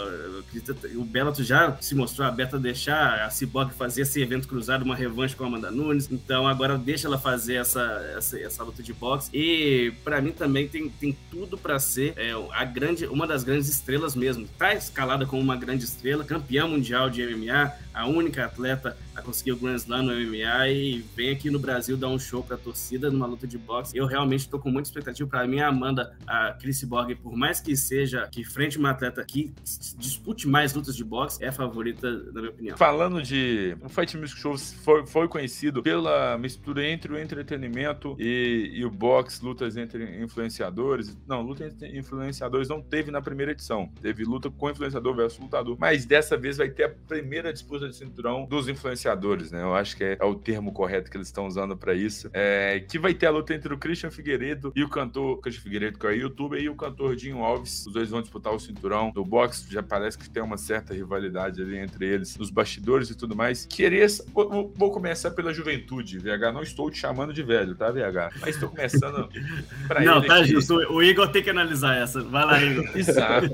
O 0.96 1.04
Bellator 1.04 1.44
já 1.44 1.76
se 1.80 1.94
mostrou 1.94 2.26
aberto 2.26 2.56
a 2.56 2.58
deixar 2.58 3.20
a 3.22 3.30
Cyborg 3.30 3.72
fazer 3.72 4.02
esse 4.02 4.20
evento 4.20 4.48
cruzado, 4.48 4.82
uma 4.82 4.96
revanche 4.96 5.36
com 5.36 5.44
a 5.44 5.46
Amanda 5.46 5.70
Nunes, 5.70 6.08
então 6.10 6.46
agora 6.46 6.76
deixa 6.76 6.97
ela 7.06 7.18
fazer 7.18 7.54
essa, 7.54 7.82
essa, 8.16 8.38
essa 8.38 8.64
luta 8.64 8.82
de 8.82 8.92
boxe, 8.92 9.30
e 9.32 9.92
para 10.04 10.20
mim 10.20 10.32
também 10.32 10.68
tem, 10.68 10.88
tem 10.88 11.16
tudo 11.30 11.56
para 11.56 11.78
ser 11.78 12.14
é, 12.16 12.32
a 12.52 12.64
grande, 12.64 13.06
uma 13.06 13.26
das 13.26 13.44
grandes 13.44 13.68
estrelas 13.68 14.14
mesmo, 14.14 14.46
tá 14.58 14.74
escalada 14.74 15.26
como 15.26 15.42
uma 15.42 15.56
grande 15.56 15.84
estrela, 15.84 16.24
campeã 16.24 16.66
mundial 16.66 17.10
de 17.10 17.22
MMA, 17.24 17.72
a 17.98 18.06
única 18.06 18.44
atleta 18.44 18.96
a 19.16 19.20
conseguir 19.20 19.50
o 19.50 19.56
Grand 19.56 19.74
Slam 19.74 20.04
no 20.04 20.12
MMA 20.12 20.68
e 20.68 21.04
vem 21.16 21.30
aqui 21.30 21.50
no 21.50 21.58
Brasil 21.58 21.96
dar 21.96 22.06
um 22.06 22.18
show 22.18 22.44
pra 22.44 22.56
torcida 22.56 23.10
numa 23.10 23.26
luta 23.26 23.44
de 23.44 23.58
boxe. 23.58 23.96
Eu 23.96 24.06
realmente 24.06 24.42
estou 24.42 24.60
com 24.60 24.70
muita 24.70 24.88
expectativa. 24.88 25.28
Para 25.28 25.44
mim, 25.48 25.58
a 25.58 25.66
Amanda, 25.66 26.16
a 26.24 26.52
Chris 26.52 26.84
Borg, 26.84 27.16
por 27.16 27.36
mais 27.36 27.60
que 27.60 27.76
seja 27.76 28.28
que 28.30 28.44
frente 28.44 28.78
uma 28.78 28.90
atleta 28.90 29.24
que 29.24 29.52
dispute 29.96 30.46
mais 30.46 30.74
lutas 30.74 30.94
de 30.94 31.02
boxe, 31.02 31.42
é 31.42 31.48
a 31.48 31.52
favorita, 31.52 32.08
na 32.08 32.40
minha 32.40 32.50
opinião. 32.50 32.76
Falando 32.76 33.20
de. 33.20 33.76
O 33.82 33.88
Fight 33.88 34.16
Music 34.16 34.40
Show 34.40 34.56
foi, 34.56 35.04
foi 35.04 35.26
conhecido 35.26 35.82
pela 35.82 36.38
mistura 36.38 36.86
entre 36.86 37.12
o 37.12 37.18
entretenimento 37.18 38.14
e, 38.16 38.70
e 38.74 38.84
o 38.84 38.90
boxe, 38.90 39.44
lutas 39.44 39.76
entre 39.76 40.22
influenciadores. 40.22 41.16
Não, 41.26 41.42
luta 41.42 41.64
entre 41.64 41.98
influenciadores 41.98 42.68
não 42.68 42.80
teve 42.80 43.10
na 43.10 43.20
primeira 43.20 43.50
edição. 43.50 43.90
Teve 44.00 44.22
luta 44.22 44.48
com 44.48 44.70
influenciador 44.70 45.16
versus 45.16 45.40
lutador. 45.40 45.76
Mas 45.80 46.04
dessa 46.04 46.36
vez 46.36 46.58
vai 46.58 46.68
ter 46.68 46.84
a 46.84 46.90
primeira 46.90 47.52
disputa 47.52 47.87
de 47.88 47.96
cinturão 47.96 48.46
dos 48.46 48.68
influenciadores, 48.68 49.50
né? 49.50 49.62
Eu 49.62 49.74
acho 49.74 49.96
que 49.96 50.04
é, 50.04 50.16
é 50.20 50.24
o 50.24 50.34
termo 50.34 50.72
correto 50.72 51.10
que 51.10 51.16
eles 51.16 51.28
estão 51.28 51.46
usando 51.46 51.76
para 51.76 51.94
isso. 51.94 52.30
É, 52.32 52.80
que 52.88 52.98
vai 52.98 53.14
ter 53.14 53.26
a 53.26 53.30
luta 53.30 53.54
entre 53.54 53.72
o 53.72 53.78
Christian 53.78 54.10
Figueiredo 54.10 54.72
e 54.74 54.82
o 54.82 54.88
cantor 54.88 55.40
Christian 55.40 55.62
Figueiredo, 55.62 55.98
que 55.98 56.06
é 56.06 56.10
o 56.10 56.12
youtuber, 56.12 56.60
e 56.60 56.68
o 56.68 56.74
cantor 56.74 57.16
Dinho 57.16 57.42
Alves. 57.42 57.86
Os 57.86 57.92
dois 57.92 58.10
vão 58.10 58.20
disputar 58.20 58.52
o 58.52 58.58
cinturão 58.58 59.10
do 59.10 59.24
boxe. 59.24 59.66
Já 59.70 59.82
parece 59.82 60.18
que 60.18 60.28
tem 60.28 60.42
uma 60.42 60.56
certa 60.56 60.94
rivalidade 60.94 61.60
ali 61.60 61.78
entre 61.78 62.06
eles, 62.06 62.36
nos 62.36 62.50
bastidores 62.50 63.10
e 63.10 63.14
tudo 63.16 63.36
mais. 63.36 63.66
Queria. 63.66 64.06
Vou, 64.32 64.72
vou 64.74 64.90
começar 64.90 65.30
pela 65.32 65.52
juventude, 65.52 66.18
VH. 66.18 66.52
Não 66.52 66.62
estou 66.62 66.90
te 66.90 66.98
chamando 66.98 67.32
de 67.32 67.42
velho, 67.42 67.74
tá, 67.74 67.90
VH? 67.90 68.32
Mas 68.40 68.54
estou 68.54 68.68
começando 68.68 69.28
pra 69.86 70.00
Não, 70.00 70.22
tá 70.22 70.38
aqui. 70.38 70.50
justo. 70.52 70.74
O 70.74 71.02
Igor 71.02 71.28
tem 71.28 71.42
que 71.42 71.50
analisar 71.50 71.96
essa. 71.96 72.22
Vai 72.22 72.44
lá, 72.44 72.62
Igor. 72.62 72.96
Exato. 72.96 73.48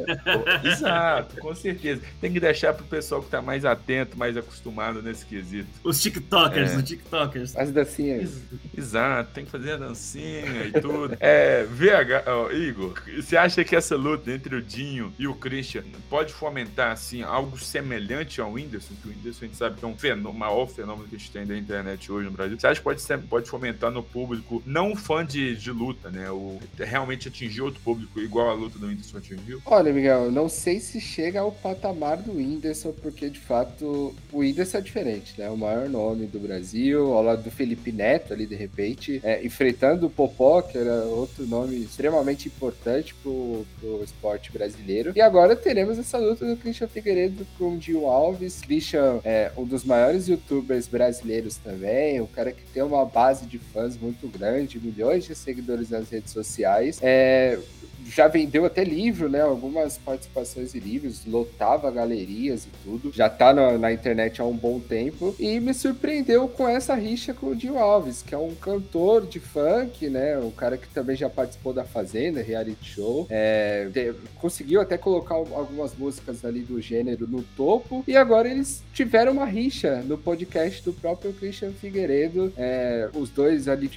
Exato, 0.65 1.37
com 1.41 1.55
certeza. 1.55 2.03
Tem 2.21 2.33
que 2.33 2.41
deixar 2.41 2.73
pro 2.73 2.85
pessoal 2.85 3.23
que 3.23 3.31
tá 3.31 3.43
mais 3.43 3.65
atento, 3.65 4.17
mais 4.17 4.24
acostumado 4.37 5.03
nesse 5.03 5.25
quesito. 5.27 5.69
Os 5.83 6.01
TikTokers, 6.01 6.73
é. 6.73 6.77
os 6.77 6.83
TikTokers. 6.83 7.57
As 7.57 7.71
dancinhas. 7.71 8.41
Exato, 8.77 9.31
tem 9.33 9.45
que 9.45 9.51
fazer 9.51 9.73
a 9.73 9.77
dancinha 9.77 10.67
e 10.67 10.73
tudo. 10.73 11.15
É, 11.27 11.65
VH, 11.65 12.29
oh, 12.29 12.53
Igor, 12.53 12.95
você 13.17 13.37
acha 13.37 13.65
que 13.65 13.75
essa 13.75 13.97
luta 13.97 14.31
entre 14.31 14.57
o 14.57 14.63
Dinho 14.63 15.13
e 15.19 15.27
o 15.27 15.35
Christian 15.35 15.83
pode 16.11 16.33
fomentar, 16.33 16.93
assim, 16.93 17.23
algo 17.23 17.59
semelhante 17.59 18.41
ao 18.41 18.53
Whindersson? 18.53 18.95
Que 19.01 19.09
o 19.09 19.11
Whindersson 19.11 19.45
a 19.45 19.49
gente 19.49 19.57
sabe 19.57 19.77
que 19.79 19.85
é 19.85 19.89
um 19.89 19.97
fenômeno, 19.97 20.33
maior 20.39 20.67
fenômeno 20.67 21.09
que 21.09 21.17
a 21.17 21.19
gente 21.19 21.31
tem 21.31 21.47
da 21.47 21.57
internet 21.57 22.11
hoje 22.11 22.27
no 22.27 22.33
Brasil. 22.33 22.59
Você 22.59 22.67
acha 22.67 22.81
que 22.81 22.85
pode, 22.85 23.01
ser, 23.01 23.19
pode 23.23 23.49
fomentar 23.49 23.91
no 23.91 24.03
público, 24.03 24.63
não 24.67 24.95
fã 24.95 25.25
de, 25.25 25.57
de 25.57 25.71
luta, 25.71 26.11
né? 26.11 26.31
O, 26.31 26.61
realmente 26.79 27.29
atingir 27.29 27.63
outro 27.63 27.81
público 27.81 28.21
igual 28.21 28.51
a 28.51 28.55
luta 28.55 28.79
do 28.79 28.87
Whindersson 28.87 29.19
atingiu? 29.19 29.63
Olha, 29.65 29.93
Miguel, 29.93 30.31
não 30.31 30.49
sei 30.49 30.81
se 30.81 31.01
chega 31.01 31.41
ao 31.41 31.53
patamar 31.53 32.19
do 32.19 32.37
Whindersson, 32.37 32.93
porque 32.93 33.31
de 33.31 33.39
fato 33.39 34.04
o 34.33 34.39
Whindersson 34.39 34.79
é 34.79 34.81
diferente, 34.81 35.35
né? 35.39 35.49
O 35.49 35.57
maior 35.57 35.89
nome 35.89 36.27
do 36.27 36.39
Brasil, 36.39 37.13
ao 37.13 37.23
lado 37.23 37.43
do 37.43 37.51
Felipe 37.51 37.93
Neto 37.93 38.33
ali, 38.33 38.47
de 38.47 38.55
repente, 38.55 39.21
é, 39.23 39.45
enfrentando 39.45 40.07
o 40.07 40.11
Popó, 40.11 40.61
que 40.63 40.77
era 40.77 41.05
outro 41.05 41.47
nome 41.47 41.77
extremamente 41.77 42.49
importante 42.49 43.15
pro, 43.23 43.65
pro 43.81 44.03
esporte 44.03 44.53
brasileiro. 44.53 45.13
E 45.15 45.21
agora 45.21 45.55
teremos 45.55 45.99
essa 45.99 46.19
luta 46.19 46.45
do 46.47 46.57
Christian 46.57 46.89
Figueiredo 46.89 47.47
com 47.59 47.77
o 47.77 47.81
Gil 47.81 48.07
Alves. 48.07 48.61
Christian 48.61 49.21
é 49.25 49.53
um 49.57 49.65
dos 49.65 49.85
maiores 49.85 50.29
youtubers 50.29 50.89
brasileiros 50.89 51.57
também, 51.57 52.21
um 52.21 52.27
cara 52.27 52.53
que 52.53 52.63
tem 52.73 52.83
uma 52.83 53.05
base 53.05 53.47
de 53.47 53.59
fãs 53.59 53.97
muito 53.97 54.27
grande, 54.29 54.81
milhões 54.81 55.25
de 55.25 55.35
seguidores 55.35 55.91
nas 55.91 56.11
redes 56.11 56.33
sociais. 56.33 56.99
É, 57.03 57.59
já 58.07 58.29
vendeu 58.29 58.65
até 58.65 58.85
livro, 58.85 59.29
né? 59.29 59.41
Algumas 59.41 59.99
participações 59.99 60.75
em 60.75 60.79
livros, 60.79 61.25
lotava 61.27 61.91
galerias 61.91 62.65
e 62.67 62.69
tudo. 62.85 63.13
Já 63.13 63.29
tá 63.29 63.53
na, 63.53 63.79
na, 63.79 63.93
internet 63.93 64.41
há 64.41 64.45
um 64.45 64.57
bom 64.57 64.79
tempo. 64.79 65.35
E 65.39 65.59
me 65.61 65.73
surpreendeu 65.73 66.49
com 66.49 66.69
essa 66.69 66.95
rixa 66.95 67.33
com 67.33 67.49
o 67.49 67.57
Dio 67.57 67.79
Alves, 67.79 68.23
que 68.23 68.35
é 68.35 68.39
um 68.39 68.55
cantor 68.55 69.27
de 69.27 69.41
funk, 69.41 70.09
né? 70.09 70.39
Um 70.39 70.51
cara 70.51 70.77
que 70.77 70.89
também 70.89 71.17
já 71.17 71.31
participou 71.31 71.73
da 71.73 71.85
Fazenda, 71.85 72.43
reality 72.43 72.85
show. 72.85 73.27
É, 73.31 73.89
de, 73.93 74.13
conseguiu 74.37 74.81
até 74.81 74.99
colocar 74.99 75.35
algumas 75.35 75.95
músicas 75.97 76.45
ali 76.45 76.61
do 76.61 76.81
gênero 76.81 77.27
no 77.27 77.43
topo. 77.57 78.05
E 78.07 78.17
agora 78.17 78.49
eles 78.49 78.83
tiveram 78.93 79.33
uma 79.33 79.47
rixa 79.47 80.03
no 80.03 80.19
podcast 80.19 80.83
do 80.83 80.93
próprio 80.93 81.33
Christian 81.33 81.73
Figueiredo. 81.73 82.53
É, 82.57 83.09
os 83.15 83.31
dois 83.31 83.69
ali, 83.69 83.91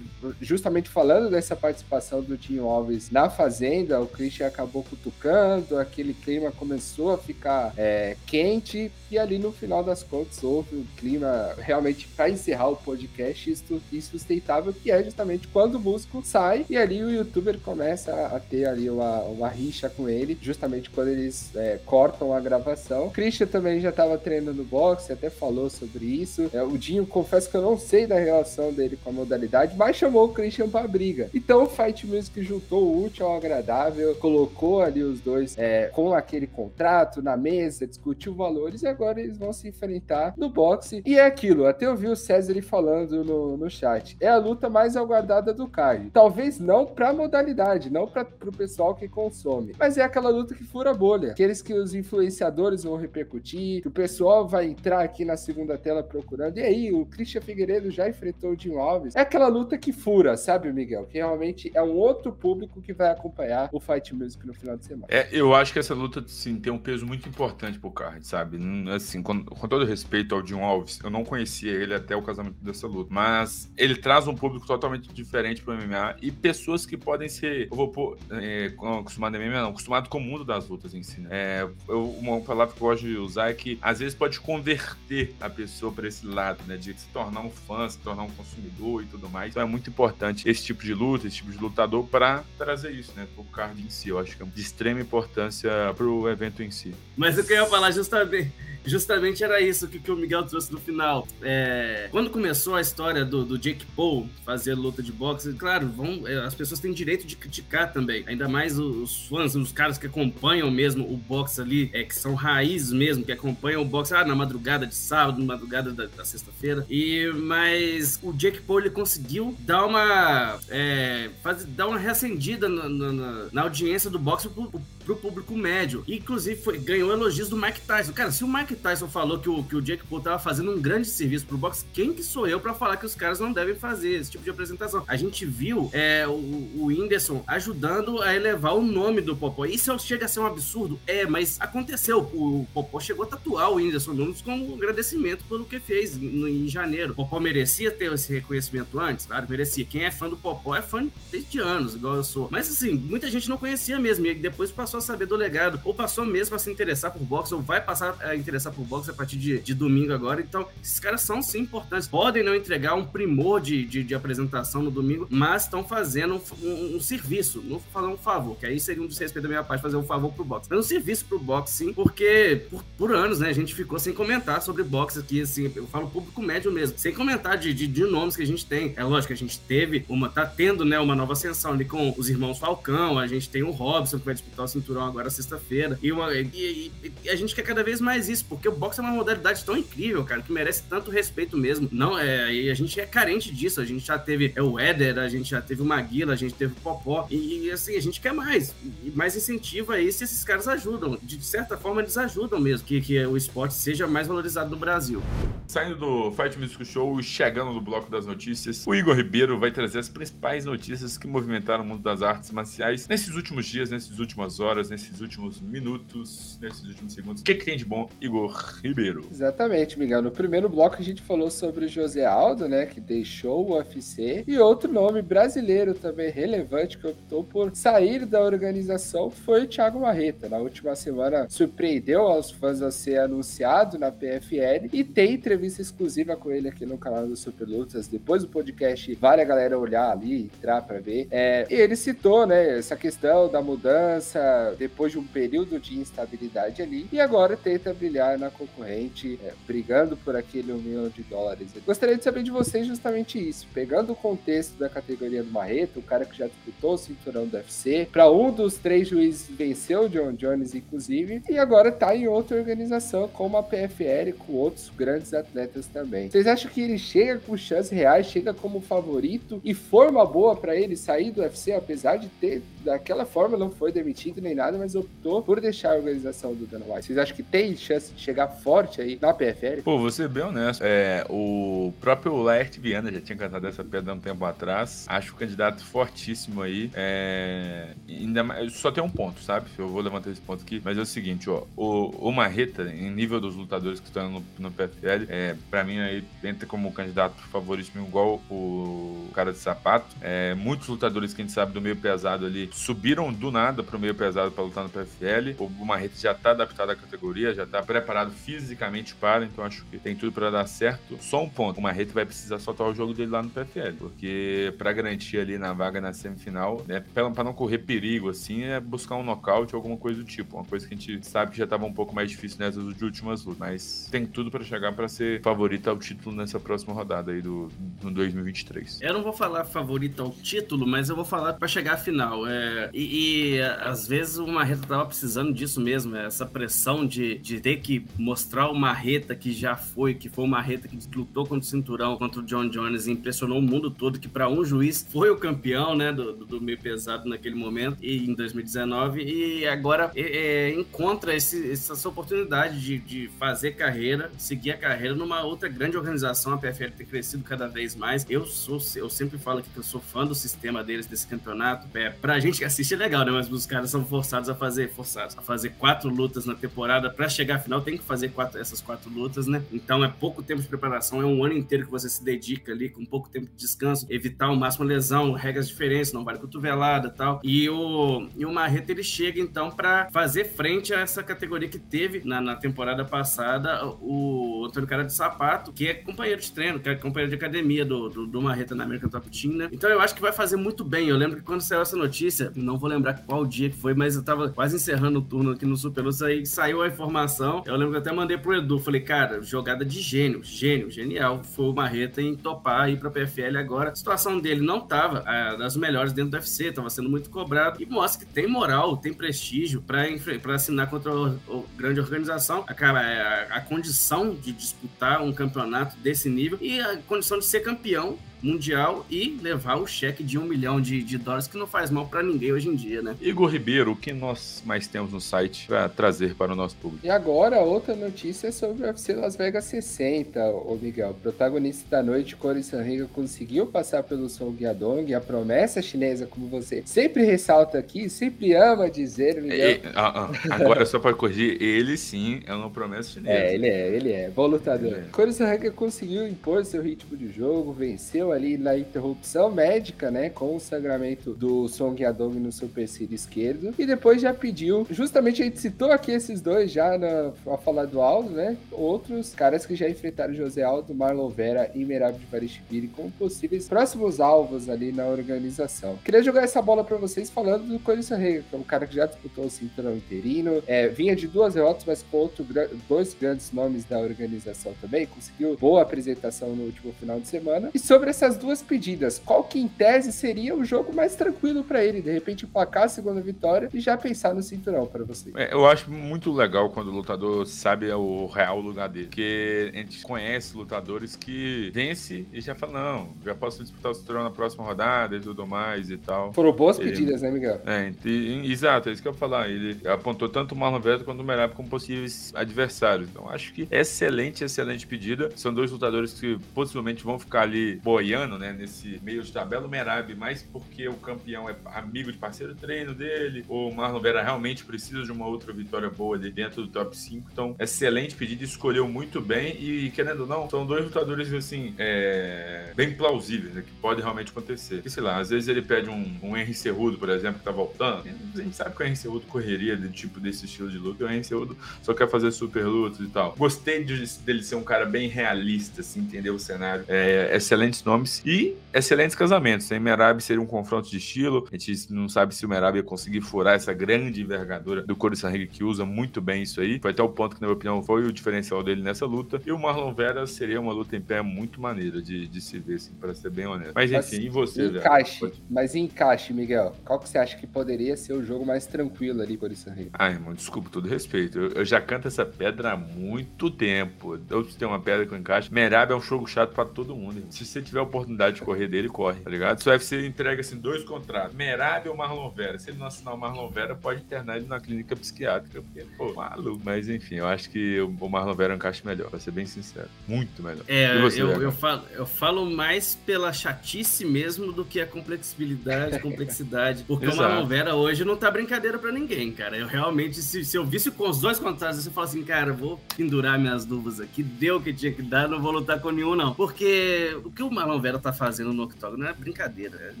justamente 0.40 0.88
falando 0.88 1.30
dessa 1.30 1.56
participação 1.56 2.22
do 2.22 2.36
Dio 2.36 2.68
Alves 2.68 3.10
na 3.10 3.28
Fazenda 3.28 3.89
o 3.98 4.06
Christian 4.06 4.46
acabou 4.46 4.84
cutucando, 4.84 5.78
aquele 5.78 6.14
clima 6.14 6.52
começou 6.52 7.12
a 7.12 7.18
ficar 7.18 7.72
é, 7.76 8.16
quente, 8.26 8.92
e 9.10 9.18
ali 9.18 9.38
no 9.38 9.50
final 9.50 9.82
das 9.82 10.02
contas 10.02 10.42
houve 10.42 10.76
um 10.76 10.84
clima 10.96 11.54
realmente 11.58 12.06
para 12.08 12.30
encerrar 12.30 12.68
o 12.68 12.76
podcast 12.76 13.50
insustentável, 13.92 14.72
que 14.72 14.90
é 14.90 15.02
justamente 15.02 15.48
quando 15.48 15.74
o 15.76 15.80
músico 15.80 16.22
sai 16.24 16.64
e 16.70 16.76
ali 16.76 17.02
o 17.02 17.10
youtuber 17.10 17.58
começa 17.58 18.12
a 18.26 18.38
ter 18.38 18.66
ali 18.66 18.88
uma, 18.88 19.20
uma 19.22 19.48
rixa 19.48 19.88
com 19.88 20.08
ele, 20.08 20.38
justamente 20.40 20.90
quando 20.90 21.08
eles 21.08 21.50
é, 21.56 21.78
cortam 21.84 22.32
a 22.32 22.40
gravação. 22.40 23.06
O 23.06 23.10
Christian 23.10 23.46
também 23.46 23.80
já 23.80 23.90
estava 23.90 24.16
treinando 24.16 24.62
boxe, 24.62 25.12
até 25.12 25.28
falou 25.28 25.68
sobre 25.68 26.04
isso. 26.04 26.48
É, 26.52 26.62
o 26.62 26.78
Dinho, 26.78 27.06
confesso 27.06 27.50
que 27.50 27.56
eu 27.56 27.62
não 27.62 27.78
sei 27.78 28.06
da 28.06 28.18
relação 28.18 28.72
dele 28.72 28.98
com 29.02 29.10
a 29.10 29.12
modalidade, 29.12 29.76
mas 29.76 29.96
chamou 29.96 30.26
o 30.26 30.32
Christian 30.32 30.68
para 30.68 30.86
briga. 30.86 31.28
Então 31.34 31.64
o 31.64 31.66
Fight 31.66 32.06
Music 32.06 32.42
juntou 32.42 32.84
o 32.84 33.04
útil 33.04 33.26
ao 33.26 33.36
agradável 33.36 33.79
colocou 34.20 34.82
ali 34.82 35.02
os 35.02 35.20
dois 35.20 35.56
é, 35.58 35.88
com 35.88 36.12
aquele 36.12 36.46
contrato 36.46 37.22
na 37.22 37.36
mesa, 37.36 37.86
discutiu 37.86 38.34
valores 38.34 38.82
e 38.82 38.86
agora 38.86 39.20
eles 39.20 39.38
vão 39.38 39.52
se 39.52 39.68
enfrentar 39.68 40.34
no 40.36 40.48
boxe. 40.48 41.02
E 41.06 41.18
é 41.18 41.24
aquilo, 41.24 41.66
até 41.66 41.86
eu 41.86 41.96
vi 41.96 42.08
o 42.08 42.16
César 42.16 42.50
falando 42.62 43.24
no, 43.24 43.56
no 43.56 43.70
chat. 43.70 44.16
É 44.20 44.28
a 44.28 44.36
luta 44.36 44.68
mais 44.68 44.96
aguardada 44.96 45.54
do 45.54 45.68
card. 45.68 46.10
Talvez 46.10 46.58
não 46.58 46.84
pra 46.84 47.12
modalidade, 47.12 47.90
não 47.90 48.06
para 48.06 48.24
pro 48.24 48.50
pessoal 48.50 48.94
que 48.94 49.08
consome, 49.08 49.74
mas 49.78 49.96
é 49.96 50.02
aquela 50.02 50.30
luta 50.30 50.54
que 50.54 50.64
fura 50.64 50.90
a 50.90 50.94
bolha. 50.94 51.32
Aqueles 51.32 51.62
que 51.62 51.72
os 51.72 51.94
influenciadores 51.94 52.84
vão 52.84 52.96
repercutir, 52.96 53.82
que 53.82 53.88
o 53.88 53.90
pessoal 53.90 54.46
vai 54.48 54.66
entrar 54.66 55.00
aqui 55.00 55.24
na 55.24 55.36
segunda 55.36 55.78
tela 55.78 56.02
procurando. 56.02 56.58
E 56.58 56.62
aí, 56.62 56.92
o 56.92 57.06
Christian 57.06 57.40
Figueiredo 57.40 57.90
já 57.90 58.08
enfrentou 58.08 58.50
o 58.50 58.58
Jim 58.58 58.76
Alves. 58.76 59.14
É 59.14 59.20
aquela 59.20 59.48
luta 59.48 59.78
que 59.78 59.92
fura, 59.92 60.36
sabe, 60.36 60.72
Miguel? 60.72 61.06
Que 61.06 61.18
realmente 61.18 61.70
é 61.74 61.82
um 61.82 61.96
outro 61.96 62.32
público 62.32 62.80
que 62.80 62.92
vai 62.92 63.10
acompanhar 63.10 63.69
o 63.76 63.80
Fight 63.80 64.14
Music 64.14 64.46
no 64.46 64.54
final 64.54 64.76
de 64.76 64.84
semana. 64.84 65.06
É, 65.08 65.28
eu 65.32 65.54
acho 65.54 65.72
que 65.72 65.78
essa 65.78 65.94
luta, 65.94 66.22
sim, 66.26 66.58
tem 66.58 66.72
um 66.72 66.78
peso 66.78 67.06
muito 67.06 67.28
importante 67.28 67.78
pro 67.78 67.90
card, 67.90 68.26
sabe? 68.26 68.58
Assim, 68.94 69.22
com, 69.22 69.44
com 69.44 69.68
todo 69.68 69.84
respeito 69.84 70.34
ao 70.34 70.42
John 70.42 70.64
Alves, 70.64 70.98
eu 71.02 71.10
não 71.10 71.24
conhecia 71.24 71.72
ele 71.72 71.94
até 71.94 72.14
o 72.16 72.22
casamento 72.22 72.56
dessa 72.62 72.86
luta, 72.86 73.12
mas 73.12 73.70
ele 73.76 73.96
traz 73.96 74.26
um 74.26 74.34
público 74.34 74.66
totalmente 74.66 75.12
diferente 75.12 75.62
pro 75.62 75.74
MMA 75.74 76.16
e 76.22 76.30
pessoas 76.30 76.84
que 76.86 76.96
podem 76.96 77.28
ser, 77.28 77.68
eu 77.70 77.76
vou 77.76 77.88
pôr, 77.88 78.18
é, 78.30 78.72
acostumado 78.98 79.38
MMA, 79.38 79.60
não, 79.60 79.70
acostumado 79.70 80.08
com 80.08 80.18
o 80.18 80.20
mundo 80.20 80.44
das 80.44 80.68
lutas 80.68 80.94
em 80.94 81.02
si, 81.02 81.20
né? 81.20 81.28
É, 81.30 81.68
eu, 81.88 82.10
uma 82.10 82.40
palavra 82.40 82.74
que 82.74 82.82
eu 82.82 82.88
gosto 82.88 83.06
de 83.06 83.16
usar 83.16 83.50
é 83.50 83.54
que 83.54 83.78
às 83.80 83.98
vezes 84.00 84.14
pode 84.14 84.40
converter 84.40 85.34
a 85.40 85.48
pessoa 85.48 85.92
para 85.92 86.08
esse 86.08 86.26
lado, 86.26 86.62
né? 86.66 86.76
De 86.76 86.92
se 86.98 87.08
tornar 87.08 87.40
um 87.40 87.50
fã, 87.50 87.88
se 87.88 87.98
tornar 87.98 88.22
um 88.22 88.30
consumidor 88.30 89.02
e 89.02 89.06
tudo 89.06 89.28
mais. 89.28 89.50
Então 89.50 89.62
é 89.62 89.66
muito 89.66 89.90
importante 89.90 90.48
esse 90.48 90.64
tipo 90.64 90.82
de 90.82 90.94
luta, 90.94 91.26
esse 91.26 91.36
tipo 91.36 91.50
de 91.50 91.58
lutador 91.58 92.06
para 92.06 92.44
trazer 92.58 92.90
isso, 92.92 93.12
né? 93.16 93.26
Pro 93.34 93.44
card 93.60 93.82
em 93.82 93.90
si. 93.90 94.08
Eu 94.08 94.18
acho 94.18 94.36
que 94.36 94.42
é 94.42 94.46
de 94.46 94.60
extrema 94.60 95.00
importância 95.00 95.70
pro 95.96 96.28
evento 96.28 96.62
em 96.62 96.70
si. 96.70 96.94
Mas 97.16 97.36
eu 97.36 97.44
queria 97.44 97.66
falar 97.66 97.90
justamente 97.90 98.50
justamente 98.84 99.44
era 99.44 99.60
isso 99.60 99.86
que, 99.88 99.98
que 99.98 100.10
o 100.10 100.16
Miguel 100.16 100.44
trouxe 100.44 100.72
no 100.72 100.80
final. 100.80 101.26
É, 101.42 102.08
quando 102.10 102.30
começou 102.30 102.74
a 102.74 102.80
história 102.80 103.24
do, 103.24 103.44
do 103.44 103.58
Jake 103.58 103.84
Paul 103.96 104.28
fazer 104.44 104.74
luta 104.74 105.02
de 105.02 105.12
boxe, 105.12 105.52
claro, 105.54 105.88
vão, 105.88 106.26
é, 106.26 106.38
as 106.44 106.54
pessoas 106.54 106.80
têm 106.80 106.92
direito 106.92 107.26
de 107.26 107.36
criticar 107.36 107.92
também. 107.92 108.24
Ainda 108.26 108.48
mais 108.48 108.78
os 108.78 109.26
fãs, 109.26 109.54
os 109.54 109.72
caras 109.72 109.98
que 109.98 110.06
acompanham 110.06 110.70
mesmo 110.70 111.04
o 111.04 111.16
boxe 111.16 111.60
ali, 111.60 111.90
é, 111.92 112.04
que 112.04 112.14
são 112.14 112.34
raízes 112.34 112.92
mesmo, 112.92 113.24
que 113.24 113.32
acompanham 113.32 113.82
o 113.82 113.84
boxe 113.84 114.14
ah, 114.14 114.24
na 114.24 114.34
madrugada 114.34 114.86
de 114.86 114.94
sábado, 114.94 115.38
na 115.38 115.44
madrugada 115.44 115.92
da, 115.92 116.06
da 116.06 116.24
sexta-feira. 116.24 116.86
E 116.88 117.30
mas 117.34 118.18
o 118.22 118.32
Jake 118.32 118.60
Paul 118.60 118.80
ele 118.80 118.90
conseguiu 118.90 119.56
dar 119.60 119.86
uma 119.86 120.58
é, 120.68 121.30
dar 121.68 121.88
uma 121.88 121.98
reacendida 121.98 122.68
na, 122.68 122.88
na, 122.88 123.12
na 123.12 123.39
audiência 123.56 124.10
do 124.10 124.18
boxe 124.18 124.48
pro, 124.48 124.70
pro 125.04 125.16
público 125.16 125.54
médio. 125.56 126.04
Inclusive 126.06 126.60
foi, 126.60 126.78
ganhou 126.78 127.12
elogios 127.12 127.48
do 127.48 127.56
Mike 127.56 127.80
Tyson. 127.82 128.12
Cara, 128.12 128.30
se 128.30 128.44
o 128.44 128.48
Mike 128.48 128.76
Tyson 128.76 129.08
falou 129.08 129.38
que 129.38 129.48
o, 129.48 129.62
que 129.62 129.76
o 129.76 129.82
Jake 129.82 130.06
Paul 130.06 130.20
tava 130.20 130.38
fazendo 130.38 130.70
um 130.70 130.80
grande 130.80 131.08
serviço 131.08 131.46
pro 131.46 131.58
boxe, 131.58 131.84
quem 131.92 132.12
que 132.12 132.22
sou 132.22 132.46
eu 132.46 132.60
para 132.60 132.74
falar 132.74 132.96
que 132.96 133.06
os 133.06 133.14
caras 133.14 133.40
não 133.40 133.52
devem 133.52 133.74
fazer 133.74 134.12
esse 134.12 134.30
tipo 134.30 134.44
de 134.44 134.50
apresentação? 134.50 135.04
A 135.06 135.16
gente 135.16 135.44
viu 135.44 135.90
é, 135.92 136.26
o, 136.26 136.32
o 136.32 136.84
Whindersson 136.86 137.42
ajudando 137.46 138.20
a 138.22 138.34
elevar 138.34 138.74
o 138.74 138.82
nome 138.82 139.20
do 139.20 139.36
Popó. 139.36 139.64
Isso 139.64 139.96
chega 139.98 140.26
a 140.26 140.28
ser 140.28 140.40
um 140.40 140.46
absurdo? 140.46 140.98
É, 141.06 141.26
mas 141.26 141.60
aconteceu. 141.60 142.20
O 142.20 142.66
Popó 142.72 143.00
chegou 143.00 143.24
a 143.24 143.28
tatuar 143.28 143.70
o 143.70 143.76
Whindersson 143.76 144.12
Nunes 144.12 144.42
como 144.42 144.72
um 144.72 144.74
agradecimento 144.74 145.44
pelo 145.44 145.64
que 145.64 145.78
fez 145.80 146.16
em, 146.16 146.64
em 146.64 146.68
janeiro. 146.68 147.12
O 147.12 147.16
Popó 147.16 147.40
merecia 147.40 147.90
ter 147.90 148.12
esse 148.12 148.32
reconhecimento 148.32 148.98
antes? 148.98 149.26
Claro, 149.26 149.46
merecia. 149.48 149.84
Quem 149.84 150.04
é 150.04 150.10
fã 150.10 150.28
do 150.28 150.36
Popó 150.36 150.74
é 150.74 150.82
fã 150.82 151.06
desde 151.30 151.58
anos, 151.58 151.94
igual 151.94 152.16
eu 152.16 152.24
sou. 152.24 152.48
Mas 152.50 152.68
assim, 152.68 152.92
muita 152.92 153.29
gente 153.30 153.48
não 153.48 153.56
conhecia 153.56 153.98
mesmo. 153.98 154.26
E 154.26 154.34
depois 154.34 154.70
passou 154.70 154.98
a 154.98 155.00
saber 155.00 155.26
do 155.26 155.36
legado. 155.36 155.80
Ou 155.84 155.94
passou 155.94 156.24
mesmo 156.24 156.56
a 156.56 156.58
se 156.58 156.70
interessar 156.70 157.12
por 157.12 157.22
boxe, 157.22 157.54
ou 157.54 157.60
vai 157.60 157.80
passar 157.80 158.16
a 158.20 158.36
interessar 158.36 158.72
por 158.72 158.84
boxe 158.84 159.10
a 159.10 159.14
partir 159.14 159.36
de, 159.36 159.58
de 159.60 159.74
domingo 159.74 160.12
agora. 160.12 160.40
Então, 160.40 160.66
esses 160.82 161.00
caras 161.00 161.22
são 161.22 161.40
sim 161.40 161.60
importantes. 161.60 162.08
Podem 162.08 162.42
não 162.42 162.54
entregar 162.54 162.94
um 162.94 163.04
primor 163.04 163.60
de, 163.60 163.84
de, 163.84 164.02
de 164.02 164.14
apresentação 164.14 164.82
no 164.82 164.90
domingo, 164.90 165.26
mas 165.30 165.64
estão 165.64 165.84
fazendo 165.84 166.34
um, 166.34 166.66
um, 166.66 166.96
um, 166.96 167.00
serviço, 167.00 167.62
não 167.64 167.78
falando 167.78 168.14
um 168.14 168.18
favor, 168.18 168.56
que 168.56 168.66
aí 168.66 168.80
seria 168.80 169.02
um 169.02 169.06
desrespeito 169.06 169.42
da 169.42 169.48
minha 169.48 169.64
parte 169.64 169.80
fazer 169.80 169.96
um 169.96 170.02
favor 170.02 170.32
pro 170.32 170.44
boxe. 170.44 170.68
Mas 170.70 170.78
um 170.78 170.82
serviço 170.82 171.24
pro 171.26 171.38
boxe, 171.38 171.74
sim, 171.74 171.92
porque 171.92 172.66
por, 172.70 172.82
por, 172.96 173.14
anos, 173.14 173.40
né, 173.40 173.48
a 173.48 173.52
gente 173.52 173.74
ficou 173.74 173.98
sem 173.98 174.12
comentar 174.12 174.62
sobre 174.62 174.82
boxe 174.82 175.18
aqui, 175.18 175.42
assim, 175.42 175.70
eu 175.74 175.86
falo 175.86 176.08
público 176.08 176.42
médio 176.42 176.72
mesmo, 176.72 176.98
sem 176.98 177.12
comentar 177.12 177.56
de, 177.56 177.72
de, 177.72 177.86
de 177.86 178.04
nomes 178.04 178.36
que 178.36 178.42
a 178.42 178.46
gente 178.46 178.66
tem. 178.66 178.92
É 178.96 179.04
lógico 179.04 179.28
que 179.28 179.34
a 179.34 179.36
gente 179.36 179.58
teve 179.60 180.04
uma, 180.08 180.28
tá 180.28 180.44
tendo, 180.44 180.84
né, 180.84 180.98
uma 180.98 181.14
nova 181.14 181.32
ascensão 181.32 181.72
ali 181.72 181.84
com 181.84 182.14
os 182.16 182.28
irmãos 182.28 182.58
Falcão, 182.58 183.18
a 183.20 183.26
gente 183.26 183.48
tem 183.48 183.62
o 183.62 183.70
Robson 183.70 184.18
que 184.18 184.24
vai 184.24 184.34
disputar 184.34 184.64
o 184.64 184.68
cinturão 184.68 185.04
agora 185.04 185.30
sexta-feira. 185.30 185.98
E, 186.02 186.12
uma, 186.12 186.32
e, 186.34 186.90
e, 187.02 187.12
e, 187.24 187.30
a 187.30 187.36
gente 187.36 187.54
quer 187.54 187.62
cada 187.62 187.82
vez 187.82 188.00
mais 188.00 188.28
isso, 188.28 188.44
porque 188.46 188.68
o 188.68 188.72
boxe 188.72 189.00
é 189.00 189.02
uma 189.02 189.12
modalidade 189.12 189.64
tão 189.64 189.76
incrível, 189.76 190.24
cara, 190.24 190.42
que 190.42 190.52
merece 190.52 190.82
tanto 190.88 191.10
respeito 191.10 191.56
mesmo. 191.56 191.88
Não, 191.92 192.18
é, 192.18 192.52
e 192.52 192.70
a 192.70 192.74
gente 192.74 192.98
é 193.00 193.06
carente 193.06 193.54
disso. 193.54 193.80
A 193.80 193.84
gente 193.84 194.06
já 194.06 194.18
teve 194.18 194.52
é, 194.54 194.62
o 194.62 194.78
Éder, 194.78 195.18
a 195.18 195.28
gente 195.28 195.50
já 195.50 195.60
teve 195.60 195.82
o 195.82 195.84
Maguila, 195.84 196.32
a 196.32 196.36
gente 196.36 196.54
teve 196.54 196.72
o 196.72 196.76
Popó. 196.76 197.26
E, 197.30 197.66
e 197.66 197.70
assim, 197.70 197.96
a 197.96 198.02
gente 198.02 198.20
quer 198.20 198.32
mais. 198.32 198.74
E 199.02 199.10
mais 199.10 199.36
incentivo 199.36 199.92
aí 199.92 200.10
se 200.12 200.24
esses 200.24 200.42
caras 200.44 200.66
ajudam. 200.68 201.18
De 201.22 201.42
certa 201.44 201.76
forma, 201.76 202.00
eles 202.00 202.16
ajudam 202.16 202.58
mesmo 202.60 202.86
que, 202.86 203.00
que 203.00 203.24
o 203.26 203.36
esporte 203.36 203.74
seja 203.74 204.06
mais 204.06 204.26
valorizado 204.26 204.70
no 204.70 204.76
Brasil. 204.76 205.22
Saindo 205.66 205.96
do 205.96 206.32
Fight 206.32 206.58
Music 206.58 206.84
Show, 206.84 207.22
chegando 207.22 207.72
no 207.72 207.80
bloco 207.80 208.10
das 208.10 208.26
notícias, 208.26 208.84
o 208.86 208.94
Igor 208.94 209.14
Ribeiro 209.14 209.58
vai 209.58 209.70
trazer 209.70 209.98
as 209.98 210.08
principais 210.08 210.64
notícias 210.64 211.16
que 211.16 211.26
movimentaram 211.26 211.84
o 211.84 211.86
mundo 211.86 212.02
das 212.02 212.22
artes 212.22 212.50
marciais 212.50 213.06
nesses 213.10 213.34
últimos 213.34 213.66
dias, 213.66 213.90
nessas 213.90 214.20
últimas 214.20 214.60
horas, 214.60 214.88
nesses 214.88 215.20
últimos 215.20 215.60
minutos, 215.60 216.56
nesses 216.62 216.84
últimos 216.84 217.12
segundos. 217.12 217.42
O 217.42 217.44
que, 217.44 217.56
que 217.56 217.64
tem 217.64 217.76
de 217.76 217.84
bom, 217.84 218.08
Igor 218.20 218.78
Ribeiro? 218.84 219.26
Exatamente, 219.28 219.98
Miguel. 219.98 220.22
No 220.22 220.30
primeiro 220.30 220.68
bloco 220.68 220.94
a 220.96 221.02
gente 221.02 221.20
falou 221.20 221.50
sobre 221.50 221.86
o 221.86 221.88
José 221.88 222.24
Aldo, 222.24 222.68
né, 222.68 222.86
que 222.86 223.00
deixou 223.00 223.66
o 223.66 223.74
UFC, 223.74 224.44
e 224.46 224.56
outro 224.58 224.92
nome 224.92 225.22
brasileiro 225.22 225.92
também 225.92 226.30
relevante 226.30 226.96
que 226.98 227.06
optou 227.08 227.42
por 227.42 227.74
sair 227.74 228.24
da 228.24 228.40
organização 228.40 229.28
foi 229.28 229.64
o 229.64 229.66
Thiago 229.66 229.98
Marreta. 229.98 230.48
Na 230.48 230.58
última 230.58 230.94
semana 230.94 231.48
surpreendeu 231.48 232.28
aos 232.28 232.52
fãs 232.52 232.80
a 232.80 232.92
ser 232.92 233.18
anunciado 233.18 233.98
na 233.98 234.12
PFL 234.12 234.86
e 234.92 235.02
tem 235.02 235.34
entrevista 235.34 235.82
exclusiva 235.82 236.36
com 236.36 236.52
ele 236.52 236.68
aqui 236.68 236.86
no 236.86 236.96
canal 236.96 237.26
do 237.26 237.34
Super 237.34 237.66
Lutas. 237.66 238.06
Depois 238.06 238.44
do 238.44 238.48
podcast, 238.48 239.12
vale 239.16 239.42
a 239.42 239.44
galera 239.44 239.76
olhar 239.76 240.12
ali, 240.12 240.44
entrar 240.44 240.82
para 240.82 241.00
ver. 241.00 241.26
É, 241.32 241.66
e 241.68 241.74
ele 241.74 241.96
citou, 241.96 242.46
né, 242.46 242.78
essa 242.78 242.99
questão 243.00 243.48
da 243.48 243.62
mudança 243.62 244.76
depois 244.78 245.10
de 245.10 245.18
um 245.18 245.26
período 245.26 245.80
de 245.80 245.98
instabilidade 245.98 246.82
ali 246.82 247.08
e 247.10 247.18
agora 247.18 247.56
tenta 247.56 247.94
brilhar 247.94 248.38
na 248.38 248.50
concorrente, 248.50 249.40
é, 249.42 249.52
brigando 249.66 250.16
por 250.18 250.36
aquele 250.36 250.72
um 250.72 250.78
milhão 250.78 251.08
de 251.08 251.22
dólares. 251.22 251.70
Eu 251.74 251.82
gostaria 251.82 252.16
de 252.16 252.22
saber 252.22 252.42
de 252.42 252.50
vocês 252.50 252.86
justamente 252.86 253.38
isso, 253.38 253.66
pegando 253.72 254.12
o 254.12 254.16
contexto 254.16 254.78
da 254.78 254.88
categoria 254.88 255.42
do 255.42 255.50
Marreta, 255.50 255.98
o 255.98 256.02
cara 256.02 256.24
que 256.24 256.36
já 256.36 256.46
disputou 256.46 256.94
o 256.94 256.98
cinturão 256.98 257.46
do 257.46 257.56
UFC, 257.56 258.06
para 258.12 258.30
um 258.30 258.52
dos 258.52 258.76
três 258.76 259.08
juízes 259.08 259.48
venceu 259.48 260.02
o 260.02 260.08
John 260.08 260.32
Jones, 260.32 260.74
inclusive, 260.74 261.42
e 261.48 261.58
agora 261.58 261.90
tá 261.90 262.14
em 262.14 262.28
outra 262.28 262.58
organização 262.58 263.28
como 263.28 263.56
a 263.56 263.62
PFL, 263.62 264.34
com 264.38 264.52
outros 264.52 264.90
grandes 264.94 265.32
atletas 265.32 265.86
também. 265.86 266.30
Vocês 266.30 266.46
acham 266.46 266.70
que 266.70 266.82
ele 266.82 266.98
chega 266.98 267.38
com 267.38 267.56
chances 267.56 267.90
reais, 267.90 268.26
chega 268.26 268.52
como 268.52 268.80
favorito 268.80 269.60
e 269.64 269.72
forma 269.72 270.24
boa 270.26 270.54
para 270.54 270.76
ele 270.76 270.96
sair 270.96 271.30
do 271.30 271.40
UFC, 271.40 271.72
apesar 271.72 272.16
de 272.16 272.28
ter 272.28 272.62
daquela 272.90 273.24
forma 273.24 273.56
não 273.56 273.70
foi 273.70 273.92
demitido 273.92 274.40
nem 274.40 274.54
nada, 274.54 274.76
mas 274.76 274.94
optou 274.94 275.42
por 275.42 275.60
deixar 275.60 275.92
a 275.92 275.96
organização 275.96 276.54
do 276.54 276.66
Dana 276.66 276.84
White. 276.88 277.06
Vocês 277.06 277.18
acham 277.18 277.36
que 277.36 277.42
tem 277.42 277.76
chance 277.76 278.12
de 278.12 278.20
chegar 278.20 278.48
forte 278.48 279.00
aí 279.00 279.18
na 279.20 279.32
PFL? 279.32 279.82
Pô, 279.84 279.98
vou 279.98 280.10
ser 280.10 280.28
bem 280.28 280.42
honesto. 280.42 280.82
É, 280.84 281.24
o 281.30 281.92
próprio 282.00 282.36
Laerte 282.36 282.80
Viana 282.80 283.12
já 283.12 283.20
tinha 283.20 283.38
cantado 283.38 283.66
essa 283.66 283.84
pedra 283.84 284.12
um 284.12 284.18
tempo 284.18 284.44
atrás. 284.44 285.06
Acho 285.08 285.32
o 285.32 285.36
candidato 285.36 285.84
fortíssimo 285.84 286.62
aí. 286.62 286.90
É, 286.94 287.94
ainda 288.08 288.42
mais, 288.42 288.72
só 288.74 288.90
tem 288.90 289.02
um 289.02 289.08
ponto, 289.08 289.40
sabe? 289.40 289.66
Eu 289.78 289.88
vou 289.88 290.02
levantar 290.02 290.30
esse 290.30 290.40
ponto 290.40 290.62
aqui, 290.62 290.82
mas 290.84 290.98
é 290.98 291.00
o 291.00 291.06
seguinte, 291.06 291.48
ó. 291.48 291.64
O, 291.76 292.28
o 292.28 292.32
Marreta, 292.32 292.82
em 292.82 293.10
nível 293.10 293.40
dos 293.40 293.54
lutadores 293.54 294.00
que 294.00 294.06
estão 294.06 294.30
no, 294.30 294.44
no 294.58 294.70
PFL, 294.70 295.26
é, 295.28 295.56
pra 295.70 295.84
mim 295.84 296.00
aí 296.00 296.24
entra 296.42 296.66
como 296.66 296.92
candidato 296.92 297.40
favoritismo 297.50 298.04
igual 298.04 298.42
o 298.50 299.28
cara 299.32 299.52
de 299.52 299.58
sapato. 299.58 300.06
É, 300.20 300.54
muitos 300.54 300.88
lutadores 300.88 301.32
que 301.32 301.40
a 301.40 301.44
gente 301.44 301.54
sabe 301.54 301.72
do 301.72 301.80
meio 301.80 301.96
pesado 301.96 302.46
ali 302.46 302.68
subiram 302.80 303.32
do 303.32 303.50
nada 303.50 303.82
pro 303.82 303.98
meio 303.98 304.14
pesado 304.14 304.50
para 304.50 304.64
lutar 304.64 304.84
no 304.84 304.90
PFL. 304.90 305.54
O 305.58 305.84
Marreta 305.84 306.14
já 306.18 306.34
tá 306.34 306.50
adaptado 306.50 306.90
à 306.90 306.96
categoria, 306.96 307.54
já 307.54 307.66
tá 307.66 307.82
preparado 307.82 308.30
fisicamente 308.30 309.14
para, 309.14 309.44
então 309.44 309.64
acho 309.64 309.84
que 309.86 309.98
tem 309.98 310.16
tudo 310.16 310.32
para 310.32 310.50
dar 310.50 310.66
certo. 310.66 311.18
Só 311.20 311.42
um 311.42 311.48
ponto, 311.48 311.78
o 311.78 311.82
Marreta 311.82 312.12
vai 312.12 312.24
precisar 312.24 312.58
soltar 312.58 312.88
o 312.88 312.94
jogo 312.94 313.12
dele 313.12 313.30
lá 313.30 313.42
no 313.42 313.50
PFL, 313.50 313.96
porque 313.98 314.74
para 314.78 314.92
garantir 314.92 315.38
ali 315.38 315.58
na 315.58 315.72
vaga 315.72 316.00
na 316.00 316.12
semifinal, 316.12 316.82
né, 316.88 317.04
para 317.12 317.44
não 317.44 317.52
correr 317.52 317.78
perigo 317.78 318.30
assim, 318.30 318.64
é 318.64 318.80
buscar 318.80 319.16
um 319.16 319.22
nocaute 319.22 319.74
ou 319.74 319.78
alguma 319.78 319.96
coisa 319.96 320.18
do 320.18 320.24
tipo, 320.24 320.56
uma 320.56 320.64
coisa 320.64 320.86
que 320.88 320.94
a 320.94 320.96
gente 320.96 321.26
sabe 321.26 321.52
que 321.52 321.58
já 321.58 321.66
tava 321.66 321.84
um 321.84 321.92
pouco 321.92 322.14
mais 322.14 322.30
difícil 322.30 322.58
nessas 322.58 322.82
últimas 323.02 323.44
lutas, 323.44 323.58
mas 323.58 324.08
tem 324.10 324.24
tudo 324.24 324.50
para 324.50 324.64
chegar 324.64 324.92
para 324.92 325.08
ser 325.08 325.42
favorito 325.42 325.90
ao 325.90 325.98
título 325.98 326.34
nessa 326.34 326.58
próxima 326.58 326.94
rodada 326.94 327.32
aí 327.32 327.42
do 327.42 327.68
no 328.02 328.10
2023. 328.10 329.00
Eu 329.02 329.12
não 329.12 329.22
vou 329.22 329.32
falar 329.32 329.64
favorito 329.64 330.22
ao 330.22 330.30
título, 330.30 330.86
mas 330.86 331.10
eu 331.10 331.16
vou 331.16 331.24
falar 331.24 331.54
para 331.54 331.68
chegar 331.68 331.94
à 331.94 331.96
final. 331.96 332.46
É, 332.46 332.69
e, 332.92 333.56
e, 333.56 333.62
às 333.62 334.06
vezes 334.06 334.38
o 334.38 334.46
Marreta 334.46 334.86
tava 334.86 335.06
precisando 335.06 335.52
disso 335.52 335.80
mesmo, 335.80 336.16
é, 336.16 336.26
essa 336.26 336.46
pressão 336.46 337.06
de, 337.06 337.38
de 337.38 337.60
ter 337.60 337.80
que 337.80 338.04
mostrar 338.18 338.68
o 338.68 338.74
Marreta 338.74 339.34
que 339.34 339.52
já 339.52 339.76
foi, 339.76 340.14
que 340.14 340.28
foi 340.28 340.44
o 340.44 340.48
Marreta 340.48 340.88
que 340.88 340.98
lutou 341.14 341.44
contra 341.44 341.66
o 341.66 341.70
cinturão, 341.70 342.16
contra 342.16 342.40
o 342.40 342.42
John 342.42 342.68
Jones 342.68 343.06
e 343.06 343.12
impressionou 343.12 343.58
o 343.58 343.62
mundo 343.62 343.90
todo, 343.90 344.18
que 344.18 344.28
para 344.28 344.48
um 344.48 344.64
juiz 344.64 345.06
foi 345.10 345.30
o 345.30 345.36
campeão, 345.36 345.94
né, 345.94 346.12
do, 346.12 346.32
do, 346.32 346.60
meio 346.60 346.78
pesado 346.78 347.28
naquele 347.28 347.54
momento, 347.54 347.98
e 348.02 348.28
em 348.28 348.34
2019, 348.34 349.22
e 349.22 349.66
agora 349.66 350.10
é, 350.14 350.20
é, 350.20 350.74
encontra 350.74 351.34
esse, 351.34 351.70
essa 351.70 352.08
oportunidade 352.08 352.80
de, 352.80 352.98
de 352.98 353.28
fazer 353.38 353.72
carreira, 353.72 354.30
seguir 354.38 354.72
a 354.72 354.76
carreira 354.76 355.14
numa 355.14 355.42
outra 355.42 355.68
grande 355.68 355.96
organização, 355.96 356.52
a 356.52 356.58
PFL 356.58 356.90
ter 356.96 357.04
crescido 357.04 357.42
cada 357.44 357.66
vez 357.66 357.94
mais. 357.94 358.26
Eu 358.28 358.46
sou, 358.46 358.80
eu 358.96 359.08
sempre 359.08 359.38
falo 359.38 359.58
aqui 359.58 359.70
que 359.70 359.78
eu 359.78 359.82
sou 359.82 360.00
fã 360.00 360.26
do 360.26 360.34
sistema 360.34 360.82
deles, 360.82 361.06
desse 361.06 361.26
campeonato. 361.26 361.86
É, 361.94 362.10
pra 362.10 362.38
gente 362.38 362.59
gente 362.60 362.60
que 362.60 362.64
assiste 362.64 362.94
é 362.94 362.96
legal, 362.96 363.24
né? 363.24 363.32
Mas 363.32 363.50
os 363.50 363.66
caras 363.66 363.90
são 363.90 364.04
forçados 364.04 364.48
a 364.48 364.54
fazer, 364.54 364.90
forçados 364.90 365.36
a 365.36 365.40
fazer 365.40 365.70
quatro 365.70 366.10
lutas 366.10 366.44
na 366.44 366.54
temporada. 366.54 367.10
Para 367.10 367.28
chegar 367.28 367.56
à 367.56 367.58
final, 367.58 367.80
tem 367.80 367.96
que 367.96 368.04
fazer 368.04 368.28
quatro, 368.28 368.60
essas 368.60 368.80
quatro 368.80 369.10
lutas, 369.10 369.46
né? 369.46 369.62
Então 369.72 370.04
é 370.04 370.08
pouco 370.08 370.42
tempo 370.42 370.60
de 370.60 370.68
preparação, 370.68 371.22
é 371.22 371.24
um 371.24 371.42
ano 371.44 371.54
inteiro 371.54 371.86
que 371.86 371.90
você 371.90 372.08
se 372.08 372.22
dedica 372.22 372.72
ali, 372.72 372.88
com 372.88 373.04
pouco 373.04 373.28
tempo 373.28 373.46
de 373.46 373.56
descanso, 373.56 374.06
evitar 374.10 374.46
ao 374.46 374.56
máximo 374.56 374.84
lesão, 374.84 375.32
regras 375.32 375.68
diferentes, 375.68 376.12
não 376.12 376.24
vale 376.24 376.38
cotovelada 376.38 377.08
e 377.08 377.16
tal. 377.16 377.40
E 377.42 377.68
o, 377.68 378.28
e 378.36 378.44
o 378.44 378.52
Marreta 378.52 378.92
ele 378.92 379.02
chega 379.02 379.40
então 379.40 379.70
para 379.70 380.10
fazer 380.10 380.44
frente 380.44 380.92
a 380.92 381.00
essa 381.00 381.22
categoria 381.22 381.68
que 381.68 381.78
teve 381.78 382.22
na, 382.24 382.40
na 382.40 382.56
temporada 382.56 383.04
passada 383.04 383.86
o 384.00 384.64
Antônio 384.66 384.88
Cara 384.88 385.04
de 385.04 385.14
Sapato, 385.14 385.72
que 385.72 385.88
é 385.88 385.94
companheiro 385.94 386.40
de 386.40 386.52
treino, 386.52 386.78
que 386.78 386.88
é 386.88 386.94
companheiro 386.94 387.30
de 387.30 387.36
academia 387.36 387.84
do, 387.84 388.08
do, 388.08 388.26
do 388.26 388.42
Marreta 388.42 388.74
na 388.74 388.84
American 388.84 389.08
Top 389.08 389.28
Team, 389.30 389.54
né? 389.54 389.68
Então 389.72 389.88
eu 389.88 390.00
acho 390.00 390.14
que 390.14 390.20
vai 390.20 390.32
fazer 390.32 390.56
muito 390.56 390.84
bem. 390.84 391.08
Eu 391.08 391.16
lembro 391.16 391.38
que 391.38 391.42
quando 391.42 391.60
saiu 391.60 391.82
essa 391.82 391.96
notícia, 391.96 392.39
não 392.54 392.78
vou 392.78 392.88
lembrar 392.88 393.14
qual 393.26 393.44
dia 393.46 393.70
que 393.70 393.76
foi, 393.76 393.94
mas 393.94 394.16
eu 394.16 394.22
tava 394.22 394.48
quase 394.48 394.76
encerrando 394.76 395.18
o 395.18 395.22
turno 395.22 395.52
aqui 395.52 395.66
no 395.66 395.76
Super 395.76 396.02
Lúcio, 396.02 396.26
aí 396.26 396.46
saiu 396.46 396.82
a 396.82 396.88
informação, 396.88 397.62
eu 397.66 397.74
lembro 397.74 397.90
que 397.90 397.96
eu 397.96 398.00
até 398.00 398.12
mandei 398.12 398.38
pro 398.38 398.54
Edu, 398.54 398.78
falei, 398.78 399.00
cara, 399.00 399.42
jogada 399.42 399.84
de 399.84 400.00
gênio, 400.00 400.42
gênio, 400.42 400.90
genial, 400.90 401.42
foi 401.42 401.66
o 401.66 401.72
Marreta 401.72 402.22
em 402.22 402.34
topar 402.34 402.90
ir 402.90 402.98
pra 402.98 403.10
PFL 403.10 403.58
agora. 403.58 403.90
A 403.90 403.94
situação 403.94 404.38
dele 404.38 404.60
não 404.60 404.80
tava 404.80 405.22
a, 405.26 405.56
das 405.56 405.76
melhores 405.76 406.12
dentro 406.12 406.30
do 406.30 406.34
UFC, 406.34 406.72
tava 406.72 406.90
sendo 406.90 407.10
muito 407.10 407.30
cobrado, 407.30 407.82
e 407.82 407.86
mostra 407.86 408.24
que 408.24 408.32
tem 408.32 408.46
moral, 408.46 408.96
tem 408.96 409.12
prestígio 409.12 409.82
pra, 409.82 410.04
pra 410.42 410.54
assinar 410.54 410.88
contra 410.88 411.12
a, 411.12 411.34
grande 411.76 412.00
organização, 412.00 412.64
a, 412.66 412.72
a, 412.72 413.42
a 413.56 413.60
condição 413.60 414.34
de 414.34 414.52
disputar 414.52 415.22
um 415.22 415.32
campeonato 415.32 415.96
desse 415.98 416.28
nível 416.28 416.58
e 416.60 416.80
a 416.80 416.96
condição 416.98 417.38
de 417.38 417.44
ser 417.44 417.60
campeão 417.60 418.18
mundial 418.42 419.06
e 419.10 419.38
levar 419.42 419.76
o 419.76 419.86
cheque 419.86 420.22
de 420.22 420.38
um 420.38 420.44
milhão 420.44 420.80
de, 420.80 421.02
de 421.02 421.18
dólares, 421.18 421.46
que 421.46 421.56
não 421.56 421.66
faz 421.66 421.90
mal 421.90 422.06
para 422.06 422.22
ninguém 422.22 422.52
hoje 422.52 422.68
em 422.68 422.74
dia, 422.74 423.02
né? 423.02 423.16
Igor 423.20 423.50
Ribeiro, 423.50 423.92
o 423.92 423.96
que 423.96 424.12
nós 424.12 424.62
mais 424.64 424.86
temos 424.86 425.12
no 425.12 425.20
site 425.20 425.66
para 425.66 425.88
trazer 425.88 426.34
para 426.34 426.52
o 426.52 426.56
nosso 426.56 426.76
público? 426.76 427.04
E 427.06 427.10
agora, 427.10 427.60
outra 427.60 427.94
notícia 427.94 428.48
é 428.48 428.52
sobre 428.52 428.82
o 428.82 428.86
UFC 428.86 429.12
Las 429.14 429.36
Vegas 429.36 429.64
60, 429.64 430.42
ô 430.50 430.78
Miguel. 430.80 431.10
O 431.10 431.14
protagonista 431.14 431.84
da 431.90 432.02
noite, 432.02 432.36
Corey 432.36 432.62
Sanriga, 432.62 433.06
conseguiu 433.12 433.66
passar 433.66 434.02
pelo 434.02 434.28
Song 434.28 434.62
Yadong, 434.62 435.12
a 435.14 435.20
promessa 435.20 435.82
chinesa, 435.82 436.26
como 436.26 436.46
você 436.46 436.82
sempre 436.84 437.24
ressalta 437.24 437.78
aqui, 437.78 438.08
sempre 438.08 438.54
ama 438.54 438.90
dizer, 438.90 439.40
Miguel. 439.40 439.70
E, 439.70 439.80
ah, 439.94 440.30
ah, 440.30 440.54
agora, 440.54 440.86
só 440.86 440.98
para 440.98 441.14
corrigir, 441.14 441.60
ele 441.62 441.96
sim 441.96 442.40
é 442.46 442.54
uma 442.54 442.70
promessa 442.70 443.10
chinesa. 443.10 443.38
É, 443.38 443.54
ele 443.54 443.68
é, 443.68 443.88
ele 443.88 444.12
é, 444.12 444.30
bom 444.30 444.46
lutador. 444.46 444.94
É. 444.94 445.04
Corey 445.12 445.32
Sanriga 445.32 445.70
conseguiu 445.70 446.26
impor 446.26 446.64
seu 446.64 446.82
ritmo 446.82 447.16
de 447.16 447.32
jogo, 447.32 447.72
venceu 447.72 448.29
ali 448.32 448.56
na 448.56 448.76
interrupção 448.76 449.50
médica, 449.50 450.10
né, 450.10 450.30
com 450.30 450.56
o 450.56 450.60
sangramento 450.60 451.32
do 451.32 451.68
Song 451.68 452.00
Yadong 452.02 452.38
no 452.38 452.52
supercílio 452.52 453.14
esquerdo, 453.14 453.74
e 453.78 453.86
depois 453.86 454.20
já 454.20 454.32
pediu, 454.32 454.86
justamente 454.90 455.42
a 455.42 455.44
gente 455.44 455.60
citou 455.60 455.92
aqui 455.92 456.12
esses 456.12 456.40
dois 456.40 456.70
já 456.70 456.96
na, 456.98 457.32
a 457.52 457.56
falar 457.56 457.86
do 457.86 458.00
Aldo, 458.00 458.30
né, 458.30 458.56
outros 458.70 459.34
caras 459.34 459.64
que 459.64 459.74
já 459.74 459.88
enfrentaram 459.88 460.34
José 460.34 460.62
Aldo, 460.62 460.94
Marlon 460.94 461.28
Vera 461.28 461.70
e 461.74 461.84
Merab 461.84 462.18
de 462.18 462.26
Varishvili 462.26 462.88
como 462.88 463.10
possíveis 463.12 463.68
próximos 463.68 464.20
alvos 464.20 464.68
ali 464.68 464.92
na 464.92 465.06
organização. 465.06 465.98
Queria 466.04 466.22
jogar 466.22 466.42
essa 466.42 466.60
bola 466.60 466.84
para 466.84 466.96
vocês 466.96 467.30
falando 467.30 467.64
do 467.66 467.78
Corinthians 467.78 468.18
Rega, 468.18 468.44
que 468.48 468.54
é 468.54 468.58
um 468.58 468.62
cara 468.62 468.86
que 468.86 468.94
já 468.94 469.06
disputou 469.06 469.44
o 469.44 469.50
cinturão 469.50 469.96
interino, 469.96 470.62
é, 470.66 470.88
vinha 470.88 471.14
de 471.14 471.26
duas 471.26 471.54
derrotas, 471.54 471.84
mas 471.86 472.04
com 472.10 472.16
outro, 472.18 472.46
dois 472.88 473.14
grandes 473.14 473.52
nomes 473.52 473.84
da 473.84 473.98
organização 473.98 474.72
também, 474.80 475.06
conseguiu 475.06 475.56
boa 475.56 475.82
apresentação 475.82 476.54
no 476.54 476.64
último 476.64 476.92
final 476.92 477.20
de 477.20 477.28
semana, 477.28 477.70
e 477.74 477.78
sobre 477.78 478.10
essa 478.10 478.19
essas 478.20 478.36
duas 478.36 478.62
pedidas, 478.62 479.18
qual 479.18 479.42
que 479.44 479.58
em 479.58 479.66
tese 479.66 480.12
seria 480.12 480.54
o 480.54 480.64
jogo 480.64 480.94
mais 480.94 481.16
tranquilo 481.16 481.64
para 481.64 481.82
ele? 481.82 482.02
De 482.02 482.12
repente 482.12 482.46
placar 482.46 482.84
a 482.84 482.88
segunda 482.88 483.20
vitória 483.20 483.70
e 483.72 483.80
já 483.80 483.96
pensar 483.96 484.34
no 484.34 484.42
cinturão 484.42 484.86
para 484.86 485.04
você. 485.04 485.30
É, 485.34 485.54
eu 485.54 485.66
acho 485.66 485.90
muito 485.90 486.30
legal 486.32 486.68
quando 486.70 486.88
o 486.88 486.90
lutador 486.90 487.46
sabe 487.46 487.90
o 487.90 488.26
real 488.26 488.60
lugar 488.60 488.88
dele. 488.88 489.06
Porque 489.06 489.70
a 489.72 489.76
gente 489.78 490.02
conhece 490.02 490.56
lutadores 490.56 491.16
que 491.16 491.70
vence 491.72 492.26
e 492.32 492.40
já 492.40 492.54
fala, 492.54 492.72
não, 492.72 493.08
já 493.24 493.34
posso 493.34 493.62
disputar 493.62 493.92
o 493.92 493.94
cinturão 493.94 494.22
na 494.22 494.30
próxima 494.30 494.64
rodada 494.64 495.16
e 495.16 495.20
tudo 495.20 495.46
mais 495.46 495.90
e 495.90 495.96
tal. 495.96 496.32
Foram 496.32 496.52
boas 496.52 496.78
ele... 496.78 496.90
pedidas, 496.90 497.22
né, 497.22 497.30
Miguel? 497.30 497.60
É, 497.64 497.92
e, 498.04 498.52
exato, 498.52 498.88
é 498.88 498.92
isso 498.92 499.00
que 499.00 499.08
eu 499.08 499.12
ia 499.12 499.18
falar. 499.18 499.48
Ele 499.48 499.80
apontou 499.88 500.28
tanto 500.28 500.54
o 500.54 500.58
Marlon 500.58 500.80
Vera 500.80 501.04
quanto 501.04 501.20
o 501.20 501.24
Merab 501.24 501.54
como 501.54 501.68
possíveis 501.68 502.32
adversários. 502.34 503.08
Então 503.08 503.28
acho 503.30 503.52
que 503.54 503.66
excelente, 503.70 504.44
excelente 504.44 504.86
pedida. 504.86 505.30
São 505.36 505.54
dois 505.54 505.70
lutadores 505.70 506.12
que 506.12 506.38
possivelmente 506.54 507.02
vão 507.02 507.18
ficar 507.18 507.42
ali 507.42 507.76
boiando, 507.76 508.09
né, 508.38 508.52
nesse 508.52 509.00
meio 509.02 509.22
de 509.22 509.32
tabela. 509.32 509.66
O 509.66 509.70
Merab 509.70 510.14
mais 510.14 510.42
porque 510.42 510.88
o 510.88 510.94
campeão 510.94 511.48
é 511.48 511.56
amigo 511.74 512.10
de 512.10 512.18
parceiro 512.18 512.54
treino 512.54 512.94
dele, 512.94 513.44
o 513.48 513.70
Marlon 513.70 514.00
Vera 514.00 514.22
realmente 514.22 514.64
precisa 514.64 515.02
de 515.02 515.12
uma 515.12 515.26
outra 515.26 515.52
vitória 515.52 515.90
boa 515.90 516.16
ali 516.16 516.30
dentro 516.30 516.62
do 516.62 516.68
top 516.68 516.96
5. 516.96 517.28
Então, 517.32 517.56
excelente 517.58 518.14
pedido, 518.14 518.44
escolheu 518.44 518.88
muito 518.88 519.20
bem. 519.20 519.56
E, 519.60 519.90
querendo 519.90 520.20
ou 520.20 520.26
não, 520.26 520.48
são 520.48 520.66
dois 520.66 520.84
lutadores, 520.84 521.32
assim, 521.32 521.74
é... 521.78 522.72
bem 522.74 522.94
plausíveis, 522.94 523.54
né? 523.54 523.62
Que 523.62 523.72
pode 523.80 524.00
realmente 524.00 524.30
acontecer. 524.30 524.82
E, 524.84 524.90
sei 524.90 525.02
lá, 525.02 525.18
às 525.18 525.30
vezes 525.30 525.48
ele 525.48 525.62
pede 525.62 525.90
um, 525.90 526.16
um 526.22 526.36
Henry 526.36 526.54
Cerrudo, 526.54 526.98
por 526.98 527.08
exemplo, 527.10 527.38
que 527.38 527.44
tá 527.44 527.50
voltando. 527.50 528.04
A 528.34 528.42
gente 528.42 528.56
sabe 528.56 528.74
que 528.74 528.82
o 528.82 528.86
Henry 528.86 528.96
Cerrudo 528.96 529.26
correria 529.26 529.76
de 529.76 529.88
tipo 529.90 530.18
desse 530.20 530.46
estilo 530.46 530.70
de 530.70 530.78
luta. 530.78 531.02
E 531.02 531.06
o 531.06 531.10
Henry 531.10 531.24
Cerrudo 531.24 531.56
só 531.82 531.92
quer 531.92 532.08
fazer 532.08 532.30
super 532.30 532.64
lutas 532.64 533.00
e 533.00 533.08
tal. 533.08 533.34
Gostei 533.36 533.84
de, 533.84 534.06
dele 534.20 534.42
ser 534.42 534.54
um 534.54 534.62
cara 534.62 534.86
bem 534.86 535.08
realista, 535.08 535.80
assim, 535.80 536.00
entender 536.00 536.30
o 536.30 536.38
cenário. 536.38 536.84
É, 536.88 537.34
excelentes 537.34 537.84
nomes 537.84 537.99
e 538.24 538.56
excelentes 538.72 539.16
casamentos. 539.16 539.68
Né? 539.70 539.78
Merab 539.78 540.20
seria 540.20 540.40
um 540.40 540.46
confronto 540.46 540.88
de 540.88 540.98
estilo. 540.98 541.46
A 541.50 541.56
gente 541.56 541.92
não 541.92 542.08
sabe 542.08 542.34
se 542.34 542.44
o 542.46 542.48
Merab 542.48 542.76
ia 542.76 542.82
conseguir 542.82 543.20
furar 543.20 543.54
essa 543.54 543.72
grande 543.72 544.22
envergadura 544.22 544.82
do 544.82 544.96
Sanrigue, 545.16 545.46
que 545.46 545.64
usa 545.64 545.84
muito 545.84 546.20
bem 546.20 546.42
isso 546.42 546.60
aí. 546.60 546.78
Foi 546.78 546.92
até 546.92 547.02
o 547.02 547.08
ponto 547.08 547.34
que, 547.34 547.42
na 547.42 547.48
minha 547.48 547.56
opinião, 547.56 547.82
foi 547.82 548.06
o 548.06 548.12
diferencial 548.12 548.62
dele 548.62 548.82
nessa 548.82 549.06
luta. 549.06 549.40
E 549.44 549.50
o 549.50 549.58
Marlon 549.58 549.92
Vera 549.92 550.26
seria 550.26 550.60
uma 550.60 550.72
luta 550.72 550.96
em 550.96 551.00
pé 551.00 551.20
muito 551.22 551.60
maneira 551.60 552.00
de, 552.00 552.26
de 552.26 552.40
se 552.40 552.58
ver, 552.58 552.76
assim, 552.76 552.92
para 552.94 553.14
ser 553.14 553.30
bem 553.30 553.46
honesto. 553.46 553.72
Mas 553.74 553.90
enfim, 553.90 554.16
mas, 554.16 554.24
e 554.24 554.28
você, 554.28 554.66
encaixe, 554.66 555.20
velho? 555.20 555.34
Mas 555.50 555.74
encaixe, 555.74 556.32
Miguel. 556.32 556.76
Qual 556.84 556.98
que 556.98 557.08
você 557.08 557.18
acha 557.18 557.36
que 557.36 557.46
poderia 557.46 557.96
ser 557.96 558.12
o 558.12 558.24
jogo 558.24 558.46
mais 558.46 558.66
tranquilo 558.66 559.20
ali, 559.22 559.36
Corey 559.36 559.56
Sanrigue? 559.56 559.90
Ai, 559.94 560.12
irmão, 560.12 560.34
desculpa, 560.34 560.68
todo 560.70 560.88
respeito. 560.88 561.38
Eu, 561.38 561.48
eu, 561.50 561.64
já 561.64 561.80
canto 561.80 562.08
essa 562.08 562.24
pedra 562.24 562.72
há 562.72 562.76
muito 562.76 563.50
tempo. 563.50 564.18
Eu 564.28 564.44
tem 564.44 564.66
uma 564.66 564.80
pedra 564.80 565.06
que 565.06 565.12
eu 565.12 565.18
encaixo. 565.18 565.52
Merab 565.52 565.92
é 565.92 565.96
um 565.96 566.00
jogo 566.00 566.26
chato 566.26 566.52
para 566.52 566.64
todo 566.64 566.94
mundo. 566.94 567.16
Irmão. 567.16 567.32
Se 567.32 567.44
você 567.44 567.62
tiver 567.62 567.80
oportunidade 567.90 568.36
de 568.36 568.42
correr 568.42 568.68
dele, 568.68 568.88
corre, 568.88 569.20
tá 569.20 569.30
ligado? 569.30 569.60
Se 569.60 569.68
o 569.68 569.72
UFC 569.72 570.06
entrega 570.06 570.40
assim 570.40 570.56
dois 570.56 570.84
contratos, 570.84 571.34
Merab 571.34 571.88
ou 571.88 571.96
Marlon 571.96 572.30
Vera. 572.30 572.58
Se 572.58 572.70
ele 572.70 572.78
não 572.78 572.86
assinar 572.86 573.14
o 573.14 573.18
Marlon 573.18 573.48
Vera, 573.48 573.74
pode 573.74 574.00
internar 574.00 574.36
ele 574.36 574.46
na 574.46 574.60
clínica 574.60 574.96
psiquiátrica, 574.96 575.60
porque, 575.60 575.86
pô, 575.96 576.14
maluco. 576.14 576.60
Mas 576.64 576.88
enfim, 576.88 577.16
eu 577.16 577.26
acho 577.26 577.50
que 577.50 577.80
o 577.80 578.08
Marlon 578.08 578.34
Vera 578.34 578.54
encaixa 578.54 578.82
melhor, 578.84 579.10
pra 579.10 579.18
ser 579.18 579.32
bem 579.32 579.46
sincero. 579.46 579.88
Muito 580.06 580.42
melhor. 580.42 580.64
É, 580.66 581.00
você, 581.00 581.20
eu, 581.20 581.42
eu, 581.42 581.52
falo, 581.52 581.82
eu 581.92 582.06
falo 582.06 582.50
mais 582.50 582.94
pela 582.94 583.32
chatice 583.32 584.04
mesmo 584.04 584.52
do 584.52 584.64
que 584.64 584.80
a 584.80 584.86
complexibilidade, 584.86 585.98
complexidade. 586.00 586.84
Porque 586.84 587.06
Exato. 587.06 587.20
o 587.20 587.22
Marlon 587.22 587.46
Vera 587.46 587.74
hoje 587.74 588.04
não 588.04 588.16
tá 588.16 588.30
brincadeira 588.30 588.78
pra 588.78 588.92
ninguém, 588.92 589.32
cara. 589.32 589.56
Eu 589.56 589.66
realmente, 589.66 590.22
se, 590.22 590.44
se 590.44 590.56
eu 590.56 590.64
visse 590.64 590.90
com 590.90 591.08
os 591.08 591.20
dois 591.20 591.38
contratos, 591.38 591.82
você 591.82 591.90
fala 591.90 592.06
assim, 592.06 592.22
cara, 592.22 592.52
vou 592.52 592.80
pendurar 592.96 593.38
minhas 593.38 593.66
luvas 593.66 594.00
aqui, 594.00 594.22
deu 594.22 594.56
o 594.56 594.62
que 594.62 594.72
tinha 594.72 594.92
que 594.92 595.02
dar, 595.02 595.28
não 595.28 595.40
vou 595.40 595.52
lutar 595.52 595.80
com 595.80 595.90
nenhum, 595.90 596.14
não. 596.14 596.34
Porque 596.34 597.16
o 597.24 597.30
que 597.30 597.42
o 597.42 597.50
Marlon 597.50 597.79
Vera 597.80 597.98
tá 597.98 598.12
fazendo 598.12 598.52
no 598.52 598.64
octógono 598.64 599.06
é 599.06 599.12
brincadeira. 599.12 599.76
É 599.76 600.00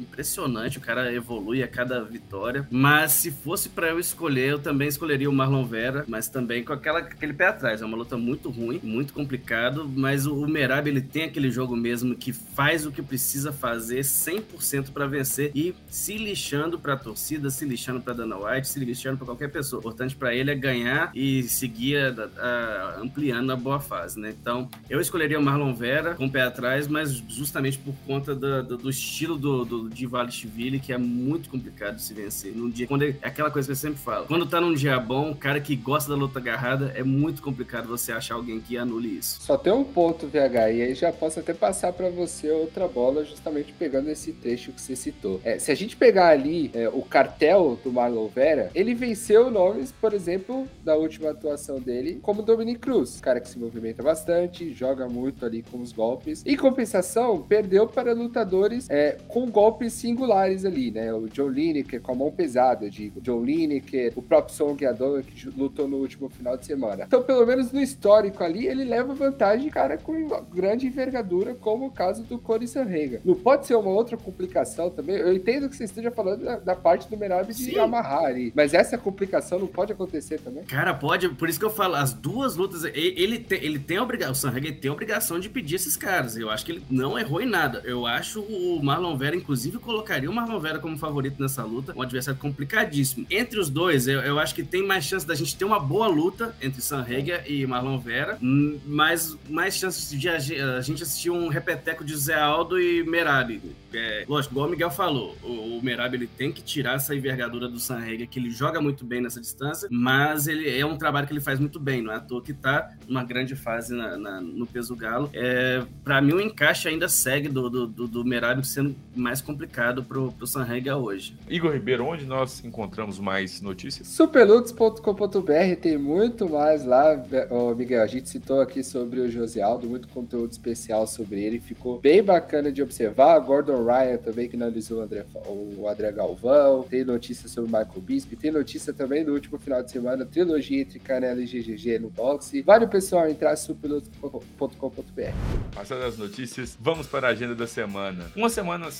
impressionante, 0.00 0.78
o 0.78 0.80
cara 0.80 1.12
evolui 1.12 1.62
a 1.62 1.68
cada 1.68 2.02
vitória. 2.02 2.66
Mas 2.70 3.12
se 3.12 3.30
fosse 3.30 3.68
para 3.68 3.88
eu 3.88 3.98
escolher, 3.98 4.50
eu 4.50 4.58
também 4.58 4.88
escolheria 4.88 5.28
o 5.28 5.32
Marlon 5.32 5.64
Vera, 5.64 6.04
mas 6.08 6.28
também 6.28 6.64
com 6.64 6.72
aquela, 6.72 7.00
aquele 7.00 7.32
pé 7.32 7.46
atrás. 7.46 7.82
É 7.82 7.84
uma 7.84 7.96
luta 7.96 8.16
muito 8.16 8.50
ruim, 8.50 8.80
muito 8.82 9.12
complicado, 9.12 9.88
mas 9.88 10.26
o, 10.26 10.34
o 10.34 10.48
Merab 10.48 10.88
ele 10.88 11.00
tem 11.00 11.24
aquele 11.24 11.50
jogo 11.50 11.76
mesmo 11.76 12.14
que 12.14 12.32
faz 12.32 12.86
o 12.86 12.92
que 12.92 13.02
precisa 13.02 13.52
fazer 13.52 14.00
100% 14.00 14.90
para 14.92 15.06
vencer 15.06 15.50
e 15.54 15.74
se 15.88 16.16
lixando 16.16 16.78
para 16.78 16.94
a 16.94 16.96
torcida, 16.96 17.50
se 17.50 17.64
lixando 17.64 18.00
para 18.00 18.12
Dana 18.12 18.36
White, 18.36 18.68
se 18.68 18.78
lixando 18.80 19.16
para 19.18 19.26
qualquer 19.26 19.50
pessoa. 19.50 19.78
O 19.78 19.80
importante 19.80 20.14
para 20.14 20.34
ele 20.34 20.50
é 20.50 20.54
ganhar 20.54 21.10
e 21.14 21.42
seguir 21.44 21.96
a, 21.96 22.28
a, 22.38 23.00
ampliando 23.00 23.50
a 23.50 23.56
boa 23.56 23.80
fase, 23.80 24.18
né? 24.18 24.34
Então, 24.40 24.68
eu 24.88 25.00
escolheria 25.00 25.38
o 25.38 25.42
Marlon 25.42 25.74
Vera 25.74 26.14
com 26.14 26.26
o 26.26 26.30
pé 26.30 26.42
atrás, 26.42 26.86
mas 26.86 27.12
justamente 27.12 27.59
por 27.76 27.94
conta 28.06 28.34
do, 28.34 28.62
do, 28.62 28.76
do 28.76 28.90
estilo 28.90 29.36
do, 29.36 29.64
do 29.64 29.90
Divalishvili, 29.90 30.80
que 30.80 30.92
é 30.92 30.98
muito 30.98 31.48
complicado 31.48 31.96
de 31.96 32.02
se 32.02 32.14
vencer. 32.14 32.52
Num 32.54 32.70
dia, 32.70 32.86
quando 32.86 33.04
é 33.04 33.14
aquela 33.22 33.50
coisa 33.50 33.66
que 33.66 33.72
eu 33.72 33.76
sempre 33.76 33.98
falo, 33.98 34.26
quando 34.26 34.46
tá 34.46 34.60
num 34.60 34.74
dia 34.74 34.98
bom, 34.98 35.34
cara 35.34 35.60
que 35.60 35.76
gosta 35.76 36.10
da 36.10 36.16
luta 36.16 36.38
agarrada, 36.38 36.92
é 36.94 37.02
muito 37.02 37.42
complicado 37.42 37.88
você 37.88 38.12
achar 38.12 38.34
alguém 38.34 38.60
que 38.60 38.76
anule 38.76 39.08
isso. 39.18 39.40
Só 39.42 39.56
tem 39.56 39.72
um 39.72 39.84
ponto, 39.84 40.26
VH, 40.26 40.72
e 40.72 40.82
aí 40.82 40.94
já 40.94 41.12
posso 41.12 41.40
até 41.40 41.52
passar 41.52 41.92
para 41.92 42.08
você 42.08 42.50
outra 42.50 42.86
bola, 42.86 43.24
justamente 43.24 43.72
pegando 43.72 44.10
esse 44.10 44.32
trecho 44.32 44.72
que 44.72 44.80
você 44.80 44.96
citou. 44.96 45.40
É, 45.44 45.58
se 45.58 45.70
a 45.70 45.74
gente 45.74 45.96
pegar 45.96 46.28
ali 46.28 46.70
é, 46.74 46.88
o 46.88 47.02
cartel 47.02 47.78
do 47.82 47.92
Marlon 47.92 48.28
Vera, 48.28 48.70
ele 48.74 48.94
venceu 48.94 49.50
nomes, 49.50 49.92
por 49.92 50.12
exemplo, 50.12 50.68
da 50.84 50.96
última 50.96 51.30
atuação 51.30 51.80
dele, 51.80 52.18
como 52.22 52.42
Dominic 52.42 52.80
Cruz, 52.80 53.20
cara 53.20 53.40
que 53.40 53.48
se 53.48 53.58
movimenta 53.58 54.02
bastante, 54.02 54.72
joga 54.72 55.08
muito 55.08 55.44
ali 55.44 55.62
com 55.62 55.80
os 55.80 55.92
golpes. 55.92 56.42
Em 56.46 56.56
compensação, 56.56 57.42
perdeu 57.50 57.84
para 57.88 58.12
lutadores 58.12 58.88
é, 58.88 59.16
com 59.26 59.50
golpes 59.50 59.94
singulares 59.94 60.64
ali, 60.64 60.92
né? 60.92 61.12
O 61.12 61.28
John 61.28 61.48
Lineker 61.48 62.00
com 62.00 62.12
a 62.12 62.14
mão 62.14 62.30
pesada, 62.30 62.86
eu 62.86 62.90
digo. 62.90 63.20
John 63.20 63.42
Lineker, 63.42 64.12
o 64.14 64.22
próprio 64.22 64.54
Song 64.54 64.84
Yadong, 64.84 65.24
que 65.24 65.48
lutou 65.48 65.88
no 65.88 65.96
último 65.96 66.28
final 66.28 66.56
de 66.56 66.64
semana. 66.64 67.06
Então, 67.08 67.24
pelo 67.24 67.44
menos 67.44 67.72
no 67.72 67.80
histórico 67.80 68.44
ali, 68.44 68.68
ele 68.68 68.84
leva 68.84 69.12
vantagem, 69.14 69.68
cara, 69.68 69.98
com 69.98 70.28
grande 70.54 70.86
envergadura, 70.86 71.52
como 71.52 71.86
o 71.86 71.90
caso 71.90 72.22
do 72.22 72.38
Corey 72.38 72.68
Sanhaga. 72.68 73.20
Não 73.24 73.34
pode 73.34 73.66
ser 73.66 73.74
uma 73.74 73.90
outra 73.90 74.16
complicação 74.16 74.88
também. 74.88 75.16
Eu 75.16 75.34
entendo 75.34 75.68
que 75.68 75.74
você 75.74 75.84
esteja 75.84 76.12
falando 76.12 76.44
da, 76.44 76.56
da 76.56 76.76
parte 76.76 77.10
do 77.10 77.16
Merab 77.16 77.48
de 77.48 77.54
Sim. 77.54 77.78
amarrar 77.80 78.26
ali, 78.26 78.52
mas 78.54 78.74
essa 78.74 78.96
complicação 78.96 79.58
não 79.58 79.66
pode 79.66 79.92
acontecer 79.92 80.38
também? 80.38 80.62
Cara, 80.62 80.94
pode. 80.94 81.28
Por 81.30 81.48
isso 81.48 81.58
que 81.58 81.64
eu 81.64 81.70
falo, 81.70 81.96
as 81.96 82.12
duas 82.12 82.54
lutas, 82.54 82.84
ele, 82.84 83.14
ele 83.16 83.38
tem, 83.40 83.64
ele 83.64 83.80
tem 83.80 83.98
obrigação, 83.98 84.30
o 84.30 84.36
Sanhaga 84.36 84.72
tem 84.72 84.88
a 84.88 84.94
obrigação 84.94 85.40
de 85.40 85.48
pedir 85.48 85.74
esses 85.74 85.96
caras. 85.96 86.36
Eu 86.36 86.48
acho 86.48 86.64
que 86.64 86.70
ele 86.70 86.82
não 86.88 87.18
errou 87.18 87.39
em 87.42 87.46
nada. 87.46 87.82
Eu 87.84 88.06
acho 88.06 88.40
o 88.40 88.80
Marlon 88.82 89.16
Vera, 89.16 89.36
inclusive, 89.36 89.78
colocaria 89.78 90.30
o 90.30 90.34
Marlon 90.34 90.58
Vera 90.58 90.78
como 90.78 90.98
favorito 90.98 91.40
nessa 91.40 91.64
luta, 91.64 91.92
um 91.96 92.02
adversário 92.02 92.38
complicadíssimo. 92.40 93.26
Entre 93.30 93.58
os 93.58 93.68
dois, 93.68 94.06
eu, 94.06 94.20
eu 94.20 94.38
acho 94.38 94.54
que 94.54 94.62
tem 94.62 94.86
mais 94.86 95.04
chance 95.04 95.26
da 95.26 95.34
gente 95.34 95.56
ter 95.56 95.64
uma 95.64 95.78
boa 95.78 96.06
luta 96.06 96.54
entre 96.60 96.80
Sanhaga 96.80 97.44
e 97.46 97.66
Marlon 97.66 97.98
Vera, 97.98 98.38
mas 98.40 99.36
mais 99.48 99.76
chances 99.76 100.10
de 100.10 100.28
a, 100.28 100.38
gente 100.38 101.02
assistir 101.02 101.30
um 101.30 101.48
repeteco 101.48 102.04
de 102.04 102.16
Zé 102.16 102.34
Aldo 102.34 102.80
e 102.80 103.02
Merab. 103.04 103.60
É, 103.92 104.24
lógico, 104.28 104.54
igual 104.54 104.68
o 104.68 104.70
Miguel 104.70 104.90
falou, 104.90 105.36
o, 105.42 105.78
o 105.78 105.82
Merab 105.82 106.14
ele 106.14 106.26
tem 106.26 106.52
que 106.52 106.62
tirar 106.62 106.94
essa 106.94 107.14
envergadura 107.14 107.68
do 107.68 107.78
Sanhaga, 107.78 108.26
que 108.26 108.38
ele 108.38 108.50
joga 108.50 108.80
muito 108.80 109.04
bem 109.04 109.20
nessa 109.20 109.40
distância, 109.40 109.88
mas 109.90 110.46
ele 110.46 110.78
é 110.78 110.86
um 110.86 110.96
trabalho 110.96 111.26
que 111.26 111.32
ele 111.32 111.40
faz 111.40 111.58
muito 111.58 111.80
bem, 111.80 112.02
não 112.02 112.12
é 112.12 112.16
à 112.16 112.20
toa 112.20 112.42
que 112.42 112.52
tá 112.52 112.90
numa 113.08 113.24
grande 113.24 113.56
fase 113.56 113.94
na, 113.94 114.16
na, 114.16 114.40
no 114.40 114.66
peso 114.66 114.94
galo. 114.94 115.30
É, 115.32 115.82
para 116.04 116.20
mim, 116.20 116.32
o 116.32 116.40
encaixe 116.40 116.88
ainda 116.88 117.08
segue 117.30 117.48
do, 117.48 117.70
do, 117.70 117.86
do, 117.86 118.08
do 118.08 118.24
Merab 118.24 118.66
sendo 118.66 118.96
mais 119.14 119.40
complicado 119.40 120.02
pro, 120.02 120.32
pro 120.32 120.48
Sanhaga 120.48 120.96
hoje. 120.96 121.36
Igor 121.48 121.72
Ribeiro, 121.72 122.04
onde 122.04 122.26
nós 122.26 122.64
encontramos 122.64 123.20
mais 123.20 123.60
notícias? 123.60 124.08
Superlux.com.br 124.08 125.76
tem 125.80 125.96
muito 125.96 126.48
mais 126.48 126.84
lá, 126.84 127.24
oh, 127.50 127.72
Miguel. 127.72 128.02
A 128.02 128.06
gente 128.08 128.28
citou 128.28 128.60
aqui 128.60 128.82
sobre 128.82 129.20
o 129.20 129.30
José 129.30 129.62
Aldo, 129.62 129.88
muito 129.88 130.08
conteúdo 130.08 130.50
especial 130.50 131.06
sobre 131.06 131.40
ele, 131.40 131.60
ficou 131.60 132.00
bem 132.00 132.20
bacana 132.20 132.72
de 132.72 132.82
observar. 132.82 133.38
Gordon 133.38 133.84
Ryan 133.84 134.16
também, 134.16 134.48
que 134.48 134.56
analisou 134.56 134.98
o 134.98 135.02
André, 135.02 135.24
o 135.46 135.88
André 135.88 136.10
Galvão, 136.10 136.82
tem 136.82 137.04
notícia 137.04 137.48
sobre 137.48 137.70
o 137.70 137.72
Michael 137.72 138.00
Bisp, 138.00 138.34
tem 138.34 138.50
notícia 138.50 138.92
também 138.92 139.22
no 139.22 139.34
último 139.34 139.56
final 139.56 139.84
de 139.84 139.92
semana, 139.92 140.26
trilogia 140.26 140.80
entre 140.80 140.98
Canela 140.98 141.40
e 141.40 141.46
GGG 141.46 142.00
no 142.00 142.10
boxe. 142.10 142.60
Vale 142.62 142.86
o 142.86 142.88
pessoal 142.88 143.28
entrar 143.28 143.54
superlux.com.br. 143.54 145.32
Passando 145.72 146.02
as 146.02 146.18
notícias, 146.18 146.76
vamos 146.80 147.06
para 147.06 147.19
a 147.28 147.30
agenda 147.30 147.54
da 147.54 147.66
semana. 147.66 148.24
Uma 148.34 148.48
semana 148.48 148.90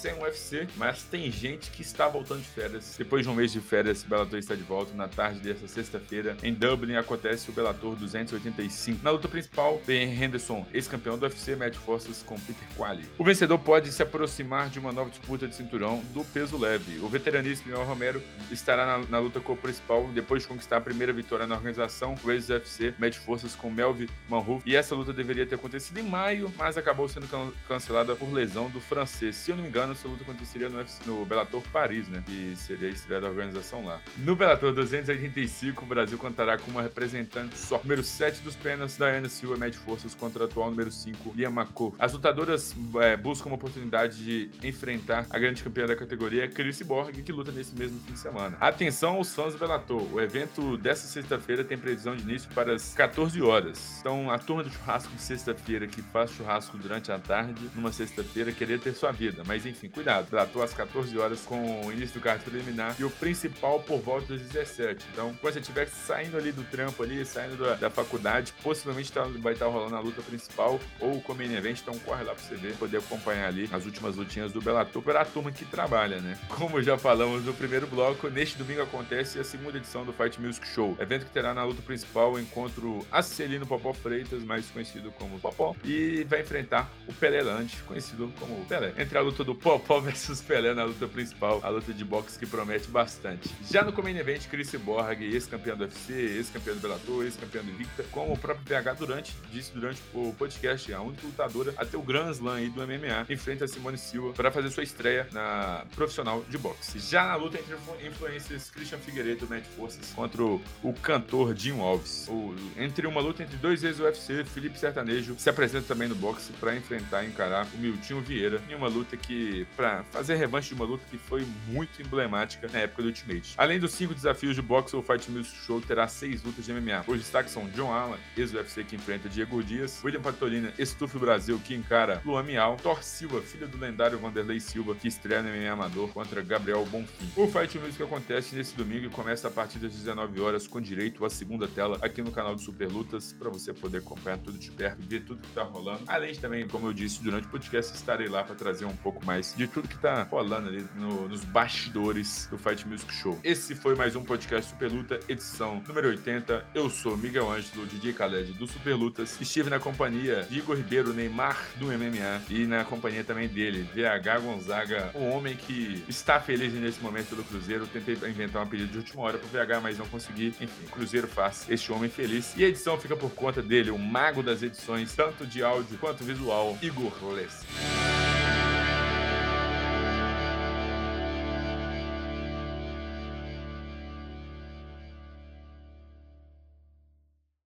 sem 0.00 0.14
o 0.14 0.22
UFC, 0.22 0.66
mas 0.76 1.02
tem 1.02 1.30
gente 1.30 1.70
que 1.70 1.82
está 1.82 2.08
voltando 2.08 2.40
de 2.40 2.48
férias. 2.48 2.94
Depois 2.96 3.24
de 3.24 3.28
um 3.28 3.34
mês 3.34 3.52
de 3.52 3.60
férias, 3.60 4.02
o 4.02 4.08
Bellator 4.08 4.38
está 4.38 4.54
de 4.54 4.62
volta. 4.62 4.94
Na 4.94 5.08
tarde 5.08 5.40
dessa 5.40 5.68
sexta-feira, 5.68 6.36
em 6.42 6.54
Dublin, 6.54 6.96
acontece 6.96 7.50
o 7.50 7.52
Bellator 7.52 7.94
285. 7.96 9.04
Na 9.04 9.10
luta 9.10 9.28
principal, 9.28 9.80
Ben 9.86 10.10
Henderson, 10.10 10.66
ex-campeão 10.72 11.18
do 11.18 11.24
UFC, 11.24 11.54
mete 11.54 11.78
forças 11.78 12.22
com 12.22 12.38
Peter 12.40 12.66
Quali. 12.76 13.04
O 13.18 13.24
vencedor 13.24 13.58
pode 13.58 13.92
se 13.92 14.02
aproximar 14.02 14.70
de 14.70 14.78
uma 14.78 14.90
nova 14.90 15.10
disputa 15.10 15.46
de 15.46 15.54
cinturão 15.54 16.02
do 16.14 16.24
peso 16.24 16.56
leve. 16.56 16.98
O 17.00 17.08
veteraníssimo 17.08 17.70
Miguel 17.70 17.84
Romero 17.84 18.22
estará 18.50 18.86
na, 18.86 18.98
na 19.06 19.18
luta 19.18 19.38
com 19.38 19.52
o 19.52 19.56
principal 19.56 20.08
depois 20.08 20.42
de 20.42 20.48
conquistar 20.48 20.78
a 20.78 20.80
primeira 20.80 21.12
vitória 21.12 21.46
na 21.46 21.54
organização. 21.54 22.14
O 22.24 22.30
ex-UFC 22.30 22.94
mete 22.98 23.18
forças 23.18 23.54
com 23.54 23.70
Melvin 23.70 24.08
Manhouf 24.28 24.62
e 24.64 24.74
essa 24.74 24.94
luta 24.94 25.12
deveria 25.12 25.46
ter 25.46 25.56
acontecido 25.56 25.98
em 25.98 26.02
maio, 26.02 26.52
mas 26.56 26.78
acabou 26.78 27.06
sendo 27.08 27.28
can 27.28 27.52
cancelada 27.68 28.16
por 28.16 28.32
lesão 28.32 28.70
do 28.70 28.80
francês. 28.80 29.36
Se 29.36 29.50
eu 29.50 29.56
não 29.56 29.62
me 29.62 29.68
engano, 29.68 29.89
essa 29.92 30.08
luta 30.08 30.22
aconteceria 30.22 30.68
no, 30.68 30.78
UFC, 30.78 31.02
no 31.06 31.24
Bellator 31.24 31.62
Paris, 31.72 32.08
né? 32.08 32.22
Que 32.26 32.54
seria 32.56 32.88
a 32.88 32.92
estreia 32.92 33.20
da 33.20 33.28
organização 33.28 33.84
lá. 33.84 34.00
No 34.18 34.36
Bellator 34.36 34.72
285, 34.72 35.84
o 35.84 35.88
Brasil 35.88 36.18
contará 36.18 36.58
com 36.58 36.70
uma 36.70 36.82
representante 36.82 37.56
só. 37.58 37.80
Número 37.82 38.02
7 38.02 38.40
dos 38.42 38.56
penas, 38.56 38.96
Diana 38.96 39.28
Silva 39.28 39.56
mede 39.56 39.76
forças 39.76 40.14
contra 40.14 40.42
o 40.42 40.46
atual 40.46 40.70
número 40.70 40.90
5, 40.90 41.32
Liam 41.34 41.52
McCool. 41.52 41.94
As 41.98 42.12
lutadoras 42.12 42.74
é, 43.00 43.16
buscam 43.16 43.48
uma 43.48 43.56
oportunidade 43.56 44.22
de 44.22 44.50
enfrentar 44.66 45.26
a 45.30 45.38
grande 45.38 45.62
campeã 45.62 45.86
da 45.86 45.96
categoria, 45.96 46.48
Chris 46.48 46.80
Borg, 46.82 47.22
que 47.22 47.32
luta 47.32 47.52
nesse 47.52 47.74
mesmo 47.74 48.00
fim 48.00 48.12
de 48.12 48.18
semana. 48.18 48.56
Atenção 48.60 49.16
aos 49.16 49.34
fãs 49.34 49.52
do 49.52 49.58
Bellator. 49.58 50.02
O 50.12 50.20
evento 50.20 50.76
dessa 50.76 51.06
sexta-feira 51.06 51.64
tem 51.64 51.78
previsão 51.78 52.14
de 52.16 52.22
início 52.22 52.48
para 52.54 52.74
as 52.74 52.94
14 52.94 53.40
horas. 53.42 53.98
Então, 54.00 54.30
a 54.30 54.38
turma 54.38 54.62
do 54.62 54.70
churrasco 54.70 55.14
de 55.14 55.22
sexta-feira 55.22 55.86
que 55.86 56.02
faz 56.02 56.30
churrasco 56.30 56.76
durante 56.78 57.10
a 57.12 57.18
tarde, 57.18 57.70
numa 57.74 57.92
sexta-feira, 57.92 58.52
querer 58.52 58.80
ter 58.80 58.92
sua 58.94 59.12
vida. 59.12 59.42
Mas 59.46 59.66
enfim, 59.66 59.79
cuidado. 59.88 60.30
Bellator 60.30 60.62
às 60.62 60.74
14 60.74 61.16
horas 61.18 61.42
com 61.42 61.86
o 61.86 61.92
início 61.92 62.18
do 62.18 62.22
card 62.22 62.44
preliminar 62.44 62.94
e 62.98 63.04
o 63.04 63.10
principal 63.10 63.80
por 63.80 63.98
volta 63.98 64.34
das 64.34 64.42
17. 64.42 65.06
Então, 65.12 65.34
quando 65.40 65.54
você 65.54 65.60
estiver 65.60 65.88
saindo 65.88 66.36
ali 66.36 66.52
do 66.52 66.62
trampo 66.64 67.02
ali, 67.02 67.24
saindo 67.24 67.56
da, 67.56 67.74
da 67.74 67.90
faculdade, 67.90 68.52
possivelmente 68.62 69.10
tá, 69.10 69.22
vai 69.38 69.54
estar 69.54 69.66
tá 69.66 69.70
rolando 69.70 69.96
a 69.96 70.00
luta 70.00 70.22
principal 70.22 70.78
ou 71.00 71.22
o 71.26 71.34
main 71.34 71.54
event, 71.54 71.80
então 71.80 71.98
corre 72.00 72.24
lá 72.24 72.34
pra 72.34 72.42
você 72.42 72.54
ver, 72.54 72.76
poder 72.76 72.98
acompanhar 72.98 73.48
ali 73.48 73.68
as 73.72 73.84
últimas 73.84 74.16
lutinhas 74.16 74.52
do 74.52 74.60
Bellator 74.60 75.02
para 75.02 75.24
turma 75.24 75.50
que 75.52 75.64
trabalha, 75.64 76.20
né? 76.20 76.38
Como 76.48 76.82
já 76.82 76.98
falamos 76.98 77.44
no 77.44 77.54
primeiro 77.54 77.86
bloco, 77.86 78.28
neste 78.28 78.58
domingo 78.58 78.82
acontece 78.82 79.38
a 79.38 79.44
segunda 79.44 79.78
edição 79.78 80.04
do 80.04 80.12
Fight 80.12 80.40
Music 80.40 80.66
Show, 80.66 80.96
evento 81.00 81.26
que 81.26 81.30
terá 81.32 81.54
na 81.54 81.64
luta 81.64 81.82
principal 81.82 82.32
o 82.32 82.40
encontro 82.40 83.06
Acelino 83.10 83.66
Popó 83.66 83.92
Freitas, 83.92 84.42
mais 84.42 84.66
conhecido 84.66 85.12
como 85.12 85.38
Popó, 85.38 85.74
e 85.84 86.24
vai 86.28 86.40
enfrentar 86.40 86.90
o 87.06 87.12
Pelé 87.12 87.40
conhecido 87.86 88.32
como 88.38 88.64
Pelé. 88.66 88.92
Entre 88.98 89.16
a 89.16 89.20
luta 89.20 89.44
do 89.44 89.54
Popó 89.54 89.69
versus 89.78 90.40
Pelé 90.40 90.74
na 90.74 90.84
luta 90.84 91.06
principal, 91.06 91.60
a 91.62 91.68
luta 91.68 91.92
de 91.92 92.04
boxe 92.04 92.38
que 92.38 92.46
promete 92.46 92.88
bastante. 92.88 93.48
Já 93.70 93.82
no 93.82 93.92
main 94.02 94.16
event, 94.16 94.46
Chris 94.48 94.74
Borg, 94.76 95.22
ex-campeão 95.22 95.76
do 95.76 95.84
UFC, 95.84 96.12
ex-campeão 96.12 96.74
do 96.74 96.80
Bellator, 96.80 97.24
ex-campeão 97.24 97.64
do 97.64 97.70
Invicta, 97.70 98.04
como 98.10 98.32
o 98.32 98.38
próprio 98.38 98.64
PH 98.66 98.94
durante, 98.94 99.36
disse 99.52 99.72
durante 99.72 100.00
o 100.14 100.34
podcast, 100.38 100.92
a 100.92 101.00
única 101.00 101.26
lutadora 101.26 101.74
até 101.76 101.96
o 101.96 102.02
Grand 102.02 102.30
Slam 102.30 102.54
aí 102.54 102.68
do 102.68 102.80
MMA, 102.80 103.26
enfrenta 103.28 103.64
a 103.64 103.68
Simone 103.68 103.98
Silva 103.98 104.32
para 104.32 104.50
fazer 104.50 104.70
sua 104.70 104.82
estreia 104.82 105.28
na 105.32 105.84
profissional 105.94 106.44
de 106.48 106.58
boxe. 106.58 106.98
Já 106.98 107.26
na 107.26 107.36
luta 107.36 107.58
entre 107.58 107.74
influências, 108.06 108.70
Christian 108.70 108.98
Figueiredo 108.98 109.46
mete 109.48 109.68
forças 109.68 110.12
contra 110.12 110.42
o, 110.42 110.60
o 110.82 110.92
cantor 110.92 111.54
Jim 111.56 111.78
Alves. 111.80 112.26
O, 112.28 112.54
entre 112.76 113.06
uma 113.06 113.20
luta 113.20 113.42
entre 113.42 113.56
dois 113.56 113.84
ex-UFC, 113.84 114.44
Felipe 114.44 114.78
Sertanejo 114.78 115.34
se 115.38 115.48
apresenta 115.48 115.86
também 115.86 116.08
no 116.08 116.14
boxe 116.14 116.52
para 116.54 116.76
enfrentar 116.76 117.24
e 117.24 117.28
encarar 117.28 117.66
o 117.74 117.78
Miltinho 117.78 118.20
Vieira 118.20 118.60
em 118.68 118.74
uma 118.74 118.88
luta 118.88 119.16
que, 119.16 119.59
para 119.76 120.04
fazer 120.04 120.36
revanche 120.36 120.68
de 120.68 120.74
uma 120.74 120.84
luta 120.84 121.04
que 121.10 121.18
foi 121.18 121.46
muito 121.68 122.00
emblemática 122.02 122.68
na 122.72 122.80
época 122.80 123.02
do 123.02 123.08
Ultimate. 123.08 123.54
Além 123.56 123.78
dos 123.78 123.92
cinco 123.92 124.14
desafios 124.14 124.54
de 124.54 124.62
boxe, 124.62 124.96
o 124.96 125.02
Fight 125.02 125.30
Music 125.30 125.56
Show 125.64 125.80
terá 125.80 126.08
seis 126.08 126.42
lutas 126.42 126.64
de 126.64 126.72
MMA. 126.72 127.04
Os 127.06 127.18
destaques 127.18 127.52
são 127.52 127.68
John 127.70 127.92
Allen, 127.92 128.18
ex-UFC 128.36 128.84
que 128.84 128.96
enfrenta 128.96 129.28
Diego 129.28 129.62
Dias, 129.62 130.00
William 130.04 130.20
Patolina, 130.20 130.72
Estufo 130.78 131.18
Brasil, 131.18 131.60
que 131.64 131.74
encara 131.74 132.20
Luan 132.24 132.42
Miau, 132.42 132.76
Thor 132.76 133.02
Silva, 133.02 133.40
filho 133.42 133.68
do 133.68 133.78
lendário 133.78 134.18
Vanderlei 134.18 134.60
Silva, 134.60 134.94
que 134.94 135.08
estreia 135.08 135.42
no 135.42 135.48
MMA 135.48 135.70
Amador 135.70 136.08
contra 136.10 136.42
Gabriel 136.42 136.84
Bonfim. 136.86 137.30
O 137.36 137.46
Fight 137.46 137.78
Music 137.78 138.02
acontece 138.02 138.54
nesse 138.54 138.74
domingo 138.76 139.06
e 139.06 139.10
começa 139.10 139.48
a 139.48 139.50
partir 139.50 139.78
das 139.78 139.92
19 139.92 140.40
horas 140.40 140.66
com 140.66 140.80
direito 140.80 141.24
à 141.24 141.30
segunda 141.30 141.66
tela 141.68 141.98
aqui 142.00 142.22
no 142.22 142.30
canal 142.30 142.54
do 142.54 142.60
Super 142.60 142.88
Lutas 142.88 143.32
para 143.32 143.50
você 143.50 143.72
poder 143.72 143.98
acompanhar 143.98 144.38
tudo 144.38 144.58
de 144.58 144.70
perto, 144.70 144.98
ver 145.00 145.24
tudo 145.24 145.40
que 145.40 145.52
tá 145.52 145.62
rolando. 145.62 146.04
Além 146.06 146.32
de 146.32 146.40
também, 146.40 146.66
como 146.66 146.86
eu 146.86 146.92
disse 146.92 147.22
durante 147.22 147.46
o 147.46 147.50
podcast, 147.50 147.94
estarei 147.94 148.28
lá 148.28 148.42
para 148.42 148.54
trazer 148.54 148.84
um 148.84 148.96
pouco 148.96 149.24
mais 149.24 149.49
de 149.56 149.66
tudo 149.66 149.88
que 149.88 149.98
tá 149.98 150.22
rolando 150.24 150.68
ali 150.68 150.86
no, 150.96 151.28
nos 151.28 151.44
bastidores 151.44 152.46
do 152.50 152.58
Fight 152.58 152.86
Music 152.86 153.12
Show. 153.12 153.38
Esse 153.42 153.74
foi 153.74 153.94
mais 153.94 154.16
um 154.16 154.22
podcast 154.22 154.70
Super 154.70 154.90
Luta, 154.90 155.20
edição 155.28 155.82
número 155.86 156.08
80. 156.08 156.66
Eu 156.74 156.90
sou 156.90 157.16
Miguel 157.16 157.50
Ângelo, 157.50 157.86
DJ 157.86 158.12
Khaled 158.12 158.52
do 158.52 158.66
Super 158.66 158.94
Lutas. 158.94 159.40
Estive 159.40 159.70
na 159.70 159.78
companhia 159.78 160.46
de 160.48 160.58
Igor 160.58 160.76
Ribeiro, 160.76 161.12
Neymar 161.12 161.58
do 161.76 161.86
MMA 161.86 162.42
e 162.48 162.66
na 162.66 162.84
companhia 162.84 163.24
também 163.24 163.48
dele, 163.48 163.88
VH 163.94 164.40
Gonzaga, 164.40 165.10
um 165.14 165.30
homem 165.30 165.56
que 165.56 166.04
está 166.08 166.40
feliz 166.40 166.72
nesse 166.74 167.00
momento 167.00 167.30
pelo 167.30 167.44
Cruzeiro. 167.44 167.86
Tentei 167.86 168.14
inventar 168.28 168.62
um 168.62 168.68
pedido 168.68 168.90
de 168.90 168.98
última 168.98 169.22
hora 169.22 169.38
pro 169.38 169.48
VH, 169.48 169.80
mas 169.82 169.98
não 169.98 170.06
consegui. 170.06 170.48
Enfim, 170.60 170.86
Cruzeiro 170.90 171.26
faz 171.26 171.66
este 171.68 171.92
homem 171.92 172.10
feliz. 172.10 172.54
E 172.56 172.64
a 172.64 172.68
edição 172.68 172.98
fica 172.98 173.16
por 173.16 173.30
conta 173.30 173.62
dele, 173.62 173.90
o 173.90 173.98
mago 173.98 174.42
das 174.42 174.62
edições, 174.62 175.14
tanto 175.14 175.46
de 175.46 175.62
áudio 175.62 175.98
quanto 175.98 176.24
visual, 176.24 176.78
Igor 176.82 177.12
Lessa. 177.32 177.66